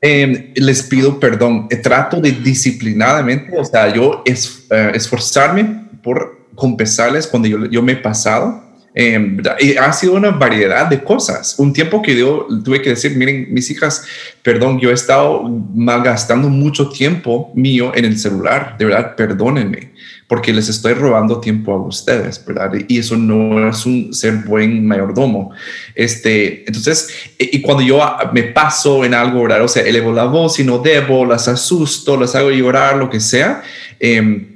em, 0.00 0.52
les 0.54 0.82
pido 0.82 1.20
perdón, 1.20 1.66
eh, 1.70 1.76
trato 1.76 2.20
de 2.20 2.32
disciplinadamente, 2.32 3.56
o 3.56 3.64
sea, 3.64 3.92
yo 3.92 4.22
es, 4.24 4.66
eh, 4.70 4.92
esforzarme 4.94 5.88
por 6.02 6.46
confesarles 6.54 7.26
cuando 7.26 7.48
yo, 7.48 7.66
yo 7.66 7.82
me 7.82 7.92
he 7.92 7.96
pasado 7.96 8.64
Em, 8.92 9.40
y 9.60 9.76
ha 9.76 9.92
sido 9.92 10.14
una 10.14 10.30
variedad 10.30 10.86
de 10.86 11.02
cosas. 11.04 11.54
Un 11.58 11.72
tiempo 11.72 12.02
que 12.02 12.18
yo 12.18 12.48
tuve 12.64 12.82
que 12.82 12.90
decir, 12.90 13.16
miren, 13.16 13.46
mis 13.50 13.70
hijas, 13.70 14.04
perdón, 14.42 14.80
yo 14.80 14.90
he 14.90 14.94
estado 14.94 15.44
malgastando 15.74 16.48
mucho 16.48 16.88
tiempo 16.88 17.52
mío 17.54 17.92
en 17.94 18.04
el 18.04 18.18
celular, 18.18 18.76
de 18.78 18.86
verdad, 18.86 19.14
perdónenme, 19.14 19.92
porque 20.26 20.52
les 20.52 20.68
estoy 20.68 20.94
robando 20.94 21.38
tiempo 21.38 21.72
a 21.72 21.86
ustedes, 21.86 22.44
¿verdad? 22.44 22.72
Y 22.88 22.98
eso 22.98 23.16
no 23.16 23.68
es 23.68 23.86
un 23.86 24.12
ser 24.12 24.34
buen 24.38 24.84
mayordomo. 24.84 25.52
Este, 25.94 26.64
entonces, 26.66 27.10
y 27.38 27.60
cuando 27.60 27.84
yo 27.84 28.00
me 28.32 28.42
paso 28.42 29.04
en 29.04 29.14
algo, 29.14 29.42
¿verdad? 29.42 29.62
O 29.62 29.68
sea, 29.68 29.84
elevo 29.84 30.12
la 30.12 30.24
voz 30.24 30.58
y 30.58 30.64
no 30.64 30.78
debo, 30.78 31.24
las 31.24 31.46
asusto, 31.46 32.16
las 32.16 32.34
hago 32.34 32.50
llorar, 32.50 32.96
lo 32.96 33.08
que 33.08 33.20
sea. 33.20 33.62
Eh, 34.00 34.48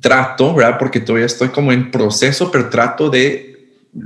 trato, 0.00 0.54
¿verdad? 0.54 0.78
Porque 0.78 1.00
todavía 1.00 1.26
estoy 1.26 1.48
como 1.48 1.70
en 1.70 1.90
proceso, 1.90 2.50
pero 2.50 2.70
trato 2.70 3.10
de 3.10 3.53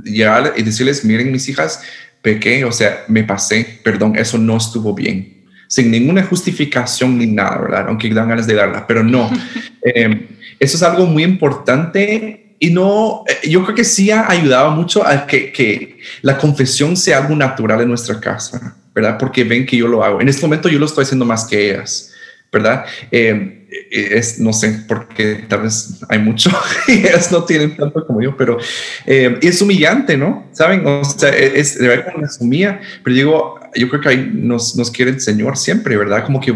llegar 0.03 0.53
y 0.57 0.63
decirles, 0.63 1.03
miren 1.03 1.31
mis 1.31 1.47
hijas, 1.49 1.81
pequé, 2.21 2.65
o 2.65 2.71
sea, 2.71 3.03
me 3.07 3.23
pasé, 3.23 3.79
perdón, 3.83 4.15
eso 4.15 4.37
no 4.37 4.57
estuvo 4.57 4.93
bien, 4.93 5.45
sin 5.67 5.91
ninguna 5.91 6.23
justificación 6.23 7.17
ni 7.17 7.27
nada, 7.27 7.57
¿verdad? 7.57 7.85
Aunque 7.87 8.13
dan 8.13 8.29
ganas 8.29 8.47
de 8.47 8.55
darla, 8.55 8.85
pero 8.87 9.03
no. 9.03 9.29
Em, 9.81 10.27
eso 10.59 10.75
es 10.75 10.83
algo 10.83 11.05
muy 11.05 11.23
importante 11.23 12.57
y 12.59 12.69
no, 12.69 13.23
eh, 13.27 13.47
yo 13.47 13.63
creo 13.63 13.75
que 13.75 13.85
sí 13.85 14.11
ha 14.11 14.29
ayudado 14.29 14.71
mucho 14.71 15.07
a 15.07 15.25
que, 15.25 15.53
que 15.53 15.99
la 16.21 16.37
confesión 16.37 16.97
sea 16.97 17.19
algo 17.19 17.33
natural 17.33 17.81
en 17.81 17.87
nuestra 17.87 18.19
casa, 18.19 18.75
¿verdad? 18.93 19.17
Porque 19.17 19.45
ven 19.45 19.65
que 19.65 19.77
yo 19.77 19.87
lo 19.87 20.03
hago. 20.03 20.19
En 20.19 20.27
este 20.27 20.41
momento 20.41 20.67
yo 20.67 20.77
lo 20.77 20.85
estoy 20.85 21.03
haciendo 21.03 21.23
más 21.23 21.45
que 21.45 21.71
ellas, 21.71 22.11
¿verdad? 22.51 22.85
Eh, 23.11 23.59
eh, 23.91 24.17
es, 24.17 24.39
no 24.39 24.51
sé, 24.51 24.83
porque 24.87 25.45
tal 25.47 25.61
vez 25.61 25.99
hay 26.09 26.17
mucho 26.17 26.49
y 26.87 26.93
ellas 26.93 27.31
no 27.31 27.43
tienen 27.43 27.77
tanto 27.77 28.05
como 28.05 28.21
yo, 28.21 28.35
pero 28.35 28.57
eh, 29.05 29.37
es 29.41 29.61
humillante, 29.61 30.17
¿no? 30.17 30.47
¿Saben? 30.53 30.85
O 30.87 31.03
sea, 31.03 31.29
e, 31.29 31.59
es 31.59 31.77
de 31.77 31.87
verdad 31.87 32.13
como 32.13 32.25
humilla, 32.39 32.79
pero 33.03 33.15
digo, 33.15 33.59
yo 33.75 33.89
creo 33.89 34.01
que 34.01 34.09
ahí 34.09 34.31
nos, 34.33 34.75
nos 34.75 34.89
quiere 34.89 35.11
el 35.11 35.21
Señor 35.21 35.55
siempre, 35.55 35.97
¿verdad? 35.97 36.25
Como 36.25 36.41
que 36.41 36.53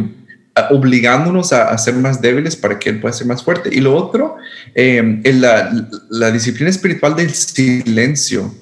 obligándonos 0.71 1.53
a, 1.53 1.75
ser 1.77 1.95
más 1.95 2.21
débiles 2.21 2.55
para 2.55 2.79
que 2.79 2.89
Él 2.89 2.99
pueda 2.99 3.13
ser 3.13 3.27
más 3.27 3.43
fuerte. 3.43 3.69
Y 3.71 3.81
lo 3.81 3.95
otro, 3.95 4.37
eh, 4.75 5.21
la, 5.23 5.71
la, 6.09 6.31
disciplina 6.31 6.69
espiritual 6.69 7.15
del 7.15 7.31
silencio. 7.31 8.53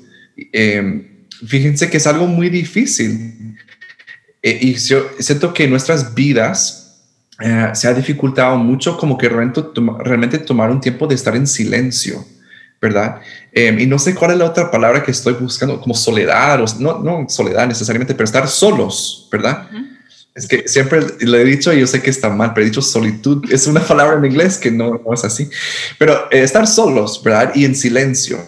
fíjense 1.48 1.90
que 1.90 1.98
es 1.98 2.08
algo 2.08 2.28
muy 2.28 2.50
difícil. 2.50 3.56
y 4.42 4.74
yo 4.74 5.10
siento 5.20 5.54
que 5.54 5.68
nuestras 5.68 6.16
vidas 6.16 6.81
eh, 7.42 7.70
se 7.74 7.88
ha 7.88 7.94
dificultado 7.94 8.58
mucho 8.58 8.98
como 8.98 9.18
que 9.18 9.28
realmente, 9.28 9.64
realmente, 10.00 10.38
tomar 10.40 10.70
un 10.70 10.80
tiempo 10.80 11.08
de 11.08 11.16
estar 11.16 11.36
en 11.36 11.48
silencio, 11.48 12.24
¿verdad? 12.80 13.22
Em, 13.52 13.80
y 13.80 13.86
no 13.86 13.98
sé 14.00 14.14
cuál 14.14 14.32
es 14.32 14.38
la 14.38 14.46
otra 14.46 14.70
palabra 14.70 15.04
que 15.04 15.12
estoy 15.12 15.34
buscando, 15.34 15.80
como 15.82 15.94
soledad, 15.94 16.62
o, 16.62 16.66
no, 16.80 17.00
no 17.00 17.28
soledad 17.30 17.68
necesariamente, 17.68 18.14
pero 18.14 18.26
estar 18.26 18.48
solos, 18.48 19.28
¿verdad? 19.32 19.68
Es 20.34 20.48
que 20.48 20.68
siempre 20.68 21.02
lo 21.20 21.38
he 21.38 21.44
dicho 21.44 21.74
y 21.74 21.80
yo 21.80 21.88
sé 21.88 22.02
que 22.02 22.10
está 22.10 22.30
mal, 22.30 22.54
pero 22.54 22.66
he 22.66 22.70
dicho 22.70 22.82
solitud, 22.82 23.44
es 23.52 23.68
una 23.68 23.82
palabra 23.82 24.18
en 24.18 24.26
inglés 24.26 24.58
que 24.58 24.72
no, 24.72 25.02
no 25.06 25.14
es 25.14 25.24
así, 25.26 25.50
pero 25.98 26.32
eh, 26.32 26.44
estar 26.44 26.68
solos, 26.68 27.22
¿verdad? 27.24 27.52
Y 27.56 27.66
en 27.66 27.76
silencio. 27.76 28.40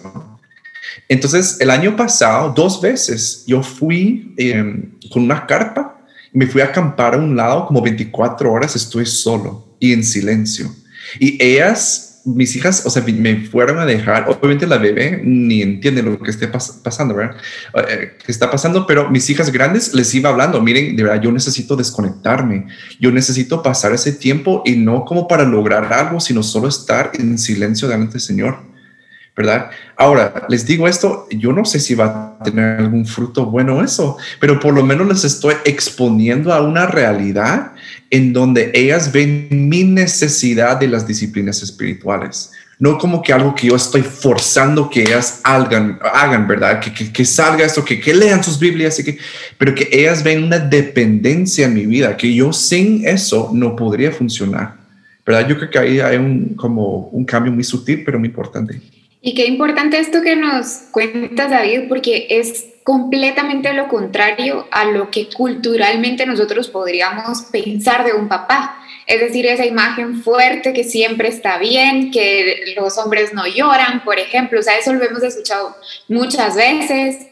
Entonces, 1.08 1.58
el 1.60 1.70
año 1.70 1.96
pasado, 1.96 2.52
dos 2.54 2.80
veces, 2.80 3.44
yo 3.46 3.62
fui 3.62 4.34
em, 4.36 4.92
con 5.12 5.24
una 5.24 5.46
carpa 5.46 5.94
me 6.34 6.48
fui 6.48 6.60
a 6.60 6.66
acampar 6.66 7.14
a 7.14 7.18
un 7.18 7.36
lado 7.36 7.64
como 7.66 7.80
24 7.80 8.52
horas, 8.52 8.76
estuve 8.76 9.06
solo 9.06 9.76
y 9.78 9.92
en 9.92 10.02
silencio. 10.02 10.68
Y 11.20 11.42
ellas, 11.42 12.22
mis 12.24 12.56
hijas, 12.56 12.84
o 12.84 12.90
sea, 12.90 13.04
me 13.04 13.46
fueron 13.46 13.78
a 13.78 13.86
dejar, 13.86 14.28
obviamente 14.28 14.66
la 14.66 14.78
bebé 14.78 15.20
ni 15.22 15.62
entiende 15.62 16.02
lo 16.02 16.18
que 16.18 16.30
esté 16.30 16.48
pasando, 16.48 17.14
¿verdad? 17.14 17.36
Eh, 17.88 18.18
que 18.24 18.32
está 18.32 18.50
pasando, 18.50 18.84
pero 18.84 19.10
mis 19.10 19.30
hijas 19.30 19.52
grandes 19.52 19.94
les 19.94 20.12
iba 20.12 20.28
hablando, 20.28 20.60
miren, 20.60 20.96
de 20.96 21.04
verdad, 21.04 21.22
yo 21.22 21.30
necesito 21.30 21.76
desconectarme, 21.76 22.66
yo 22.98 23.12
necesito 23.12 23.62
pasar 23.62 23.92
ese 23.92 24.12
tiempo 24.12 24.62
y 24.66 24.72
no 24.72 25.04
como 25.04 25.28
para 25.28 25.44
lograr 25.44 25.92
algo, 25.92 26.18
sino 26.18 26.42
solo 26.42 26.66
estar 26.66 27.12
en 27.14 27.38
silencio 27.38 27.86
delante 27.86 28.14
del 28.14 28.22
Señor 28.22 28.73
¿verdad? 29.36 29.70
Ahora, 29.96 30.46
les 30.48 30.64
digo 30.64 30.86
esto, 30.86 31.26
yo 31.30 31.52
no 31.52 31.64
sé 31.64 31.80
si 31.80 31.94
va 31.94 32.36
a 32.40 32.44
tener 32.44 32.78
algún 32.78 33.04
fruto 33.04 33.46
bueno 33.46 33.82
eso, 33.82 34.16
pero 34.40 34.60
por 34.60 34.72
lo 34.72 34.84
menos 34.84 35.08
les 35.08 35.24
estoy 35.24 35.54
exponiendo 35.64 36.52
a 36.52 36.62
una 36.62 36.86
realidad 36.86 37.72
en 38.10 38.32
donde 38.32 38.70
ellas 38.74 39.10
ven 39.10 39.48
mi 39.50 39.82
necesidad 39.82 40.78
de 40.78 40.86
las 40.86 41.06
disciplinas 41.06 41.62
espirituales. 41.62 42.52
No 42.78 42.98
como 42.98 43.22
que 43.22 43.32
algo 43.32 43.54
que 43.54 43.68
yo 43.68 43.76
estoy 43.76 44.02
forzando 44.02 44.90
que 44.90 45.02
ellas 45.02 45.40
hagan, 45.44 45.98
hagan 46.12 46.46
¿verdad? 46.46 46.80
Que, 46.80 46.92
que, 46.92 47.12
que 47.12 47.24
salga 47.24 47.64
esto, 47.64 47.84
que, 47.84 48.00
que 48.00 48.14
lean 48.14 48.42
sus 48.42 48.58
Biblias, 48.58 48.98
y 48.98 49.04
que, 49.04 49.18
pero 49.58 49.74
que 49.74 49.88
ellas 49.90 50.22
ven 50.22 50.44
una 50.44 50.58
dependencia 50.58 51.66
en 51.66 51.74
mi 51.74 51.86
vida, 51.86 52.16
que 52.16 52.32
yo 52.32 52.52
sin 52.52 53.06
eso 53.06 53.50
no 53.52 53.74
podría 53.74 54.12
funcionar. 54.12 54.74
¿Verdad? 55.26 55.48
Yo 55.48 55.56
creo 55.56 55.70
que 55.70 55.78
ahí 55.78 56.00
hay 56.00 56.18
un, 56.18 56.54
como 56.54 57.08
un 57.08 57.24
cambio 57.24 57.50
muy 57.50 57.64
sutil, 57.64 58.02
pero 58.04 58.18
muy 58.18 58.28
importante. 58.28 58.80
Y 59.26 59.34
qué 59.34 59.46
importante 59.46 59.98
esto 59.98 60.20
que 60.20 60.36
nos 60.36 60.82
cuentas, 60.90 61.50
David, 61.50 61.88
porque 61.88 62.26
es 62.28 62.66
completamente 62.82 63.72
lo 63.72 63.88
contrario 63.88 64.68
a 64.70 64.84
lo 64.84 65.10
que 65.10 65.30
culturalmente 65.30 66.26
nosotros 66.26 66.68
podríamos 66.68 67.44
pensar 67.50 68.04
de 68.04 68.12
un 68.12 68.28
papá. 68.28 68.78
Es 69.06 69.20
decir, 69.20 69.46
esa 69.46 69.64
imagen 69.64 70.22
fuerte 70.22 70.74
que 70.74 70.84
siempre 70.84 71.28
está 71.28 71.56
bien, 71.56 72.10
que 72.10 72.74
los 72.76 72.98
hombres 72.98 73.32
no 73.32 73.46
lloran, 73.46 74.04
por 74.04 74.18
ejemplo. 74.18 74.60
O 74.60 74.62
sea, 74.62 74.76
eso 74.76 74.92
lo 74.92 75.02
hemos 75.02 75.22
escuchado 75.22 75.74
muchas 76.06 76.54
veces. 76.54 77.26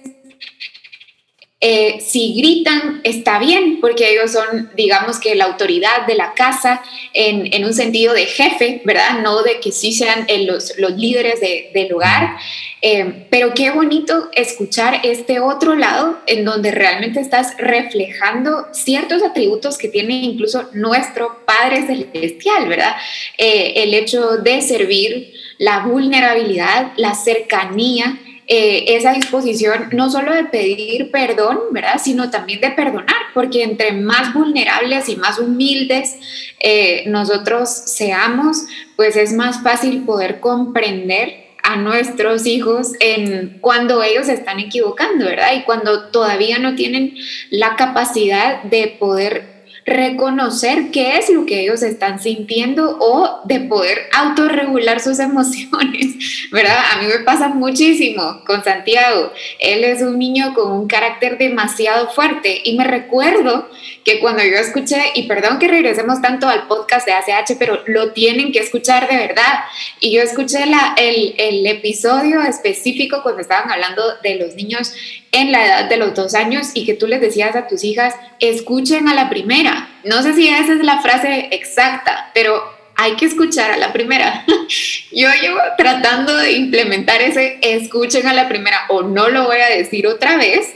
Eh, 1.65 2.01
si 2.01 2.35
gritan, 2.35 3.01
está 3.05 3.39
bien, 3.39 3.79
porque 3.81 4.11
ellos 4.11 4.33
son, 4.33 4.73
digamos 4.75 5.21
que 5.21 5.37
la 5.37 5.45
autoridad 5.45 6.09
de 6.09 6.17
la 6.17 6.35
casa 6.35 6.83
en, 7.13 7.65
un 7.65 7.73
sentido 7.73 8.15
de 8.15 8.27
jefe, 8.27 8.83
¿verdad? 8.85 9.21
No 9.23 9.45
de 9.45 9.61
que 9.61 9.71
sí 9.71 9.93
sean 9.93 10.25
eh, 10.27 10.43
los, 10.45 10.77
los, 10.79 10.91
líderes 10.97 11.39
del 11.41 11.93
hogar. 11.93 12.37
Eh, 12.81 13.27
pero 13.31 13.55
qué 13.55 13.71
bonito 13.71 14.29
escuchar 14.35 15.03
este 15.05 15.39
otro 15.39 15.77
lado 15.77 16.19
en 16.27 16.45
donde 16.45 16.73
realmente 16.73 17.21
estás 17.21 17.57
reflejando 17.59 18.67
ciertos 18.73 19.23
atributos 19.23 19.79
que 19.79 19.87
tiene 19.87 20.15
incluso 20.15 20.69
nuestro 20.73 21.45
Padre 21.47 21.87
Celestial, 21.87 22.67
¿verdad? 22.69 22.97
el 23.39 23.95
hecho 23.95 24.39
de 24.39 24.63
servir, 24.63 25.33
la 25.59 25.87
vulnerabilidad, 25.87 26.93
la 26.97 27.15
cercanía 27.15 28.19
eh, 28.49 28.97
esa 28.97 29.13
disposición 29.13 29.89
no 29.93 30.11
solo 30.11 30.35
de 30.35 30.45
pedir 30.45 31.11
perdón, 31.11 31.59
¿verdad? 31.71 32.01
Sino 32.03 32.31
también 32.31 32.61
de 32.61 32.71
perdonar, 32.71 33.17
porque 33.35 33.63
entre 33.63 33.93
más 33.93 34.35
vulnerables 34.35 35.09
y 35.09 35.17
más 35.17 35.39
humildes 35.39 36.17
eh, 36.61 37.05
nosotros 37.07 37.69
seamos, 37.71 38.65
pues 38.97 39.17
es 39.17 39.33
más 39.33 39.63
fácil 39.63 40.03
poder 40.05 40.41
comprender 40.41 41.43
a 41.63 41.77
nuestros 41.77 42.47
hijos 42.47 42.93
en 42.99 43.59
cuando 43.61 44.03
ellos 44.03 44.27
se 44.27 44.35
están 44.35 44.59
equivocando, 44.59 45.27
¿verdad? 45.27 45.53
Y 45.57 45.63
cuando 45.63 46.09
todavía 46.09 46.59
no 46.59 46.75
tienen 46.75 47.15
la 47.51 47.77
capacidad 47.77 48.63
de 48.65 48.97
poder 48.99 49.62
reconocer 49.85 50.91
qué 50.93 51.19
es 51.19 51.29
lo 51.29 51.45
que 51.47 51.61
ellos 51.61 51.83
están 51.83 52.21
sintiendo 52.21 52.99
o 53.01 53.41
de 53.45 53.61
poder 53.61 53.99
autorregular 54.13 55.01
sus 55.01 55.19
emociones, 55.19 56.17
¿verdad? 56.53 56.79
A 56.93 57.03
mí 57.03 57.07
me 57.07 57.25
pasa 57.25 57.49
muchísimo 57.49 58.43
con 58.47 58.63
Santiago. 58.63 59.33
Él 59.59 59.85
es 59.85 60.03
un 60.03 60.19
niño 60.19 60.55
con 60.55 60.73
un 60.73 60.87
carácter 60.87 61.39
demasiado 61.39 62.11
fuerte 62.11 62.61
y 62.65 62.77
me 62.77 62.85
recuerdo 62.85 63.69
que 64.05 64.21
cuando 64.21 64.43
yo 64.43 64.57
escuché, 64.57 65.13
y 65.15 65.25
perdón 65.29 65.59
que 65.59 65.69
regresemos 65.69 66.21
tanto 66.21 66.49
al 66.49 66.67
podcast 66.67 67.07
de 67.07 67.13
ACH, 67.13 67.57
pero 67.59 67.83
lo 67.87 68.13
tienen 68.13 68.53
que 68.53 68.59
escuchar 68.59 69.09
de 69.09 69.17
verdad. 69.17 69.61
Y 70.01 70.13
yo 70.13 70.23
escuché 70.23 70.67
la, 70.67 70.95
el, 70.97 71.35
el 71.39 71.67
episodio 71.67 72.43
específico 72.43 73.23
cuando 73.23 73.43
estaban 73.43 73.71
hablando 73.71 74.03
de 74.23 74.37
los 74.37 74.55
niños 74.55 74.93
en 75.31 75.53
la 75.53 75.65
edad 75.65 75.89
de 75.89 75.97
los 75.97 76.15
dos 76.15 76.35
años 76.35 76.71
y 76.75 76.85
que 76.85 76.95
tú 76.95 77.07
les 77.07 77.21
decías 77.21 77.57
a 77.57 77.67
tus 77.67 77.85
hijas, 77.85 78.15
escuchen 78.41 79.09
a 79.09 79.15
la 79.15 79.31
primera. 79.31 79.89
No 80.05 80.23
sé 80.23 80.35
si 80.35 80.49
esa 80.49 80.73
es 80.73 80.85
la 80.85 81.01
frase 81.01 81.49
exacta, 81.53 82.31
pero 82.35 82.63
hay 82.97 83.17
que 83.17 83.27
escuchar 83.27 83.71
a 83.73 83.77
la 83.77 83.93
primera. 83.93 84.45
Yo 85.13 85.29
llevo 85.41 85.59
tratando 85.77 86.37
de 86.37 86.53
implementar 86.53 87.23
ese 87.23 87.59
escuchen 87.63 88.27
a 88.27 88.35
la 88.35 88.49
primera 88.49 88.83
o 88.89 89.03
no 89.03 89.29
lo 89.29 89.45
voy 89.45 89.59
a 89.59 89.69
decir 89.69 90.07
otra 90.07 90.37
vez, 90.37 90.69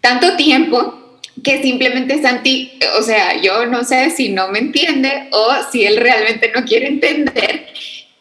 tanto 0.00 0.36
tiempo 0.36 0.97
que 1.42 1.62
simplemente 1.62 2.20
Santi, 2.22 2.78
o 2.98 3.02
sea, 3.02 3.40
yo 3.40 3.66
no 3.66 3.84
sé 3.84 4.10
si 4.10 4.30
no 4.30 4.48
me 4.48 4.58
entiende 4.58 5.28
o 5.32 5.48
si 5.70 5.84
él 5.84 5.96
realmente 5.96 6.52
no 6.54 6.64
quiere 6.64 6.88
entender, 6.88 7.66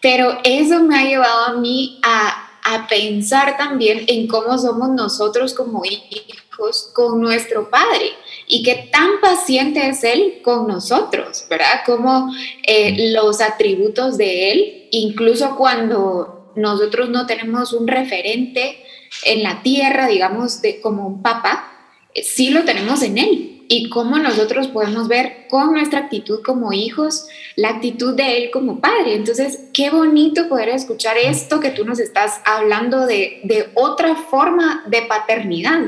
pero 0.02 0.40
eso 0.44 0.84
me 0.84 0.98
ha 0.98 1.04
llevado 1.04 1.46
a 1.46 1.54
mí 1.54 2.00
a 2.04 2.48
a 2.68 2.86
pensar 2.88 3.56
también 3.56 4.04
en 4.08 4.28
cómo 4.28 4.58
somos 4.58 4.90
nosotros 4.90 5.54
como 5.54 5.84
hijos 5.86 6.92
con 6.94 7.22
nuestro 7.22 7.70
Padre 7.70 8.12
y 8.46 8.62
qué 8.62 8.90
tan 8.92 9.22
paciente 9.22 9.88
es 9.88 10.04
Él 10.04 10.42
con 10.44 10.68
nosotros, 10.68 11.46
¿verdad? 11.50 11.84
Como 11.86 12.30
eh, 12.64 13.14
los 13.14 13.40
atributos 13.40 14.18
de 14.18 14.52
Él, 14.52 14.88
incluso 14.92 15.56
cuando 15.56 16.52
nosotros 16.58 17.10
no 17.10 17.26
tenemos 17.26 17.72
un 17.72 17.88
referente 17.88 18.84
en 19.24 19.44
la 19.44 19.62
tierra, 19.64 20.08
digamos, 20.08 20.62
de, 20.62 20.82
como 20.82 21.08
un 21.08 21.22
papá, 21.22 21.77
sí 22.24 22.50
lo 22.50 22.64
tenemos 22.64 23.02
en 23.04 23.18
Él 23.18 23.58
y 23.70 23.90
cómo 23.90 24.18
nosotros 24.18 24.68
podemos 24.68 25.08
ver 25.08 25.48
con 25.50 25.74
nuestra 25.74 26.00
actitud 26.00 26.42
como 26.44 26.72
hijos 26.74 27.28
la 27.56 27.70
actitud 27.70 28.16
de 28.16 28.38
Él 28.38 28.52
como 28.52 28.80
Padre. 28.80 29.16
Entonces, 29.16 29.60
qué 29.74 29.90
bonito 29.90 30.48
poder 30.48 30.70
escuchar 30.70 31.18
esto 31.18 31.60
que 31.60 31.72
tú 31.72 31.86
nos 31.86 32.00
estás 32.00 32.40
hablando 32.46 33.06
de, 33.06 33.42
de 33.44 33.70
otra 33.74 34.16
forma 34.16 34.84
de 34.88 35.02
paternidad 35.04 35.82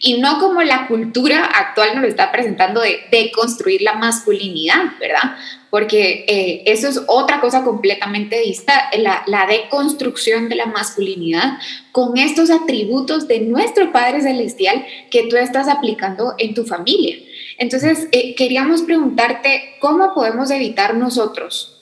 y 0.00 0.18
no 0.18 0.38
como 0.38 0.62
la 0.62 0.88
cultura 0.88 1.44
actual 1.44 1.90
nos 1.94 2.02
lo 2.02 2.08
está 2.08 2.32
presentando 2.32 2.80
de, 2.80 3.00
de 3.10 3.30
construir 3.32 3.82
la 3.82 3.94
masculinidad, 3.94 4.98
¿verdad? 4.98 5.36
Porque 5.70 6.24
eh, 6.28 6.62
eso 6.66 6.88
es 6.88 7.00
otra 7.06 7.40
cosa 7.40 7.62
completamente 7.62 8.40
distinta, 8.40 8.90
la, 8.98 9.22
la, 9.26 9.46
deconstrucción 9.46 10.48
de 10.48 10.56
la 10.56 10.66
masculinidad 10.66 11.58
con 11.92 12.18
estos 12.18 12.50
atributos 12.50 13.28
de 13.28 13.40
nuestro 13.40 13.92
Padre 13.92 14.20
Celestial 14.20 14.84
que 15.10 15.28
tú 15.28 15.36
estás 15.36 15.68
aplicando 15.68 16.34
en 16.38 16.54
tu 16.54 16.64
familia. 16.64 17.16
Entonces, 17.58 18.08
eh, 18.12 18.34
queríamos 18.34 18.82
preguntarte, 18.82 19.76
¿cómo 19.80 20.12
podemos 20.14 20.50
evitar 20.50 20.94
nosotros 20.94 21.79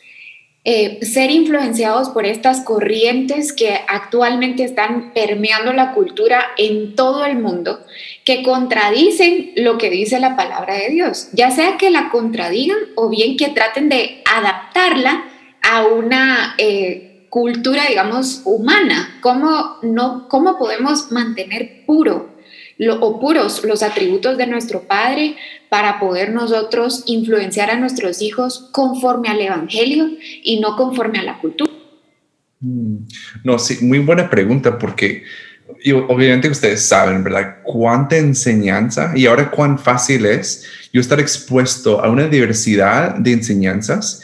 eh, 0.71 0.99
ser 1.01 1.31
influenciados 1.31 2.11
por 2.11 2.27
estas 2.27 2.61
corrientes 2.61 3.55
que 3.55 3.81
actualmente 3.89 4.65
están 4.65 5.15
permeando 5.15 5.73
la 5.73 5.95
cultura 5.95 6.45
en 6.59 6.95
todo 6.95 7.25
el 7.25 7.39
mundo, 7.39 7.87
que 8.23 8.43
contradicen 8.43 9.53
lo 9.57 9.79
que 9.79 9.89
dice 9.89 10.21
la 10.21 10.37
palabra 10.37 10.75
de 10.75 10.91
Dios, 10.91 11.31
ya 11.33 11.51
sea 11.51 11.79
que 11.79 11.89
la 11.89 12.11
contradigan 12.11 12.77
o 12.97 13.09
bien 13.09 13.39
que 13.39 13.49
traten 13.49 13.89
de 13.89 14.23
adaptarla 14.31 15.25
a 15.63 15.87
una 15.87 16.55
eh, 16.59 17.25
cultura, 17.31 17.87
digamos, 17.89 18.43
humana. 18.45 19.17
¿Cómo, 19.23 19.79
no, 19.81 20.29
¿Cómo 20.29 20.59
podemos 20.59 21.11
mantener 21.11 21.87
puro 21.87 22.29
o 23.01 23.21
puros 23.21 23.65
los 23.65 23.83
atributos 23.83 24.39
de 24.39 24.47
nuestro 24.47 24.83
Padre 24.83 25.37
para 25.69 25.99
poder 25.99 26.31
nosotros 26.31 27.03
influenciar 27.07 27.71
a 27.71 27.79
nuestros 27.79 28.23
hijos 28.23 28.69
conforme 28.73 29.29
al 29.29 29.41
Evangelio 29.41 30.09
y 30.43 30.61
no 30.61 30.77
conforme 30.77 31.19
a 31.19 31.25
la 31.25 31.39
cultura? 31.39 31.73
Mm, 32.61 32.97
no, 33.45 33.59
sí, 33.59 33.79
muy 33.85 33.99
buena 33.99 34.31
pregunta 34.31 34.79
porque 34.79 35.25
obviamente 36.09 36.49
ustedes 36.49 36.83
saben, 36.83 37.23
¿verdad? 37.23 37.59
Cuánta 37.63 38.17
enseñanza 38.17 39.13
y 39.15 39.27
ahora 39.27 39.51
cuán 39.51 39.79
fácil 39.79 40.27
es 40.27 40.67
yo 40.93 41.01
estar 41.01 41.21
expuesto 41.21 42.03
a 42.03 42.11
una 42.11 42.27
diversidad 42.27 43.15
de 43.17 43.33
enseñanzas 43.33 44.23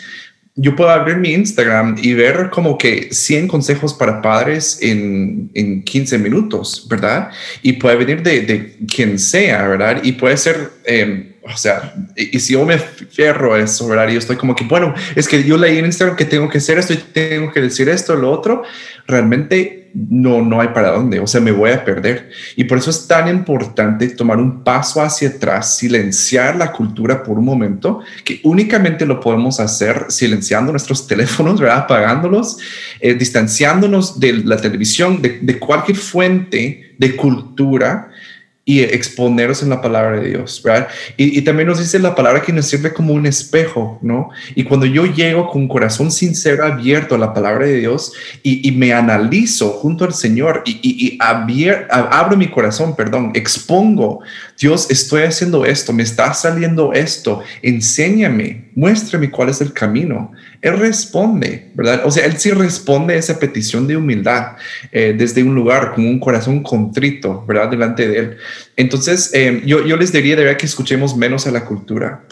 yo 0.56 0.76
puedo 0.76 0.90
abrir 0.90 1.16
mi 1.16 1.32
Instagram 1.32 1.96
y 2.00 2.14
ver 2.14 2.48
como 2.50 2.78
que 2.78 3.08
100 3.10 3.48
consejos 3.48 3.92
para 3.92 4.22
padres 4.22 4.78
en, 4.80 5.50
en 5.54 5.82
15 5.82 6.18
minutos, 6.18 6.86
¿verdad? 6.88 7.30
Y 7.62 7.72
puede 7.74 7.96
venir 7.96 8.22
de, 8.22 8.76
quien 8.86 9.18
sea, 9.18 9.66
¿verdad? 9.66 10.00
Y 10.04 10.12
puede 10.12 10.36
ser, 10.36 10.70
em, 10.84 11.32
o 11.42 11.56
sea, 11.56 11.92
y, 12.14 12.38
si 12.38 12.52
yo 12.52 12.64
me 12.64 12.78
fierro 12.78 13.56
eso, 13.56 13.88
¿verdad? 13.88 14.08
Y 14.08 14.12
yo 14.12 14.18
estoy 14.20 14.36
como 14.36 14.54
que, 14.54 14.64
bueno, 14.64 14.94
es 15.16 15.26
que 15.26 15.42
yo 15.42 15.56
leí 15.56 15.78
en 15.78 15.86
Instagram 15.86 16.16
que 16.16 16.24
tengo 16.24 16.48
que 16.48 16.58
hacer 16.58 16.78
esto 16.78 16.92
y 16.92 16.98
tengo 16.98 17.52
que 17.52 17.60
decir 17.60 17.88
esto, 17.88 18.14
lo 18.14 18.30
otro, 18.30 18.62
realmente 19.08 19.83
no, 19.94 20.42
no 20.42 20.60
hay 20.60 20.68
para 20.68 20.90
dónde, 20.90 21.20
o 21.20 21.26
sea, 21.26 21.40
me 21.40 21.52
voy 21.52 21.70
a 21.70 21.84
perder. 21.84 22.30
Y 22.56 22.64
por 22.64 22.78
eso 22.78 22.90
es 22.90 23.06
tan 23.06 23.28
importante 23.28 24.08
tomar 24.08 24.38
un 24.38 24.64
paso 24.64 25.00
hacia 25.00 25.28
atrás, 25.28 25.76
silenciar 25.76 26.56
la 26.56 26.72
cultura 26.72 27.22
por 27.22 27.38
un 27.38 27.44
momento, 27.44 28.00
que 28.24 28.40
únicamente 28.42 29.06
lo 29.06 29.20
podemos 29.20 29.60
hacer 29.60 30.06
silenciando 30.08 30.72
nuestros 30.72 31.06
teléfonos. 31.08 31.60
Apagándolos, 31.60 32.58
eh, 33.00 33.14
distanciándonos 33.14 34.18
de 34.18 34.32
la 34.32 34.56
televisión, 34.56 35.22
de 35.22 35.58
cualquier 35.58 35.96
fuente 35.96 36.94
de 36.98 37.16
cultura 37.16 38.10
y 38.66 38.80
exponeros 38.80 39.62
en 39.62 39.68
la 39.68 39.82
palabra 39.82 40.20
de 40.20 40.28
Dios. 40.28 40.62
Y, 41.16 41.42
también 41.42 41.68
nos 41.68 41.78
dice 41.78 41.98
la 41.98 42.14
palabra 42.14 42.40
que 42.40 42.52
nos 42.52 42.66
sirve 42.66 42.94
como 42.94 43.12
un 43.12 43.26
espejo, 43.26 43.98
¿no? 44.00 44.30
Y 44.54 44.64
cuando 44.64 44.86
yo 44.86 45.04
llego 45.04 45.50
con 45.50 45.68
corazón 45.68 46.10
sincero, 46.10 46.64
abierto 46.64 47.14
a 47.14 47.18
la 47.18 47.34
palabra 47.34 47.66
de 47.66 47.76
Dios 47.80 48.12
y, 48.42 48.72
me 48.72 48.92
analizo 48.92 49.70
junto 49.70 50.04
al 50.04 50.14
Señor 50.14 50.62
y, 50.64 50.80
y 50.82 51.18
abro 51.20 52.36
mi 52.36 52.50
corazón, 52.50 52.96
perdón, 52.96 53.32
expongo, 53.34 54.20
Dios, 54.58 54.90
estoy 54.90 55.22
haciendo 55.22 55.64
esto, 55.64 55.92
me 55.92 56.02
está 56.02 56.32
saliendo 56.32 56.92
esto, 56.92 57.42
enséñame, 57.62 58.70
muéstrame 58.74 59.30
cuál 59.30 59.50
es 59.50 59.60
el 59.60 59.72
camino. 59.72 60.32
Él 60.64 60.78
responde, 60.78 61.70
¿verdad? 61.74 62.00
O 62.06 62.10
sea, 62.10 62.24
Él 62.24 62.38
sí 62.38 62.50
responde 62.50 63.12
a 63.12 63.18
esa 63.18 63.38
petición 63.38 63.86
de 63.86 63.98
humildad 63.98 64.52
eh, 64.92 65.14
desde 65.14 65.42
un 65.42 65.54
lugar 65.54 65.92
con 65.94 66.06
un 66.06 66.18
corazón 66.18 66.62
contrito, 66.62 67.44
¿verdad? 67.46 67.68
Delante 67.68 68.08
de 68.08 68.18
Él. 68.18 68.36
Entonces, 68.74 69.30
eh, 69.34 69.62
yo, 69.66 69.84
yo 69.84 69.98
les 69.98 70.10
diría 70.10 70.36
de 70.36 70.44
verdad 70.44 70.58
que 70.58 70.64
escuchemos 70.64 71.14
menos 71.18 71.46
a 71.46 71.50
la 71.50 71.66
cultura 71.66 72.24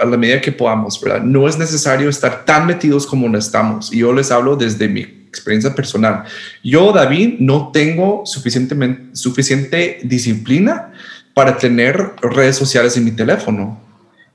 a, 0.00 0.06
la 0.06 0.16
medida 0.16 0.40
que 0.40 0.52
podamos, 0.52 1.00
¿verdad? 1.00 1.22
No 1.22 1.48
es 1.48 1.58
necesario 1.58 2.08
estar 2.08 2.44
tan 2.44 2.68
metidos 2.68 3.04
como 3.04 3.28
no 3.28 3.36
estamos. 3.36 3.92
Y 3.92 3.98
yo 3.98 4.12
les 4.12 4.30
hablo 4.30 4.54
desde 4.54 4.86
mi 4.86 5.00
experiencia 5.00 5.74
personal. 5.74 6.22
Yo, 6.62 6.92
David, 6.92 7.40
no 7.40 7.72
tengo 7.72 8.22
suficientemente, 8.26 9.16
suficiente 9.16 9.98
disciplina 10.04 10.92
para 11.34 11.58
tener 11.58 12.12
redes 12.22 12.54
sociales 12.54 12.96
en 12.96 13.06
mi 13.06 13.10
teléfono 13.10 13.85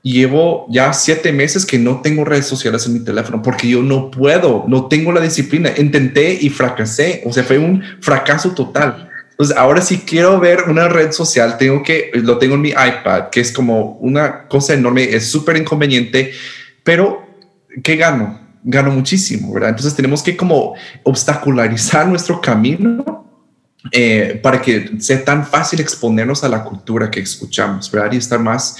llevo 0.02 0.66
ya 0.68 0.92
siete 0.92 1.32
meses 1.32 1.64
que 1.64 1.78
no 1.78 2.00
tengo 2.00 2.24
redes 2.24 2.46
sociales 2.46 2.86
en 2.86 2.94
mi 2.94 3.00
teléfono 3.00 3.40
porque 3.40 3.68
yo 3.68 3.82
no 3.82 4.10
puedo, 4.10 4.64
no 4.66 4.86
tengo 4.88 5.12
la 5.12 5.20
disciplina. 5.20 5.72
Intenté 5.76 6.36
y 6.40 6.50
fracasé, 6.50 7.22
o 7.24 7.32
sea, 7.32 7.44
fue 7.44 7.58
un 7.58 7.82
fracaso 8.00 8.52
total. 8.52 9.10
Entonces, 9.30 9.56
ahora 9.56 9.80
si 9.80 9.98
quiero 9.98 10.38
ver 10.38 10.64
una 10.68 10.88
red 10.88 11.12
social, 11.12 11.56
tengo 11.56 11.82
que, 11.82 12.10
lo 12.14 12.38
tengo 12.38 12.56
en 12.56 12.60
mi 12.60 12.70
iPad, 12.70 13.30
que 13.30 13.40
es 13.40 13.50
como 13.50 13.96
una 14.00 14.46
cosa 14.46 14.74
enorme, 14.74 15.04
es 15.04 15.30
súper 15.30 15.56
inconveniente, 15.56 16.32
pero 16.84 17.26
¿qué 17.82 17.96
gano? 17.96 18.40
Gano 18.64 18.90
muchísimo, 18.90 19.52
¿verdad? 19.52 19.70
Entonces 19.70 19.94
tenemos 19.94 20.22
que 20.22 20.36
como 20.36 20.74
obstacularizar 21.02 22.06
nuestro 22.06 22.40
camino 22.40 23.21
eh, 23.90 24.38
para 24.40 24.62
que 24.62 24.92
sea 25.00 25.24
tan 25.24 25.44
fácil 25.44 25.80
exponernos 25.80 26.44
a 26.44 26.48
la 26.48 26.62
cultura 26.62 27.10
que 27.10 27.18
escuchamos, 27.18 27.90
¿verdad? 27.90 28.12
Y 28.12 28.16
estar 28.18 28.38
más 28.38 28.76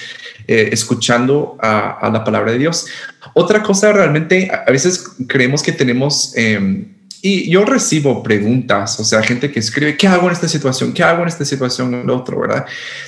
eh, 0.46 0.68
escuchando 0.70 1.58
a, 1.60 2.08
la 2.12 2.22
palabra 2.22 2.52
de 2.52 2.58
Dios. 2.58 2.86
Otra 3.34 3.62
cosa 3.64 3.92
realmente, 3.92 4.50
a 4.50 4.70
veces 4.70 5.04
creemos 5.26 5.62
que 5.62 5.72
tenemos... 5.72 6.32
Em, 6.36 6.86
y 7.24 7.48
yo 7.50 7.64
recibo 7.64 8.20
preguntas, 8.22 8.98
o 8.98 9.04
sea, 9.04 9.22
gente 9.22 9.52
que 9.52 9.60
escribe, 9.60 9.96
¿qué 9.96 10.08
hago 10.08 10.26
en 10.26 10.32
esta 10.32 10.48
situación? 10.48 10.92
¿Qué 10.92 11.04
hago 11.04 11.22
en 11.22 11.28
esta 11.28 11.44
situación? 11.44 11.94
En 11.94 12.10
otro, 12.10 12.40
¿verdad? 12.40 12.66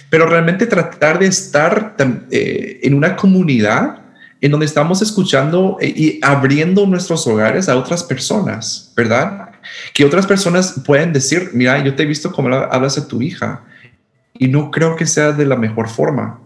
Pero 0.09 0.27
realmente 0.27 0.67
tratar 0.67 1.19
de 1.19 1.27
estar 1.27 1.97
eh, 2.31 2.81
en 2.83 2.95
una 2.95 3.17
comunidad 3.17 3.99
en 4.41 4.51
donde 4.53 4.67
estamos 4.67 5.03
escuchando 5.03 5.79
y 5.81 6.21
abriendo 6.23 6.87
nuestros 6.87 7.27
hogares 7.27 7.69
a 7.69 7.77
otras 7.77 8.05
personas, 8.05 8.93
¿verdad? 8.95 9.54
Que 9.93 10.05
otras 10.05 10.27
personas 10.27 10.81
pueden 10.85 11.13
decir, 11.13 11.51
mira, 11.53 11.83
yo 11.83 11.95
te 11.95 12.03
he 12.03 12.07
visto 12.07 12.33
cómo 12.33 12.55
hablas 12.55 12.99
a 12.99 13.09
tu 13.09 13.23
hija 13.23 13.63
y 14.39 14.49
no 14.49 14.71
creo 14.71 14.97
que 14.97 15.07
sea 15.07 15.33
de 15.33 15.47
la 15.47 15.57
mejor 15.57 15.89
forma. 15.89 16.41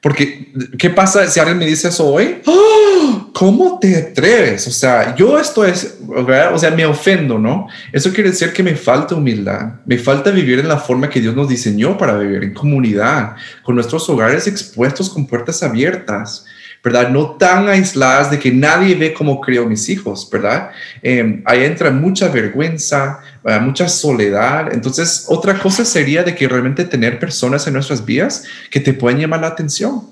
Porque, 0.00 0.52
¿qué 0.78 0.90
pasa 0.90 1.28
si 1.28 1.38
alguien 1.38 1.58
me 1.58 1.66
dice 1.66 1.88
eso 1.88 2.06
hoy? 2.08 2.42
¡Oh! 2.44 3.30
¿Cómo 3.32 3.78
te 3.78 3.96
atreves? 3.96 4.66
O 4.66 4.72
sea, 4.72 5.14
yo 5.14 5.38
esto 5.38 5.64
es, 5.64 5.98
o 6.08 6.58
sea, 6.58 6.70
me 6.72 6.84
ofendo, 6.84 7.38
¿no? 7.38 7.68
Eso 7.92 8.12
quiere 8.12 8.30
decir 8.30 8.52
que 8.52 8.64
me 8.64 8.74
falta 8.74 9.14
humildad, 9.14 9.74
me 9.86 9.98
falta 9.98 10.30
vivir 10.30 10.58
en 10.58 10.68
la 10.68 10.78
forma 10.78 11.08
que 11.08 11.20
Dios 11.20 11.36
nos 11.36 11.48
diseñó 11.48 11.96
para 11.96 12.18
vivir, 12.18 12.42
en 12.42 12.52
comunidad, 12.52 13.36
con 13.62 13.76
nuestros 13.76 14.08
hogares 14.10 14.48
expuestos, 14.48 15.08
con 15.08 15.26
puertas 15.26 15.62
abiertas. 15.62 16.46
¿Verdad? 16.82 17.10
No 17.10 17.36
tan 17.36 17.68
aisladas 17.68 18.30
de 18.30 18.38
que 18.38 18.50
nadie 18.50 18.94
ve 18.96 19.12
cómo 19.12 19.40
creo 19.40 19.66
mis 19.66 19.88
hijos, 19.88 20.28
¿verdad? 20.30 20.70
Em, 21.00 21.42
ahí 21.44 21.64
entra 21.64 21.90
mucha 21.90 22.28
vergüenza, 22.28 23.20
eh, 23.44 23.58
mucha 23.60 23.88
soledad. 23.88 24.72
Entonces, 24.72 25.26
otra 25.28 25.58
cosa 25.58 25.84
sería 25.84 26.24
de 26.24 26.34
que 26.34 26.48
realmente 26.48 26.84
tener 26.84 27.20
personas 27.20 27.66
en 27.66 27.74
nuestras 27.74 28.04
vidas 28.04 28.44
que 28.70 28.80
te 28.80 28.92
pueden 28.92 29.20
llamar 29.20 29.40
la 29.40 29.48
atención, 29.48 30.02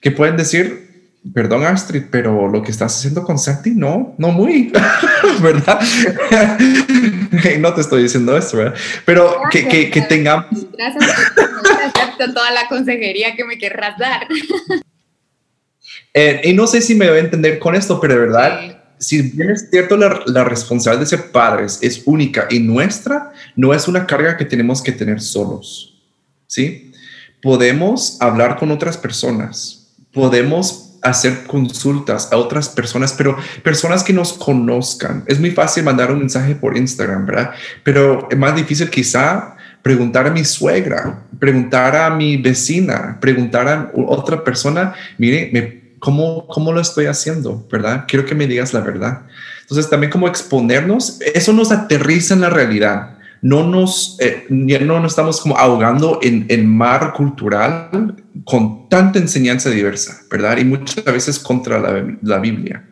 que 0.00 0.10
pueden 0.10 0.36
decir, 0.36 0.90
perdón 1.32 1.64
Astrid, 1.64 2.04
pero 2.10 2.48
lo 2.48 2.62
que 2.62 2.72
estás 2.72 2.96
haciendo 2.96 3.22
con 3.22 3.38
Santi, 3.38 3.70
no, 3.70 4.14
no 4.18 4.28
muy, 4.28 4.72
¿verdad? 5.40 5.80
no 7.60 7.74
te 7.74 7.80
estoy 7.82 8.02
diciendo 8.02 8.36
esto, 8.36 8.56
¿verdad? 8.56 8.74
Pero 9.04 9.42
que, 9.52 9.68
que, 9.68 9.90
que, 9.90 10.00
tengamos... 10.02 10.46
Gracias, 10.76 11.04
acepto 11.94 12.34
toda 12.34 12.50
la 12.50 12.66
consejería 12.68 13.36
que 13.36 13.44
me 13.44 13.58
querrás 13.58 13.96
dar. 13.96 14.26
Eh, 16.14 16.40
y 16.44 16.52
no 16.52 16.66
sé 16.66 16.80
si 16.80 16.94
me 16.94 17.08
voy 17.08 17.18
a 17.18 17.20
entender 17.20 17.58
con 17.58 17.74
esto, 17.74 18.00
pero 18.00 18.14
de 18.14 18.20
verdad, 18.20 18.82
si 18.98 19.22
bien 19.22 19.50
es 19.50 19.68
cierto, 19.70 19.96
la, 19.96 20.22
la, 20.26 20.44
responsabilidad 20.44 21.00
de 21.00 21.16
ser 21.16 21.30
padres 21.30 21.78
es 21.82 22.02
única 22.04 22.46
y 22.50 22.58
nuestra, 22.58 23.32
no 23.56 23.72
es 23.72 23.86
una 23.86 24.06
carga 24.06 24.36
que 24.36 24.44
tenemos 24.44 24.82
que 24.82 24.92
tener 24.92 25.20
solos. 25.20 26.00
¿Sí? 26.46 26.92
Podemos 27.40 28.20
hablar 28.20 28.58
con 28.58 28.70
otras 28.70 28.96
personas, 28.96 29.94
podemos 30.12 30.90
hacer 31.02 31.44
consultas 31.46 32.28
a 32.32 32.36
otras 32.36 32.68
personas, 32.68 33.14
pero 33.16 33.36
personas 33.62 34.02
que 34.02 34.12
nos 34.12 34.32
conozcan. 34.32 35.24
Es 35.26 35.40
muy 35.40 35.50
fácil 35.50 35.84
mandar 35.84 36.10
un 36.12 36.18
mensaje 36.18 36.54
por 36.54 36.76
Instagram, 36.76 37.26
¿verdad? 37.26 37.52
Pero 37.82 38.28
es 38.30 38.36
más 38.36 38.54
difícil 38.54 38.90
quizá 38.90 39.56
preguntar 39.82 40.26
a 40.26 40.30
mi 40.30 40.44
suegra, 40.44 41.22
preguntar 41.38 41.96
a 41.96 42.10
mi 42.10 42.36
vecina, 42.36 43.18
preguntar 43.20 43.68
a 43.68 43.90
otra 43.94 44.44
persona, 44.44 44.94
mire, 45.16 45.50
me 45.52 45.79
¿cómo, 46.00 46.46
¿cómo 46.48 46.72
lo 46.72 46.80
estoy 46.80 47.06
haciendo? 47.06 47.64
¿Verdad? 47.70 48.04
Quiero 48.08 48.26
que 48.26 48.34
me 48.34 48.48
digas 48.48 48.74
la 48.74 48.80
verdad. 48.80 49.22
Entonces, 49.60 49.88
también 49.88 50.10
como 50.10 50.26
exponernos, 50.26 51.20
eso 51.20 51.52
nos 51.52 51.70
aterriza 51.70 52.34
en 52.34 52.40
la 52.40 52.50
realidad. 52.50 53.18
No 53.42 53.66
nos, 53.66 54.18
eh, 54.20 54.46
no 54.50 55.06
estamos 55.06 55.40
como 55.40 55.56
ahogando 55.56 56.18
en 56.22 56.46
el 56.48 56.66
mar 56.66 57.12
cultural 57.12 58.16
con 58.44 58.88
tanta 58.88 59.18
enseñanza 59.18 59.70
diversa, 59.70 60.22
¿verdad? 60.30 60.58
Y 60.58 60.64
muchas 60.64 61.04
veces 61.04 61.38
contra 61.38 61.78
la, 61.78 62.18
la 62.20 62.38
Biblia. 62.38 62.84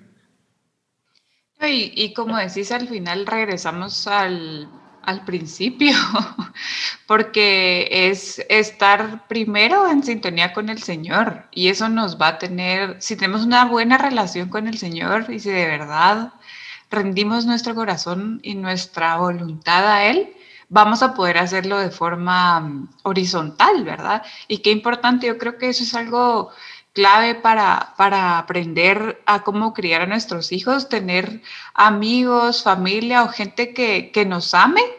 Y, 1.60 1.92
y, 1.96 2.14
como 2.14 2.36
decís, 2.38 2.70
al 2.70 2.88
final 2.88 3.26
regresamos 3.26 4.06
al 4.06 4.68
al 5.08 5.24
principio, 5.24 5.96
porque 7.06 7.88
es 7.90 8.44
estar 8.50 9.26
primero 9.26 9.88
en 9.90 10.02
sintonía 10.02 10.52
con 10.52 10.68
el 10.68 10.82
Señor 10.82 11.46
y 11.50 11.68
eso 11.68 11.88
nos 11.88 12.20
va 12.20 12.28
a 12.28 12.38
tener, 12.38 13.00
si 13.00 13.16
tenemos 13.16 13.42
una 13.42 13.64
buena 13.64 13.96
relación 13.96 14.50
con 14.50 14.68
el 14.68 14.76
Señor 14.76 15.24
y 15.30 15.40
si 15.40 15.48
de 15.48 15.66
verdad 15.66 16.34
rendimos 16.90 17.46
nuestro 17.46 17.74
corazón 17.74 18.40
y 18.42 18.54
nuestra 18.54 19.16
voluntad 19.16 19.90
a 19.90 20.04
Él, 20.04 20.34
vamos 20.68 21.02
a 21.02 21.14
poder 21.14 21.38
hacerlo 21.38 21.78
de 21.78 21.90
forma 21.90 22.60
mm, 22.60 22.88
horizontal, 23.04 23.84
¿verdad? 23.84 24.22
Y 24.46 24.58
qué 24.58 24.70
importante, 24.72 25.26
yo 25.26 25.38
creo 25.38 25.56
que 25.56 25.70
eso 25.70 25.84
es 25.84 25.94
algo 25.94 26.50
clave 26.92 27.34
para, 27.34 27.94
para 27.96 28.38
aprender 28.38 29.22
a 29.24 29.42
cómo 29.42 29.72
criar 29.72 30.02
a 30.02 30.06
nuestros 30.06 30.52
hijos, 30.52 30.90
tener 30.90 31.40
amigos, 31.72 32.62
familia 32.62 33.22
o 33.22 33.28
gente 33.28 33.72
que, 33.72 34.10
que 34.10 34.26
nos 34.26 34.52
ame 34.52 34.97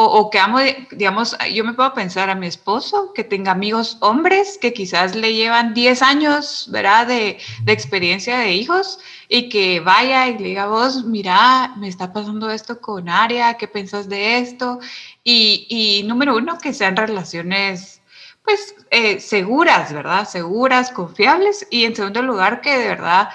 o, 0.00 0.30
que 0.30 0.38
amo, 0.38 0.60
digamos, 0.92 1.36
yo 1.52 1.64
me 1.64 1.74
puedo 1.74 1.92
pensar 1.92 2.30
a 2.30 2.36
mi 2.36 2.46
esposo 2.46 3.12
que 3.12 3.24
tenga 3.24 3.50
amigos 3.50 3.96
hombres 3.98 4.56
que 4.56 4.72
quizás 4.72 5.16
le 5.16 5.34
llevan 5.34 5.74
10 5.74 6.02
años, 6.02 6.68
¿verdad?, 6.70 7.08
de, 7.08 7.38
experiencia 7.66 8.38
de 8.38 8.52
hijos 8.52 9.00
y 9.28 9.48
que 9.48 9.80
vaya 9.80 10.28
y 10.28 10.38
le 10.38 10.44
diga 10.50 10.66
vos, 10.66 11.04
mira, 11.04 11.74
me 11.78 11.88
está 11.88 12.12
pasando 12.12 12.48
esto 12.48 12.80
con 12.80 13.08
Aria, 13.08 13.54
¿qué 13.54 13.66
piensas 13.66 14.08
de 14.08 14.38
esto? 14.38 14.78
Y, 15.24 15.66
y 15.68 16.06
número 16.06 16.36
uno, 16.36 16.58
que 16.58 16.72
sean 16.72 16.94
relaciones, 16.96 18.00
pues, 18.44 18.76
eh, 18.92 19.18
seguras, 19.18 19.92
¿verdad?, 19.92 20.28
seguras, 20.28 20.92
confiables 20.92 21.66
y 21.70 21.84
en 21.86 21.96
segundo 21.96 22.22
lugar, 22.22 22.60
que 22.60 22.78
de 22.78 22.86
verdad 22.86 23.30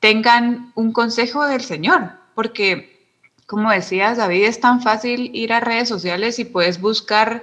tengan 0.00 0.72
un 0.74 0.92
consejo 0.92 1.46
del 1.46 1.60
Señor, 1.60 2.10
porque 2.34 2.97
como 3.48 3.70
decías, 3.70 4.18
David, 4.18 4.44
es 4.44 4.60
tan 4.60 4.82
fácil 4.82 5.30
ir 5.32 5.54
a 5.54 5.60
redes 5.60 5.88
sociales 5.88 6.38
y 6.38 6.44
puedes 6.44 6.78
buscar 6.78 7.42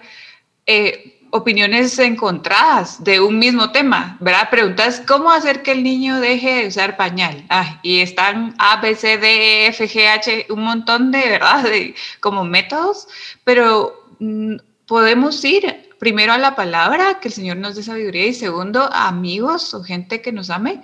eh, 0.68 1.20
opiniones 1.32 1.98
encontradas 1.98 3.04
de 3.04 3.20
un 3.20 3.40
mismo 3.40 3.72
tema, 3.72 4.16
¿verdad? 4.20 4.52
Preguntas, 4.52 5.02
¿cómo 5.08 5.32
hacer 5.32 5.64
que 5.64 5.72
el 5.72 5.82
niño 5.82 6.20
deje 6.20 6.62
de 6.62 6.68
usar 6.68 6.96
pañal? 6.96 7.44
y 7.82 8.02
están 8.02 8.54
A, 8.60 8.80
B, 8.82 8.96
C, 8.96 9.18
D, 9.18 9.66
E, 9.66 9.68
F, 9.70 9.90
G, 9.90 10.08
H, 10.08 10.46
un 10.52 10.64
montón 10.64 11.12
de, 11.12 11.28
¿verdad? 11.28 11.64
De, 11.64 11.96
como 12.20 12.46
métodos, 12.46 13.08
pero 13.44 14.08
mm, 14.20 14.58
podemos 14.86 15.44
ir 15.44 15.90
primero 15.98 16.34
a 16.34 16.38
la 16.38 16.56
palabra, 16.56 17.20
que 17.20 17.30
el 17.30 17.34
Señor 17.34 17.58
nos 17.58 17.76
dé 17.78 17.82
sabiduría, 17.82 18.28
y 18.28 18.36
segundo, 18.36 18.94
a 18.94 19.08
amigos 19.08 19.74
o 19.74 19.84
gente 19.84 20.22
que 20.22 20.32
nos 20.32 20.52
ame 20.52 20.84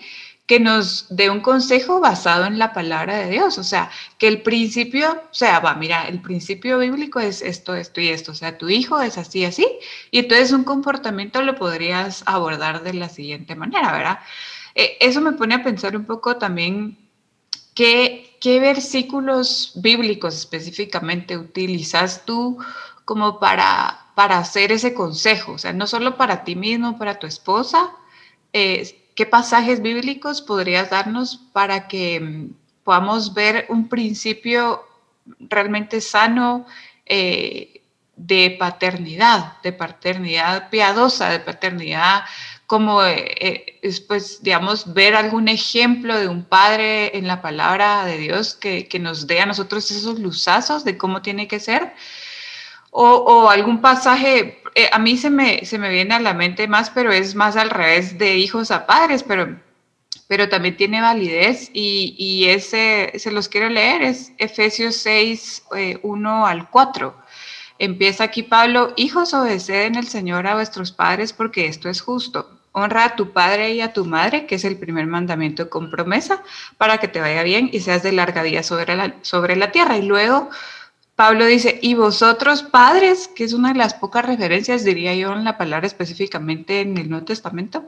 que 0.52 0.60
nos 0.60 1.06
dé 1.08 1.30
un 1.30 1.40
consejo 1.40 2.02
basado 2.02 2.44
en 2.44 2.60
la 2.60 2.74
palabra 2.74 3.16
de 3.16 3.30
Dios. 3.30 3.58
O 3.58 3.64
sea, 3.64 3.90
que 4.18 4.28
el 4.28 4.42
principio, 4.42 5.10
o 5.10 5.34
sea, 5.34 5.62
va, 5.62 5.76
mira, 5.76 6.10
el 6.10 6.22
principio 6.22 6.78
bíblico 6.78 7.22
es 7.22 7.42
esto, 7.42 7.74
esto 7.74 8.02
y 8.02 8.10
esto. 8.10 8.34
O 8.34 8.36
sea, 8.36 8.58
tu 8.58 8.68
hijo 8.68 9.00
es 9.02 9.18
así, 9.18 9.46
así. 9.46 9.66
Y 10.12 10.20
entonces 10.20 10.52
un 10.52 10.66
comportamiento 10.66 11.42
lo 11.42 11.56
podrías 11.56 12.24
abordar 12.26 12.84
de 12.84 12.94
la 12.96 13.08
siguiente 13.08 13.56
manera, 13.56 13.94
¿verdad? 13.94 14.20
Eh, 14.76 14.98
eso 15.00 15.22
me 15.22 15.32
pone 15.32 15.56
a 15.56 15.64
pensar 15.64 15.96
un 15.96 16.04
poco 16.04 16.36
también 16.36 16.98
qué, 17.74 18.38
versículos 18.44 19.72
bíblicos 19.76 20.36
específicamente 20.36 21.38
utilizas 21.38 22.26
tú 22.26 22.58
como 23.06 23.40
para, 23.40 24.12
para 24.16 24.40
hacer 24.40 24.74
ese 24.74 24.94
consejo. 24.94 25.54
O 25.54 25.58
sea, 25.58 25.72
no 25.72 25.88
solo 25.88 26.18
para 26.18 26.44
ti 26.44 26.58
mismo, 26.58 26.98
para 26.98 27.20
tu 27.20 27.26
esposa, 27.26 27.90
eh, 28.52 28.98
¿qué 29.16 29.26
pasajes 29.26 29.82
bíblicos 29.82 30.42
podrías 30.42 30.90
darnos 30.90 31.38
para 31.54 31.88
que 31.88 32.20
mm, 32.20 32.54
podamos 32.84 33.34
ver 33.34 33.66
un 33.70 33.88
principio 33.90 34.84
realmente 35.40 36.02
sano 36.02 36.66
eh, 37.06 37.82
de 38.16 38.56
paternidad, 38.60 39.62
de 39.64 39.74
paternidad 39.74 40.70
piadosa, 40.70 41.30
de 41.30 41.40
paternidad 41.40 42.24
como 42.68 43.04
eh, 43.04 43.80
eh, 43.82 44.06
pues, 44.08 44.42
digamos, 44.44 44.94
ver 44.94 45.16
algún 45.16 45.50
ejemplo 45.50 46.18
de 46.18 46.28
un 46.28 46.46
padre 46.46 47.18
en 47.18 47.28
la 47.28 47.42
palabra 47.42 48.06
de 48.06 48.18
Dios 48.18 48.54
que, 48.54 48.88
que 48.88 49.00
nos 49.00 49.28
dé 49.28 49.42
a 49.42 49.46
nosotros 49.46 49.92
esos 49.92 50.20
luzazos 50.20 50.86
de 50.86 50.98
cómo 50.98 51.22
tiene 51.22 51.48
que 51.48 51.60
ser? 51.60 51.94
O, 52.94 53.50
algún 53.50 53.80
pasaje 53.80 54.62
eh, 54.76 54.90
a 54.92 55.00
mí 55.00 55.18
se 55.18 55.30
me, 55.30 55.66
se 55.66 55.78
me 55.78 55.90
viene 55.90 56.14
a 56.14 56.20
la 56.20 56.34
mente 56.34 56.68
más, 56.68 56.90
pero 56.90 57.12
es 57.12 57.36
más 57.36 57.56
al 57.56 57.70
revés 57.70 58.18
de 58.18 58.38
hijos 58.38 58.70
a 58.70 58.86
padres, 58.86 59.24
pero, 59.24 59.58
pero 60.28 60.50
también 60.50 60.78
tiene 60.78 61.02
validez 61.02 61.70
y, 61.74 62.16
y 62.18 62.50
ese 62.50 63.14
se 63.18 63.32
los 63.32 63.48
quiero 63.48 63.70
leer, 63.70 64.02
es 64.02 64.34
Efesios 64.38 64.96
6, 64.98 65.64
1 66.04 66.48
eh, 66.48 66.50
al 66.50 66.70
4. 66.70 67.16
empieza 67.80 68.26
aquí 68.26 68.44
Pablo, 68.44 68.94
hijos, 68.98 69.34
obedeced 69.34 69.96
el 69.96 70.08
Señor 70.08 70.48
a 70.48 70.56
vuestros 70.56 70.92
padres 70.92 71.34
porque 71.34 71.68
esto 71.68 71.90
es 71.90 72.02
justo. 72.02 72.58
Honra 72.74 73.04
a 73.04 73.16
tu 73.18 73.34
padre 73.34 73.74
y 73.74 73.82
a 73.82 73.92
tu 73.92 74.06
madre, 74.06 74.46
que 74.46 74.56
es 74.56 74.64
el 74.64 74.78
primer 74.78 75.06
mandamiento 75.06 75.70
con 75.70 75.92
promesa, 75.92 76.42
para 76.78 77.00
que 77.00 77.10
te 77.10 77.20
vaya 77.20 77.44
bien 77.44 77.70
y 77.72 77.82
seas 77.82 78.02
de 78.02 78.14
larga 78.14 78.44
vida 78.44 78.64
sobre 78.64 78.96
la, 78.96 79.16
sobre 79.24 79.58
la 79.58 79.72
tierra. 79.72 79.98
Y 79.98 80.04
luego 80.04 80.50
Pablo 81.22 81.46
dice, 81.46 81.78
y 81.84 81.94
vosotros 81.94 82.64
padres, 82.64 83.28
que 83.28 83.44
es 83.44 83.54
una 83.54 83.74
de 83.74 83.78
las 83.78 83.94
pocas 83.94 84.26
referencias, 84.26 84.84
diría 84.84 85.14
yo, 85.14 85.32
en 85.34 85.44
la 85.44 85.56
palabra 85.56 85.86
específicamente 85.86 86.82
en 86.82 86.98
el 86.98 87.12
Nuevo 87.12 87.26
Testamento, 87.26 87.86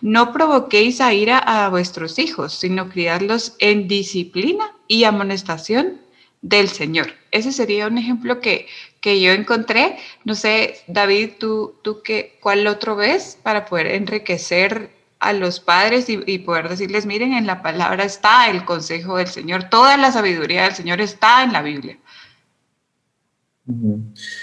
no 0.00 0.32
provoquéis 0.32 1.02
a 1.02 1.12
ira 1.12 1.36
a 1.36 1.68
vuestros 1.68 2.18
hijos, 2.18 2.54
sino 2.54 2.88
criadlos 2.88 3.56
en 3.58 3.88
disciplina 3.88 4.74
y 4.88 5.04
amonestación 5.04 6.00
del 6.40 6.70
Señor. 6.70 7.12
Ese 7.30 7.52
sería 7.52 7.88
un 7.88 7.98
ejemplo 7.98 8.40
que, 8.40 8.66
que 9.02 9.20
yo 9.20 9.32
encontré. 9.32 9.98
No 10.24 10.34
sé, 10.34 10.82
David, 10.86 11.32
¿tú, 11.38 11.74
tú 11.82 12.00
qué, 12.02 12.38
cuál 12.40 12.66
otro 12.66 12.96
ves 12.96 13.38
para 13.42 13.66
poder 13.66 13.88
enriquecer 13.88 14.96
a 15.18 15.34
los 15.34 15.60
padres 15.60 16.08
y, 16.08 16.20
y, 16.24 16.38
poder 16.38 16.70
decirles, 16.70 17.04
miren, 17.04 17.34
en 17.34 17.46
la 17.46 17.60
palabra 17.60 18.04
está 18.04 18.48
el 18.48 18.64
consejo 18.64 19.18
del 19.18 19.28
Señor, 19.28 19.64
toda 19.64 19.98
la 19.98 20.10
sabiduría 20.10 20.62
del 20.62 20.74
Señor 20.74 21.02
está 21.02 21.42
en 21.42 21.52
la 21.52 21.60
Biblia? 21.60 21.98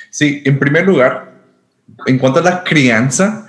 Sí, 0.10 0.42
en 0.46 0.60
primer 0.60 0.86
lugar, 0.86 1.30
en 2.06 2.18
cuanto 2.18 2.40
a 2.40 2.44
la 2.44 2.64
crianza, 2.64 3.48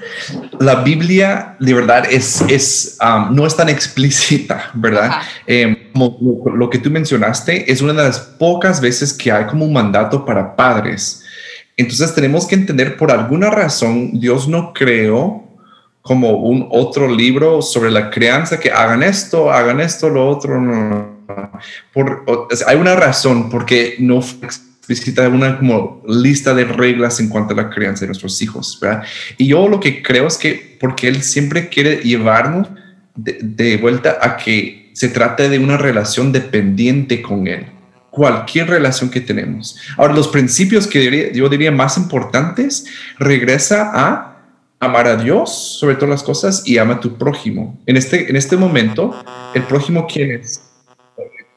la 0.58 0.82
Biblia 0.82 1.56
de 1.60 1.74
verdad 1.74 2.04
es, 2.10 2.40
es 2.42 2.98
um, 3.00 3.34
no 3.34 3.46
es 3.46 3.56
tan 3.56 3.68
explícita, 3.68 4.70
¿verdad? 4.74 5.12
Eh, 5.46 5.90
como 5.92 6.18
lo, 6.54 6.70
que 6.70 6.78
tú 6.78 6.90
mencionaste, 6.90 7.70
es 7.70 7.80
una 7.82 7.92
de 7.92 8.02
las 8.02 8.18
pocas 8.18 8.80
veces 8.80 9.12
que 9.12 9.30
hay 9.30 9.46
como 9.46 9.64
un 9.64 9.72
mandato 9.72 10.24
para 10.24 10.56
padres. 10.56 11.22
Entonces 11.76 12.14
tenemos 12.14 12.46
que 12.46 12.56
entender 12.56 12.96
por 12.96 13.10
alguna 13.10 13.50
razón 13.50 14.18
Dios 14.20 14.48
no 14.48 14.72
creó 14.72 15.44
como 16.02 16.30
un 16.32 16.68
otro 16.70 17.08
libro 17.08 17.62
sobre 17.62 17.90
la 17.90 18.10
crianza 18.10 18.58
que 18.58 18.70
hagan 18.70 19.02
esto, 19.02 19.52
hagan 19.52 19.80
esto, 19.80 20.08
lo 20.08 20.28
otro. 20.28 20.60
No, 20.60 21.20
Por, 21.92 22.24
hay 22.66 22.76
una 22.76 22.96
razón 22.96 23.48
porque 23.48 23.96
no 23.98 24.20
fue 24.20 24.48
visita 24.90 25.28
una 25.28 25.56
como 25.56 26.02
lista 26.08 26.52
de 26.52 26.64
reglas 26.64 27.20
en 27.20 27.28
cuanto 27.28 27.54
a 27.54 27.56
la 27.56 27.70
crianza 27.70 28.00
de 28.00 28.08
nuestros 28.08 28.42
hijos, 28.42 28.76
¿verdad? 28.82 29.04
Y 29.38 29.46
yo 29.46 29.68
lo 29.68 29.78
que 29.78 30.02
creo 30.02 30.26
es 30.26 30.36
que 30.36 30.76
porque 30.80 31.06
Él 31.06 31.22
siempre 31.22 31.68
quiere 31.68 31.98
llevarnos 31.98 32.66
de, 33.14 33.76
vuelta 33.76 34.18
a 34.20 34.36
que 34.36 34.90
se 34.92 35.08
trate 35.08 35.48
de 35.48 35.60
una 35.60 35.76
relación 35.76 36.32
dependiente 36.32 37.22
con 37.22 37.46
Él, 37.46 37.66
cualquier 38.10 38.68
relación 38.68 39.10
que 39.10 39.20
tenemos. 39.20 39.76
Ahora, 39.96 40.12
los 40.12 40.26
principios 40.26 40.88
que 40.88 41.30
yo 41.32 41.48
diría 41.48 41.70
más 41.70 41.96
importantes, 41.96 42.86
regresa 43.16 43.92
a 43.94 44.38
amar 44.80 45.06
a 45.06 45.14
Dios 45.14 45.78
sobre 45.78 45.94
todas 45.94 46.10
las 46.10 46.22
cosas 46.24 46.62
y 46.66 46.78
ama 46.78 46.94
a 46.94 47.00
tu 47.00 47.16
prójimo. 47.16 47.78
En 47.86 47.96
este, 47.96 48.28
en 48.28 48.34
este 48.34 48.56
momento, 48.56 49.14
el 49.54 49.62
prójimo, 49.62 50.08
¿quién 50.12 50.32
es? 50.32 50.69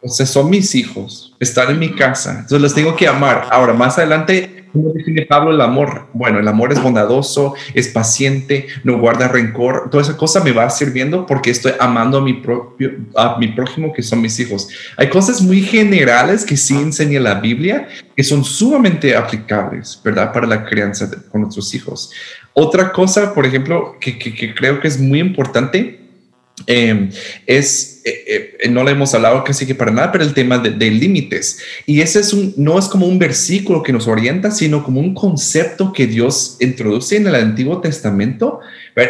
Entonces 0.03 0.29
son 0.31 0.49
mis 0.49 0.75
hijos, 0.75 1.33
están 1.39 1.71
en 1.71 1.79
mi 1.79 1.95
casa, 1.95 2.31
entonces 2.31 2.59
los 2.59 2.75
tengo 2.75 2.93
que 2.93 3.07
amar. 3.07 3.47
Ahora, 3.49 3.71
más 3.71 3.97
adelante, 3.97 4.65
¿cómo 4.73 4.91
define 4.91 5.25
Pablo 5.25 5.51
el 5.51 5.61
amor? 5.61 6.07
Bueno, 6.11 6.39
el 6.39 6.47
amor 6.49 6.73
es 6.73 6.83
bondadoso, 6.83 7.53
es 7.73 7.87
paciente, 7.87 8.67
no 8.83 8.99
guarda 8.99 9.29
rencor. 9.29 9.89
Toda 9.89 10.03
esa 10.03 10.17
cosa 10.17 10.43
me 10.43 10.51
va 10.51 10.69
sirviendo 10.69 11.25
porque 11.25 11.51
estoy 11.51 11.71
amando 11.79 12.17
a 12.17 12.21
mi, 12.21 12.33
propio, 12.33 12.91
a 13.15 13.37
mi 13.39 13.47
prójimo, 13.47 13.93
que 13.93 14.03
son 14.03 14.19
mis 14.19 14.37
hijos. 14.41 14.67
Hay 14.97 15.07
cosas 15.07 15.41
muy 15.41 15.61
generales 15.61 16.43
que 16.43 16.57
sí 16.57 16.75
enseña 16.75 17.21
la 17.21 17.35
Biblia 17.35 17.87
que 18.13 18.25
son 18.25 18.43
sumamente 18.43 19.15
aplicables, 19.15 20.01
¿verdad? 20.03 20.33
Para 20.33 20.47
la 20.47 20.65
crianza 20.65 21.09
con 21.31 21.43
nuestros 21.43 21.73
hijos. 21.75 22.11
Otra 22.51 22.91
cosa, 22.91 23.33
por 23.33 23.45
ejemplo, 23.45 23.95
que, 24.01 24.19
que, 24.19 24.35
que 24.35 24.53
creo 24.53 24.81
que 24.81 24.89
es 24.89 24.99
muy 24.99 25.21
importante 25.21 26.03
Em, 26.67 27.09
es, 27.47 28.01
eh, 28.05 28.57
eh, 28.59 28.69
no 28.69 28.83
le 28.83 28.91
hemos 28.91 29.13
hablado 29.13 29.43
casi 29.43 29.65
que 29.65 29.75
para 29.75 29.91
nada, 29.91 30.11
pero 30.11 30.23
el 30.23 30.33
tema 30.33 30.57
de, 30.57 30.91
límites. 30.91 31.59
Y 31.85 32.01
ese 32.01 32.19
es 32.19 32.33
un, 32.33 32.53
no 32.57 32.77
es 32.77 32.85
como 32.85 33.07
un 33.07 33.17
versículo 33.17 33.81
que 33.81 33.93
nos 33.93 34.07
orienta, 34.07 34.51
sino 34.51 34.83
como 34.83 34.99
un 34.99 35.13
concepto 35.13 35.93
que 35.93 36.07
Dios 36.07 36.57
introduce 36.59 37.15
en 37.15 37.27
el 37.27 37.35
Antiguo 37.35 37.79
Testamento 37.79 38.59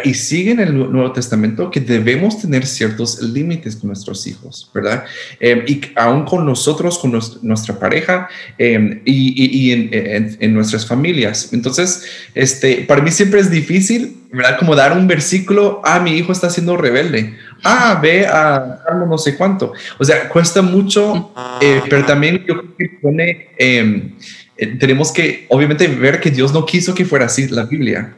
y 0.03 0.13
sigue 0.13 0.51
en 0.51 0.59
el 0.59 0.73
Nuevo 0.73 1.11
Testamento 1.11 1.69
que 1.69 1.81
debemos 1.81 2.41
tener 2.41 2.65
ciertos 2.65 3.21
límites 3.21 3.75
con 3.75 3.89
nuestros 3.89 4.25
hijos, 4.27 4.69
¿verdad? 4.73 5.03
Em, 5.39 5.63
y 5.67 5.81
aún 5.95 6.23
con 6.23 6.45
nosotros, 6.45 6.99
con 6.99 7.19
nuestra 7.41 7.79
pareja 7.79 8.29
em, 8.57 9.01
y, 9.05 9.71
en, 9.71 10.37
en, 10.39 10.53
nuestras 10.53 10.85
familias. 10.85 11.49
Entonces, 11.51 12.03
este, 12.33 12.85
para 12.87 13.01
mí 13.01 13.11
siempre 13.11 13.41
es 13.41 13.51
difícil, 13.51 14.23
¿verdad? 14.31 14.57
Como 14.57 14.75
dar 14.75 14.97
un 14.97 15.07
versículo, 15.07 15.81
ah, 15.83 15.99
mi 15.99 16.17
hijo 16.17 16.31
está 16.31 16.49
siendo 16.49 16.77
rebelde, 16.77 17.35
ah, 17.63 17.99
ve 18.01 18.25
a 18.25 18.79
no 19.07 19.17
sé 19.17 19.35
cuánto. 19.35 19.73
O 19.97 20.03
sea, 20.03 20.29
cuesta 20.29 20.61
mucho, 20.61 21.33
eh, 21.61 21.81
pero 21.89 22.05
también 22.05 22.43
yo 22.45 22.57
creo 22.57 22.75
que 22.77 22.89
pone... 23.01 23.49
Em, 23.57 24.15
eh, 24.55 24.77
tenemos 24.77 25.11
que 25.11 25.47
obviamente 25.49 25.87
ver 25.87 26.19
que 26.19 26.29
Dios 26.29 26.53
no 26.53 26.65
quiso 26.65 26.93
que 26.93 27.05
fuera 27.05 27.25
así 27.25 27.47
la 27.47 27.63
Biblia, 27.63 28.15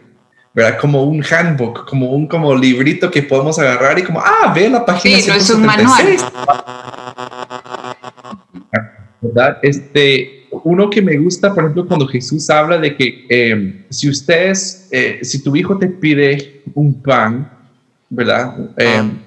¿verdad? 0.53 0.77
Como 0.79 1.03
un 1.03 1.23
handbook, 1.23 1.87
como 1.87 2.11
un 2.11 2.27
como 2.27 2.53
librito 2.55 3.09
que 3.09 3.23
podemos 3.23 3.57
agarrar 3.57 3.97
y 3.99 4.03
como, 4.03 4.19
ah, 4.19 4.51
ve 4.53 4.69
la 4.69 4.85
página. 4.85 5.17
Sí, 5.17 5.29
no 5.29 5.35
es 5.35 5.49
un 5.49 5.65
manual. 5.65 6.17
¿Verdad? 9.21 9.57
Este, 9.63 10.45
uno 10.63 10.89
que 10.89 11.01
me 11.01 11.17
gusta, 11.17 11.53
por 11.53 11.63
ejemplo, 11.63 11.87
cuando 11.87 12.07
Jesús 12.07 12.49
habla 12.49 12.77
de 12.77 12.95
que 12.95 13.25
em, 13.29 13.83
si 13.89 14.09
ustedes, 14.09 14.87
eh, 14.91 15.19
si 15.21 15.41
tu 15.41 15.55
hijo 15.55 15.77
te 15.77 15.87
pide 15.87 16.61
un 16.73 17.01
pan, 17.01 17.49
¿verdad? 18.09 18.55
Em, 18.77 19.24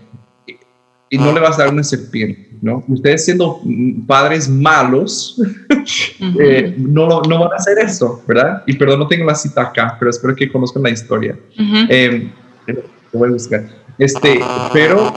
y 1.10 1.18
no 1.18 1.32
le 1.32 1.40
vas 1.40 1.58
a 1.58 1.64
dar 1.64 1.72
una 1.72 1.82
serpiente 1.82 2.48
¿no? 2.60 2.84
Ustedes 2.88 3.24
siendo 3.24 3.60
padres 4.06 4.48
malos, 4.48 5.40
eh, 6.40 6.74
no, 6.78 7.22
no 7.22 7.38
van 7.38 7.52
a 7.52 7.56
hacer 7.56 7.78
eso, 7.78 8.22
¿verdad? 8.26 8.62
Y 8.66 8.74
perdón, 8.74 9.00
no 9.00 9.08
tengo 9.08 9.24
la 9.24 9.34
cita 9.34 9.62
acá, 9.62 9.96
pero 9.98 10.10
espero 10.10 10.34
que 10.34 10.50
conozcan 10.50 10.82
la 10.82 10.90
historia. 10.90 11.36
Eh, 11.88 12.30
voy 13.12 13.28
a 13.28 13.32
buscar. 13.32 13.64
Este, 13.98 14.40
pero 14.72 15.12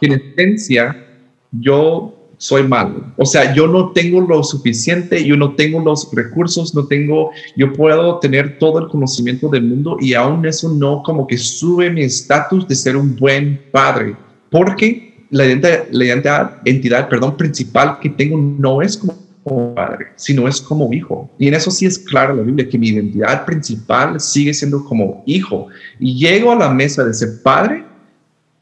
en 0.00 0.12
esencia, 0.12 1.06
yo 1.50 2.21
soy 2.42 2.64
malo. 2.64 3.04
O 3.16 3.24
sea, 3.24 3.54
yo 3.54 3.68
no 3.68 3.92
tengo 3.92 4.20
lo 4.20 4.42
suficiente, 4.42 5.24
yo 5.24 5.36
no 5.36 5.54
tengo 5.54 5.78
los 5.78 6.12
recursos, 6.12 6.74
no 6.74 6.88
tengo, 6.88 7.30
yo 7.56 7.72
puedo 7.72 8.18
tener 8.18 8.58
todo 8.58 8.80
el 8.80 8.88
conocimiento 8.88 9.48
del 9.48 9.62
mundo 9.62 9.96
y 10.00 10.14
aún 10.14 10.44
eso 10.44 10.68
no 10.68 11.04
como 11.04 11.24
que 11.24 11.38
sube 11.38 11.88
mi 11.88 12.02
estatus 12.02 12.66
de 12.66 12.74
ser 12.74 12.96
un 12.96 13.14
buen 13.14 13.60
padre 13.70 14.16
porque 14.50 15.24
la 15.30 15.46
identidad, 15.46 16.58
entidad 16.64 17.08
perdón, 17.08 17.36
principal 17.36 18.00
que 18.00 18.10
tengo 18.10 18.36
no 18.36 18.82
es 18.82 18.96
como 18.96 19.74
padre, 19.76 20.06
sino 20.16 20.48
es 20.48 20.60
como 20.60 20.92
hijo. 20.92 21.30
Y 21.38 21.46
en 21.46 21.54
eso 21.54 21.70
sí 21.70 21.86
es 21.86 21.96
claro 21.96 22.34
la 22.34 22.42
Biblia, 22.42 22.68
que 22.68 22.76
mi 22.76 22.88
identidad 22.88 23.44
principal 23.44 24.18
sigue 24.18 24.52
siendo 24.52 24.84
como 24.84 25.22
hijo. 25.26 25.68
Y 26.00 26.18
llego 26.18 26.50
a 26.50 26.56
la 26.56 26.70
mesa 26.70 27.04
de 27.04 27.14
ser 27.14 27.40
padre 27.44 27.84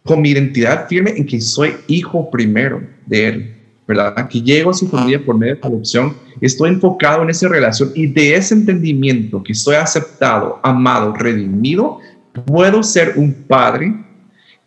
con 0.04 0.20
mi 0.20 0.32
identidad 0.32 0.86
firme 0.86 1.14
en 1.16 1.24
que 1.24 1.40
soy 1.40 1.76
hijo 1.88 2.30
primero 2.30 2.86
de 3.06 3.26
él. 3.26 3.59
¿Verdad? 3.90 4.28
Que 4.28 4.40
llego 4.40 4.70
a 4.70 4.74
su 4.74 4.88
familia 4.88 5.20
por 5.24 5.36
medio 5.36 5.56
de 5.56 5.60
adopción, 5.62 6.14
estoy 6.40 6.70
enfocado 6.70 7.24
en 7.24 7.30
esa 7.30 7.48
relación 7.48 7.90
y 7.96 8.06
de 8.06 8.36
ese 8.36 8.54
entendimiento 8.54 9.42
que 9.42 9.52
soy 9.52 9.74
aceptado, 9.74 10.60
amado, 10.62 11.12
redimido, 11.12 11.98
puedo 12.46 12.84
ser 12.84 13.14
un 13.16 13.32
padre 13.32 13.92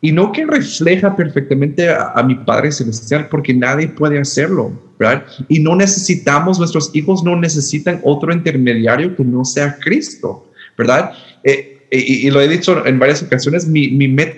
y 0.01 0.11
no 0.11 0.33
que 0.33 0.45
refleja 0.45 1.15
perfectamente 1.15 1.89
a, 1.89 2.21
mi 2.23 2.35
Padre 2.35 2.73
Celestial, 2.73 3.29
porque 3.29 3.53
nadie 3.53 3.87
puede 3.87 4.19
hacerlo, 4.19 4.77
¿verdad? 4.99 5.23
Y 5.47 5.59
no 5.59 5.77
necesitamos, 5.77 6.59
nuestros 6.59 6.93
hijos 6.93 7.23
no 7.23 7.37
necesitan 7.37 8.01
otro 8.03 8.33
intermediario 8.33 9.15
que 9.15 9.23
no 9.23 9.45
sea 9.45 9.77
Cristo, 9.79 10.51
¿verdad? 10.77 11.13
Eh, 11.45 11.87
eh, 11.89 12.03
y, 12.05 12.29
lo 12.29 12.41
he 12.41 12.49
dicho 12.49 12.85
en 12.85 12.99
varias 12.99 13.23
ocasiones, 13.23 13.65
mi, 13.65 13.87
mi 13.91 14.09
meta 14.09 14.37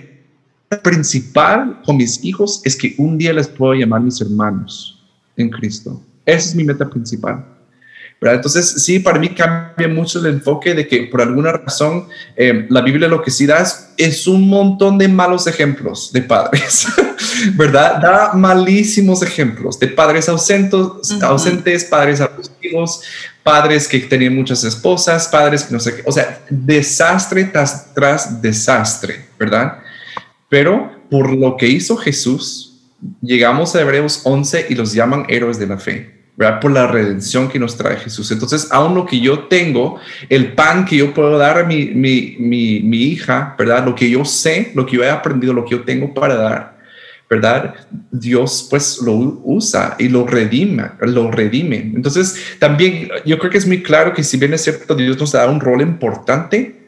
principal 0.83 1.81
con 1.85 1.97
mis 1.97 2.23
hijos 2.23 2.61
es 2.63 2.75
que 2.75 2.95
un 2.97 3.17
día 3.17 3.33
les 3.33 3.47
puedo 3.47 3.73
llamar 3.73 4.01
mis 4.01 4.19
hermanos 4.21 5.03
en 5.37 5.49
Cristo. 5.49 6.01
Esa 6.25 6.49
es 6.49 6.55
mi 6.55 6.63
meta 6.63 6.89
principal. 6.89 7.55
Entonces, 8.33 8.83
sí, 8.83 8.99
para 8.99 9.19
mí 9.19 9.29
cambia 9.29 9.87
mucho 9.87 10.19
el 10.19 10.27
enfoque 10.27 10.73
de 10.73 10.87
que 10.87 11.03
por 11.03 11.21
alguna 11.21 11.51
razón 11.51 12.07
eh, 12.35 12.65
la 12.69 12.81
Biblia 12.81 13.07
lo 13.07 13.21
que 13.21 13.29
sí 13.29 13.45
da 13.45 13.63
es, 13.97 14.27
un 14.27 14.47
montón 14.47 14.97
de 14.97 15.07
malos 15.07 15.47
ejemplos 15.47 16.11
de 16.11 16.21
padres, 16.21 16.87
¿verdad? 17.55 18.01
Da 18.01 18.33
malísimos 18.33 19.21
ejemplos 19.21 19.79
de 19.79 19.87
padres 19.87 20.27
ausentes, 20.27 20.81
ausentes 21.21 21.83
padres 21.85 22.21
abusivos, 22.21 23.01
padres 23.43 23.87
que 23.87 23.99
tenían 23.99 24.35
muchas 24.35 24.63
esposas, 24.63 25.27
padres 25.27 25.63
que 25.63 25.73
no 25.73 25.79
sé 25.79 25.97
qué, 25.97 26.03
o 26.05 26.11
sea, 26.11 26.41
desastre 26.49 27.43
tras, 27.45 27.93
tras 27.93 28.41
desastre, 28.41 29.25
¿verdad? 29.37 29.79
Pero 30.49 30.91
por 31.09 31.33
lo 31.33 31.57
que 31.57 31.67
hizo 31.67 31.97
Jesús, 31.97 32.89
llegamos 33.21 33.75
a 33.75 33.81
Hebreos 33.81 34.21
11 34.23 34.67
y 34.69 34.75
los 34.75 34.93
llaman 34.93 35.25
héroes 35.29 35.59
de 35.59 35.67
la 35.67 35.77
fe. 35.77 36.15
¿verdad? 36.37 36.59
Por 36.59 36.71
la 36.71 36.87
redención 36.87 37.47
que 37.47 37.59
nos 37.59 37.77
trae 37.77 37.97
Jesús. 37.97 38.29
Entonces, 38.31 38.67
aún 38.71 38.93
lo 38.93 39.05
que 39.05 39.19
yo 39.19 39.47
tengo, 39.47 39.99
el 40.29 40.53
pan 40.53 40.85
que 40.85 40.97
yo 40.97 41.13
puedo 41.13 41.37
dar 41.37 41.57
a 41.59 41.63
mi, 41.63 41.85
mi, 41.85 42.35
mi, 42.39 42.81
mi 42.81 43.03
hija, 43.03 43.55
¿verdad? 43.57 43.85
Lo 43.85 43.95
que 43.95 44.09
yo 44.09 44.25
sé, 44.25 44.71
lo 44.75 44.85
que 44.85 44.97
yo 44.97 45.03
he 45.03 45.09
aprendido, 45.09 45.53
lo 45.53 45.63
que 45.63 45.71
yo 45.71 45.83
tengo 45.83 46.13
para 46.13 46.35
dar, 46.35 46.77
¿verdad? 47.29 47.75
Dios 48.11 48.67
pues 48.69 48.99
lo 49.01 49.13
usa 49.45 49.95
y 49.97 50.09
lo 50.09 50.27
redime, 50.27 50.91
lo 50.99 51.31
redime. 51.31 51.77
Entonces, 51.95 52.57
también 52.59 53.09
yo 53.25 53.39
creo 53.39 53.51
que 53.51 53.57
es 53.57 53.67
muy 53.67 53.81
claro 53.81 54.13
que 54.13 54.23
si 54.23 54.37
bien 54.37 54.53
es 54.53 54.63
cierto, 54.63 54.93
Dios 54.93 55.17
nos 55.17 55.31
da 55.31 55.49
un 55.49 55.61
rol 55.61 55.81
importante, 55.81 56.83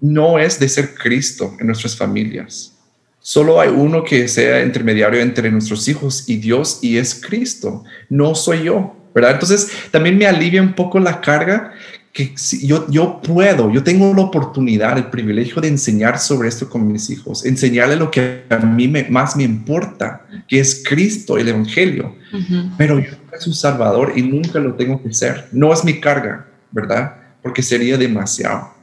no 0.00 0.38
es 0.38 0.58
de 0.58 0.68
ser 0.68 0.94
Cristo 0.94 1.56
en 1.60 1.68
nuestras 1.68 1.96
familias. 1.96 2.77
Solo 3.20 3.60
hay 3.60 3.68
uno 3.68 4.04
que 4.04 4.28
sea 4.28 4.62
intermediario 4.62 5.20
entre 5.20 5.50
nuestros 5.50 5.86
hijos 5.88 6.28
y 6.28 6.36
Dios 6.36 6.78
y 6.82 6.96
es 6.98 7.14
Cristo. 7.14 7.84
No 8.08 8.34
soy 8.34 8.64
yo, 8.64 8.96
¿verdad? 9.14 9.32
Entonces 9.32 9.70
también 9.90 10.16
me 10.16 10.26
alivia 10.26 10.62
un 10.62 10.72
poco 10.72 10.98
la 10.98 11.20
carga 11.20 11.72
que 12.12 12.34
yo, 12.62 12.86
yo 12.90 13.20
puedo, 13.20 13.70
yo 13.70 13.84
tengo 13.84 14.12
la 14.14 14.22
oportunidad, 14.22 14.96
el 14.96 15.04
privilegio 15.04 15.60
de 15.60 15.68
enseñar 15.68 16.18
sobre 16.18 16.48
esto 16.48 16.68
con 16.68 16.90
mis 16.90 17.10
hijos, 17.10 17.44
enseñarle 17.44 17.96
lo 17.96 18.10
que 18.10 18.44
a 18.48 18.56
mí 18.56 18.88
más 19.08 19.36
me 19.36 19.44
importa, 19.44 20.26
que 20.48 20.58
es 20.58 20.82
Cristo, 20.84 21.38
el 21.38 21.48
Evangelio. 21.48 22.14
Pero 22.76 22.98
yo 22.98 23.10
soy 23.30 23.40
su 23.40 23.52
Salvador 23.52 24.14
y 24.16 24.22
nunca 24.22 24.58
lo 24.58 24.74
tengo 24.74 25.02
que 25.02 25.12
ser. 25.12 25.48
No 25.52 25.72
es 25.72 25.84
mi 25.84 26.00
carga, 26.00 26.46
¿verdad? 26.70 27.14
Porque 27.42 27.62
sería 27.62 27.96
demasiado. 27.96 28.77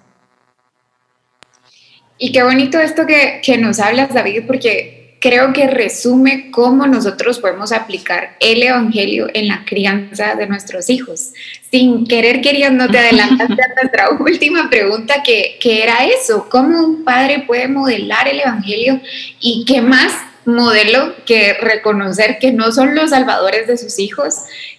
Y 2.26 2.32
qué 2.32 2.41
bonito 2.41 2.80
esto 2.80 3.05
que, 3.05 3.39
que 3.43 3.55
nos 3.59 3.78
hablas, 3.78 4.11
David, 4.11 4.45
porque 4.47 5.17
creo 5.19 5.53
que 5.53 5.67
resume 5.67 6.49
cómo 6.49 6.88
nosotros 6.88 7.38
podemos 7.38 7.71
aplicar 7.71 8.36
el 8.39 8.63
Evangelio 8.63 9.28
en 9.32 9.47
la 9.47 9.63
crianza 9.63 10.34
de 10.34 10.47
nuestros 10.47 10.89
hijos. 10.89 11.34
Sin 11.69 12.07
querer 12.07 12.41
queriendo 12.41 12.88
te 12.88 12.97
adelantaste 12.97 13.61
a 13.61 13.76
nuestra 13.80 14.09
última 14.19 14.71
pregunta, 14.71 15.21
que, 15.23 15.59
que 15.61 15.84
era 15.84 16.03
eso, 16.07 16.49
cómo 16.49 16.84
un 16.84 17.03
padre 17.03 17.43
puede 17.45 17.67
modelar 17.67 18.28
el 18.28 18.39
Evangelio 18.39 18.99
y 19.39 19.63
qué 19.65 19.84
más 19.84 20.11
modelo 20.45 21.13
que 21.28 21.53
reconocer 21.53 22.39
que 22.39 22.51
no 22.51 22.71
son 22.71 22.95
los 22.95 23.11
salvadores 23.11 23.67
de 23.67 23.78
sus 23.78 23.99
hijos, 23.99 24.34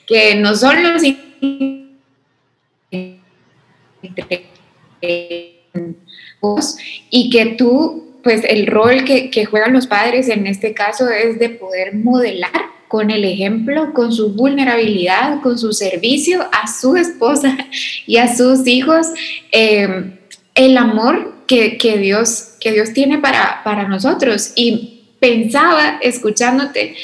que 0.05 0.35
no 0.35 0.57
son 0.57 0.83
los 0.83 1.01
y 7.11 7.31
que 7.31 7.47
tú, 7.47 8.05
pues 8.23 8.43
el 8.49 8.67
rol 8.67 9.05
que, 9.05 9.45
juegan 9.47 9.73
los 9.73 9.87
padres 9.87 10.29
en 10.29 10.47
este 10.47 10.75
caso 10.75 11.09
es 11.09 11.39
de 11.39 11.51
poder 11.51 11.95
modelar 11.95 12.51
con 12.89 13.11
el 13.11 13.25
ejemplo, 13.25 13.93
con 13.93 14.13
su 14.13 14.35
vulnerabilidad, 14.35 15.41
con 15.43 15.59
su 15.59 15.73
servicio 15.73 16.47
a 16.53 16.69
su 16.69 16.97
esposa 16.97 17.57
y 18.07 18.19
a 18.19 18.35
sus 18.35 18.67
hijos, 18.67 19.09
em, 19.51 20.17
el 20.55 20.77
amor 20.79 21.35
que, 21.47 21.79
que, 21.79 21.99
Dios, 21.99 22.55
que 22.61 22.73
Dios 22.73 22.93
tiene 22.93 23.19
para, 23.19 23.63
para 23.65 23.89
nosotros. 23.89 24.53
Y 24.55 25.03
pensaba, 25.19 25.99
escuchándote, 26.01 26.95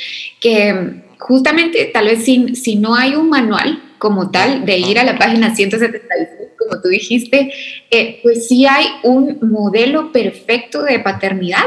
que 0.40 1.02
justamente 1.18 1.90
tal 1.92 2.06
vez 2.06 2.24
si, 2.24 2.54
si 2.54 2.76
no 2.76 2.94
hay 2.94 3.14
un 3.14 3.28
manual 3.28 3.82
como 3.98 4.30
tal, 4.30 4.64
de 4.64 4.78
ir 4.78 4.98
a 4.98 5.04
la 5.04 5.18
página 5.18 5.54
176 5.54 6.41
como 6.68 6.80
tú 6.80 6.88
dijiste, 6.88 7.52
eh, 7.90 8.20
pues 8.22 8.48
sí 8.48 8.66
hay 8.66 8.86
un 9.02 9.38
modelo 9.42 10.12
perfecto 10.12 10.82
de 10.82 10.98
paternidad. 10.98 11.64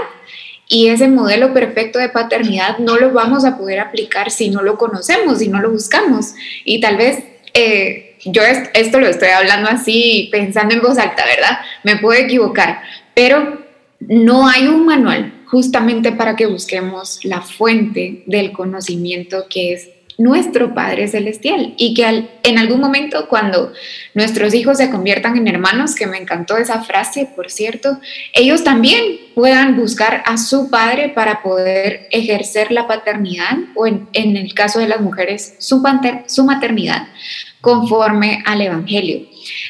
Y 0.67 0.87
ese 0.87 1.07
modelo 1.07 1.53
perfecto 1.53 1.99
de 1.99 2.09
paternidad 2.09 2.79
no 2.79 2.97
lo 2.97 3.11
vamos 3.11 3.45
a 3.45 3.57
poder 3.57 3.79
aplicar 3.79 4.31
si 4.31 4.49
no 4.49 4.63
lo 4.63 4.77
conocemos, 4.77 5.39
si 5.39 5.47
no 5.47 5.61
lo 5.61 5.69
buscamos. 5.69 6.33
Y 6.63 6.79
tal 6.81 6.97
vez 6.97 7.23
eh, 7.53 8.17
yo 8.25 8.41
esto 8.73 8.99
lo 8.99 9.07
estoy 9.07 9.29
hablando 9.29 9.69
así, 9.69 10.29
pensando 10.31 10.73
en 10.73 10.81
voz 10.81 10.97
alta, 10.97 11.23
¿verdad? 11.25 11.59
Me 11.83 11.97
puedo 11.97 12.19
equivocar, 12.19 12.81
pero 13.13 13.59
no 13.99 14.47
hay 14.47 14.67
un 14.67 14.85
manual 14.85 15.43
justamente 15.45 16.11
para 16.11 16.35
que 16.35 16.47
busquemos 16.47 17.23
la 17.23 17.41
fuente 17.41 18.23
del 18.25 18.51
conocimiento 18.51 19.45
que 19.49 19.73
es 19.73 19.89
nuestro 20.17 20.73
Padre 20.73 21.07
Celestial 21.07 21.73
y 21.77 21.93
que 21.93 22.27
en 22.43 22.57
algún 22.57 22.79
momento 22.79 23.27
cuando 23.27 23.73
nuestros 24.13 24.53
hijos 24.53 24.77
se 24.77 24.89
conviertan 24.89 25.37
en 25.37 25.47
hermanos, 25.47 25.95
que 25.95 26.07
me 26.07 26.17
encantó 26.17 26.57
esa 26.57 26.83
frase, 26.83 27.29
por 27.35 27.51
cierto, 27.51 27.99
ellos 28.33 28.63
también 28.63 29.19
puedan 29.33 29.75
buscar 29.75 30.23
a 30.25 30.37
su 30.37 30.69
Padre 30.69 31.09
para 31.09 31.41
poder 31.41 32.07
ejercer 32.11 32.71
la 32.71 32.87
paternidad 32.87 33.57
o 33.75 33.87
en, 33.87 34.07
el 34.13 34.53
caso 34.53 34.79
de 34.79 34.87
las 34.87 35.01
mujeres 35.01 35.55
su, 35.59 35.83
su 36.27 36.45
maternidad 36.45 37.07
conforme 37.65 38.43
al 38.45 38.61
Evangelio. 38.61 39.25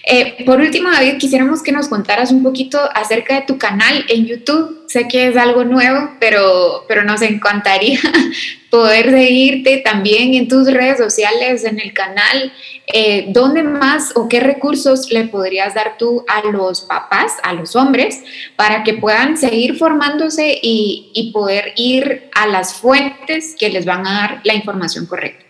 Eh, 0.05 0.43
por 0.45 0.59
último, 0.59 0.91
David, 0.91 1.17
quisiéramos 1.17 1.63
que 1.63 1.71
nos 1.71 1.87
contaras 1.87 2.29
un 2.29 2.43
poquito 2.43 2.77
acerca 2.93 3.35
de 3.35 3.45
tu 3.45 3.57
canal 3.57 4.03
en 4.09 4.25
YouTube. 4.25 4.83
Sé 4.87 5.07
que 5.07 5.29
es 5.29 5.37
algo 5.37 5.63
nuevo, 5.63 6.09
pero, 6.19 6.83
pero 6.89 7.05
nos 7.05 7.21
encantaría 7.21 7.97
poder 8.69 9.11
seguirte 9.11 9.77
también 9.77 10.33
en 10.33 10.49
tus 10.49 10.69
redes 10.69 10.97
sociales, 10.97 11.63
en 11.63 11.79
el 11.79 11.93
canal. 11.93 12.51
Eh, 12.93 13.27
¿Dónde 13.29 13.63
más 13.63 14.11
o 14.17 14.27
qué 14.27 14.41
recursos 14.41 15.09
le 15.09 15.29
podrías 15.29 15.73
dar 15.73 15.95
tú 15.97 16.25
a 16.27 16.45
los 16.45 16.81
papás, 16.81 17.31
a 17.43 17.53
los 17.53 17.77
hombres, 17.77 18.21
para 18.57 18.83
que 18.83 18.95
puedan 18.95 19.37
seguir 19.37 19.77
formándose 19.77 20.59
y, 20.61 21.11
y 21.13 21.31
poder 21.31 21.71
ir 21.77 22.29
a 22.35 22.45
las 22.47 22.73
fuentes 22.73 23.55
que 23.57 23.69
les 23.69 23.85
van 23.85 24.05
a 24.05 24.13
dar 24.19 24.41
la 24.43 24.53
información 24.53 25.05
correcta? 25.05 25.44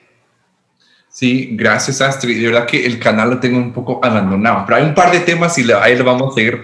Sí, 1.16 1.52
gracias 1.54 2.02
Astrid. 2.02 2.42
De 2.42 2.48
verdad 2.48 2.66
que 2.66 2.86
el 2.86 3.00
canal 3.00 3.30
lo 3.30 3.40
tengo 3.40 3.58
un 3.58 3.72
poco 3.72 4.02
abandonado, 4.04 4.66
pero 4.66 4.80
hay 4.80 4.84
un 4.84 4.94
par 4.94 5.14
de 5.14 5.22
temas 5.22 5.58
y 5.58 5.72
ahí 5.72 5.96
lo 5.96 6.04
vamos 6.04 6.34
a 6.34 6.36
seguir. 6.36 6.62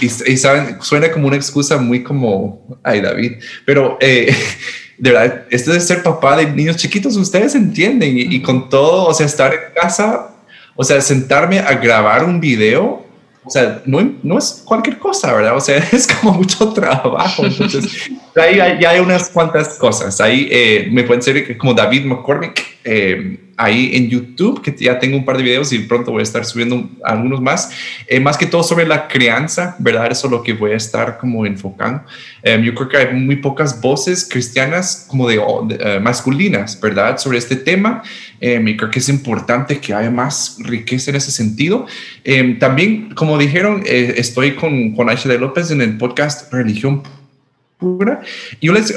y, 0.00 0.36
saben, 0.36 0.80
suena 0.80 1.10
como 1.10 1.26
una 1.26 1.34
excusa 1.34 1.76
muy 1.76 2.04
como, 2.04 2.78
ay 2.84 3.00
David, 3.00 3.32
pero 3.66 3.98
eh, 4.00 4.32
de 4.98 5.10
verdad, 5.10 5.42
esto 5.50 5.72
de 5.72 5.80
ser 5.80 6.04
papá 6.04 6.36
de 6.36 6.46
niños 6.46 6.76
chiquitos, 6.76 7.16
ustedes 7.16 7.56
entienden 7.56 8.16
y, 8.16 8.36
y 8.36 8.42
con 8.42 8.68
todo, 8.68 9.06
o 9.06 9.12
sea, 9.12 9.26
estar 9.26 9.52
en 9.52 9.74
casa, 9.74 10.36
o 10.76 10.84
sea, 10.84 11.00
sentarme 11.00 11.58
a 11.58 11.74
grabar 11.74 12.22
un 12.22 12.38
video 12.38 13.08
o 13.48 13.50
sea, 13.50 13.80
no, 13.86 14.14
no, 14.22 14.36
es 14.36 14.62
cualquier 14.62 14.98
cosa, 14.98 15.32
¿verdad? 15.32 15.56
O 15.56 15.60
sea, 15.60 15.78
es 15.92 16.06
como 16.06 16.34
mucho 16.34 16.70
trabajo. 16.74 17.46
Entonces, 17.46 18.10
ahí 18.36 18.56
ya 18.78 18.90
hay 18.90 19.00
unas 19.00 19.30
cuantas 19.30 19.70
cosas. 19.78 20.20
Ahí 20.20 20.48
eh, 20.50 20.88
me 20.92 21.02
pueden 21.02 21.22
ser 21.22 21.56
como 21.56 21.72
David 21.72 22.04
McCormick, 22.04 22.62
eh, 22.84 23.47
ahí 23.58 23.90
en 23.94 24.08
YouTube, 24.08 24.62
que 24.62 24.74
ya 24.78 24.98
tengo 24.98 25.16
un 25.16 25.24
par 25.24 25.36
de 25.36 25.42
videos 25.42 25.72
y 25.72 25.80
pronto 25.80 26.12
voy 26.12 26.20
a 26.20 26.22
estar 26.22 26.44
subiendo 26.44 26.88
algunos 27.04 27.42
más. 27.42 27.70
Eh, 28.06 28.20
más 28.20 28.38
que 28.38 28.46
todo 28.46 28.62
sobre 28.62 28.86
la 28.86 29.08
crianza, 29.08 29.76
¿verdad? 29.78 30.10
Eso 30.10 30.28
es 30.28 30.30
lo 30.30 30.42
que 30.42 30.54
voy 30.54 30.70
a 30.70 30.76
estar 30.76 31.18
como 31.18 31.44
enfocando. 31.44 32.02
yo 32.62 32.74
creo 32.74 32.88
que 32.88 32.96
hay 32.96 33.14
muy 33.14 33.36
pocas 33.36 33.80
voces 33.80 34.26
cristianas 34.30 35.06
como 35.08 35.28
de, 35.28 36.00
masculinas, 36.00 36.80
¿verdad? 36.80 37.18
Sobre 37.18 37.38
este 37.38 37.56
tema. 37.56 38.02
y 38.40 38.76
creo 38.76 38.90
que 38.90 39.00
es 39.00 39.08
importante 39.08 39.78
que 39.78 39.92
haya 39.92 40.10
más 40.10 40.56
riqueza 40.60 41.10
en 41.10 41.16
ese 41.16 41.32
sentido. 41.32 41.86
también, 42.58 43.14
como 43.14 43.36
dijeron, 43.38 43.82
eh, 43.86 44.14
estoy 44.18 44.52
con, 44.54 44.94
con 44.94 45.08
Aisha 45.08 45.28
de 45.28 45.38
López 45.38 45.70
en 45.70 45.82
el 45.82 45.96
podcast 45.98 46.52
Religión 46.52 47.02
Pura. 47.78 48.20
Yo 48.60 48.72
les 48.72 48.94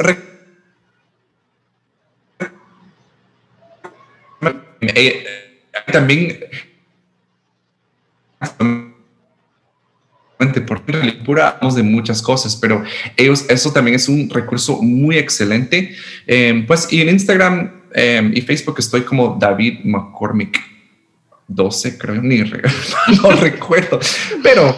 eh, 4.81 5.25
también 5.91 6.39
por 10.67 10.83
religión 10.87 11.23
pura 11.23 11.49
hablamos 11.49 11.75
de 11.75 11.83
muchas 11.83 12.21
cosas, 12.21 12.55
pero 12.55 12.83
ellos, 13.15 13.45
eso 13.47 13.71
también 13.71 13.95
es 13.95 14.09
un 14.09 14.29
recurso 14.29 14.81
muy 14.81 15.17
excelente. 15.17 15.95
Eh, 16.25 16.63
pues 16.67 16.91
y 16.91 17.01
en 17.01 17.09
Instagram 17.09 17.81
y 18.33 18.41
Facebook 18.41 18.75
estoy 18.79 19.01
como 19.01 19.37
David 19.39 19.81
McCormick 19.83 20.70
12, 21.53 21.97
creo, 21.97 22.21
ni 22.21 22.39
no 23.23 23.31
recuerdo, 23.31 23.99
pero 24.41 24.75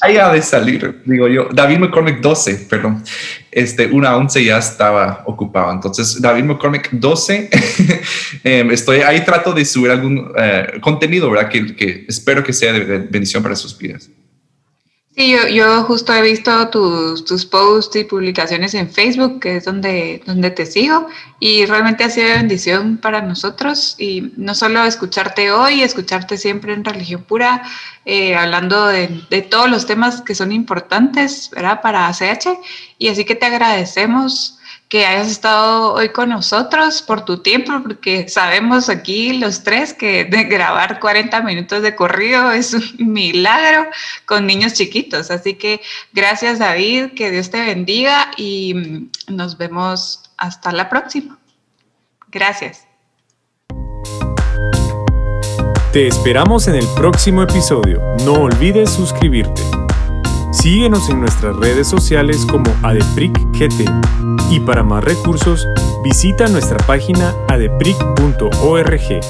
ahí 0.00 0.16
ha 0.16 0.32
de 0.32 0.42
salir, 0.42 1.02
digo 1.04 1.28
yo. 1.28 1.48
David 1.52 1.78
McCormick 1.78 2.20
12, 2.20 2.66
perdón, 2.68 3.02
este, 3.50 3.86
una 3.86 4.16
11 4.16 4.44
ya 4.44 4.58
estaba 4.58 5.22
ocupado. 5.26 5.72
Entonces, 5.72 6.20
David 6.20 6.44
McCormick 6.44 6.90
12, 6.90 7.50
em, 8.44 8.70
estoy 8.70 8.98
ahí, 8.98 9.24
trato 9.24 9.52
de 9.52 9.64
subir 9.64 9.90
algún 9.90 10.32
eh, 10.36 10.78
contenido, 10.80 11.30
¿verdad? 11.30 11.48
Que, 11.48 11.74
que, 11.74 12.04
espero 12.08 12.42
que 12.42 12.52
sea 12.52 12.72
de 12.72 12.98
bendición 12.98 13.42
para 13.42 13.56
sus 13.56 13.76
vidas. 13.76 14.10
Sí, 15.16 15.30
yo, 15.30 15.48
yo, 15.48 15.82
justo 15.84 16.12
he 16.12 16.20
visto 16.20 16.68
tus, 16.68 17.24
tus 17.24 17.46
posts 17.46 17.96
y 17.96 18.04
publicaciones 18.04 18.74
en 18.74 18.90
Facebook, 18.90 19.40
que 19.40 19.56
es 19.56 19.64
donde, 19.64 20.22
donde 20.26 20.50
te 20.50 20.66
sigo, 20.66 21.06
y 21.40 21.64
realmente 21.64 22.04
ha 22.04 22.10
sido 22.10 22.34
bendición 22.34 22.98
para 22.98 23.22
nosotros, 23.22 23.94
y 23.98 24.34
no 24.36 24.54
solo 24.54 24.84
escucharte 24.84 25.50
hoy, 25.50 25.80
escucharte 25.82 26.36
siempre 26.36 26.74
en 26.74 26.84
Religión 26.84 27.22
Pura, 27.22 27.62
eh, 28.04 28.36
hablando 28.36 28.88
de, 28.88 29.22
de, 29.30 29.40
todos 29.40 29.70
los 29.70 29.86
temas 29.86 30.20
que 30.20 30.34
son 30.34 30.52
importantes 30.52 31.48
¿verdad? 31.50 31.80
para 31.80 32.08
ACH, 32.08 32.48
y 32.98 33.08
así 33.08 33.24
que 33.24 33.36
te 33.36 33.46
agradecemos 33.46 34.55
que 34.88 35.04
hayas 35.04 35.28
estado 35.28 35.94
hoy 35.94 36.10
con 36.10 36.28
nosotros, 36.28 37.02
por 37.02 37.24
tu 37.24 37.38
tiempo, 37.38 37.72
porque 37.82 38.28
sabemos 38.28 38.88
aquí 38.88 39.32
los 39.32 39.64
tres 39.64 39.92
que 39.92 40.24
grabar 40.24 41.00
40 41.00 41.42
minutos 41.42 41.82
de 41.82 41.96
corrido 41.96 42.52
es 42.52 42.74
un 42.74 43.12
milagro 43.12 43.88
con 44.26 44.46
niños 44.46 44.74
chiquitos. 44.74 45.30
Así 45.30 45.54
que 45.54 45.80
gracias 46.12 46.58
David, 46.58 47.14
que 47.14 47.30
Dios 47.30 47.50
te 47.50 47.60
bendiga 47.60 48.30
y 48.36 49.08
nos 49.28 49.58
vemos 49.58 50.22
hasta 50.36 50.70
la 50.72 50.88
próxima. 50.88 51.38
Gracias. 52.30 52.86
Te 55.92 56.06
esperamos 56.08 56.68
en 56.68 56.74
el 56.74 56.86
próximo 56.94 57.42
episodio. 57.42 58.02
No 58.24 58.34
olvides 58.34 58.90
suscribirte. 58.90 59.62
Síguenos 60.56 61.10
en 61.10 61.20
nuestras 61.20 61.54
redes 61.56 61.86
sociales 61.86 62.46
como 62.46 62.64
ADEPRICGT 62.82 63.88
y 64.50 64.60
para 64.60 64.82
más 64.82 65.04
recursos 65.04 65.66
visita 66.02 66.48
nuestra 66.48 66.78
página 66.86 67.34
adepric.org. 67.48 69.20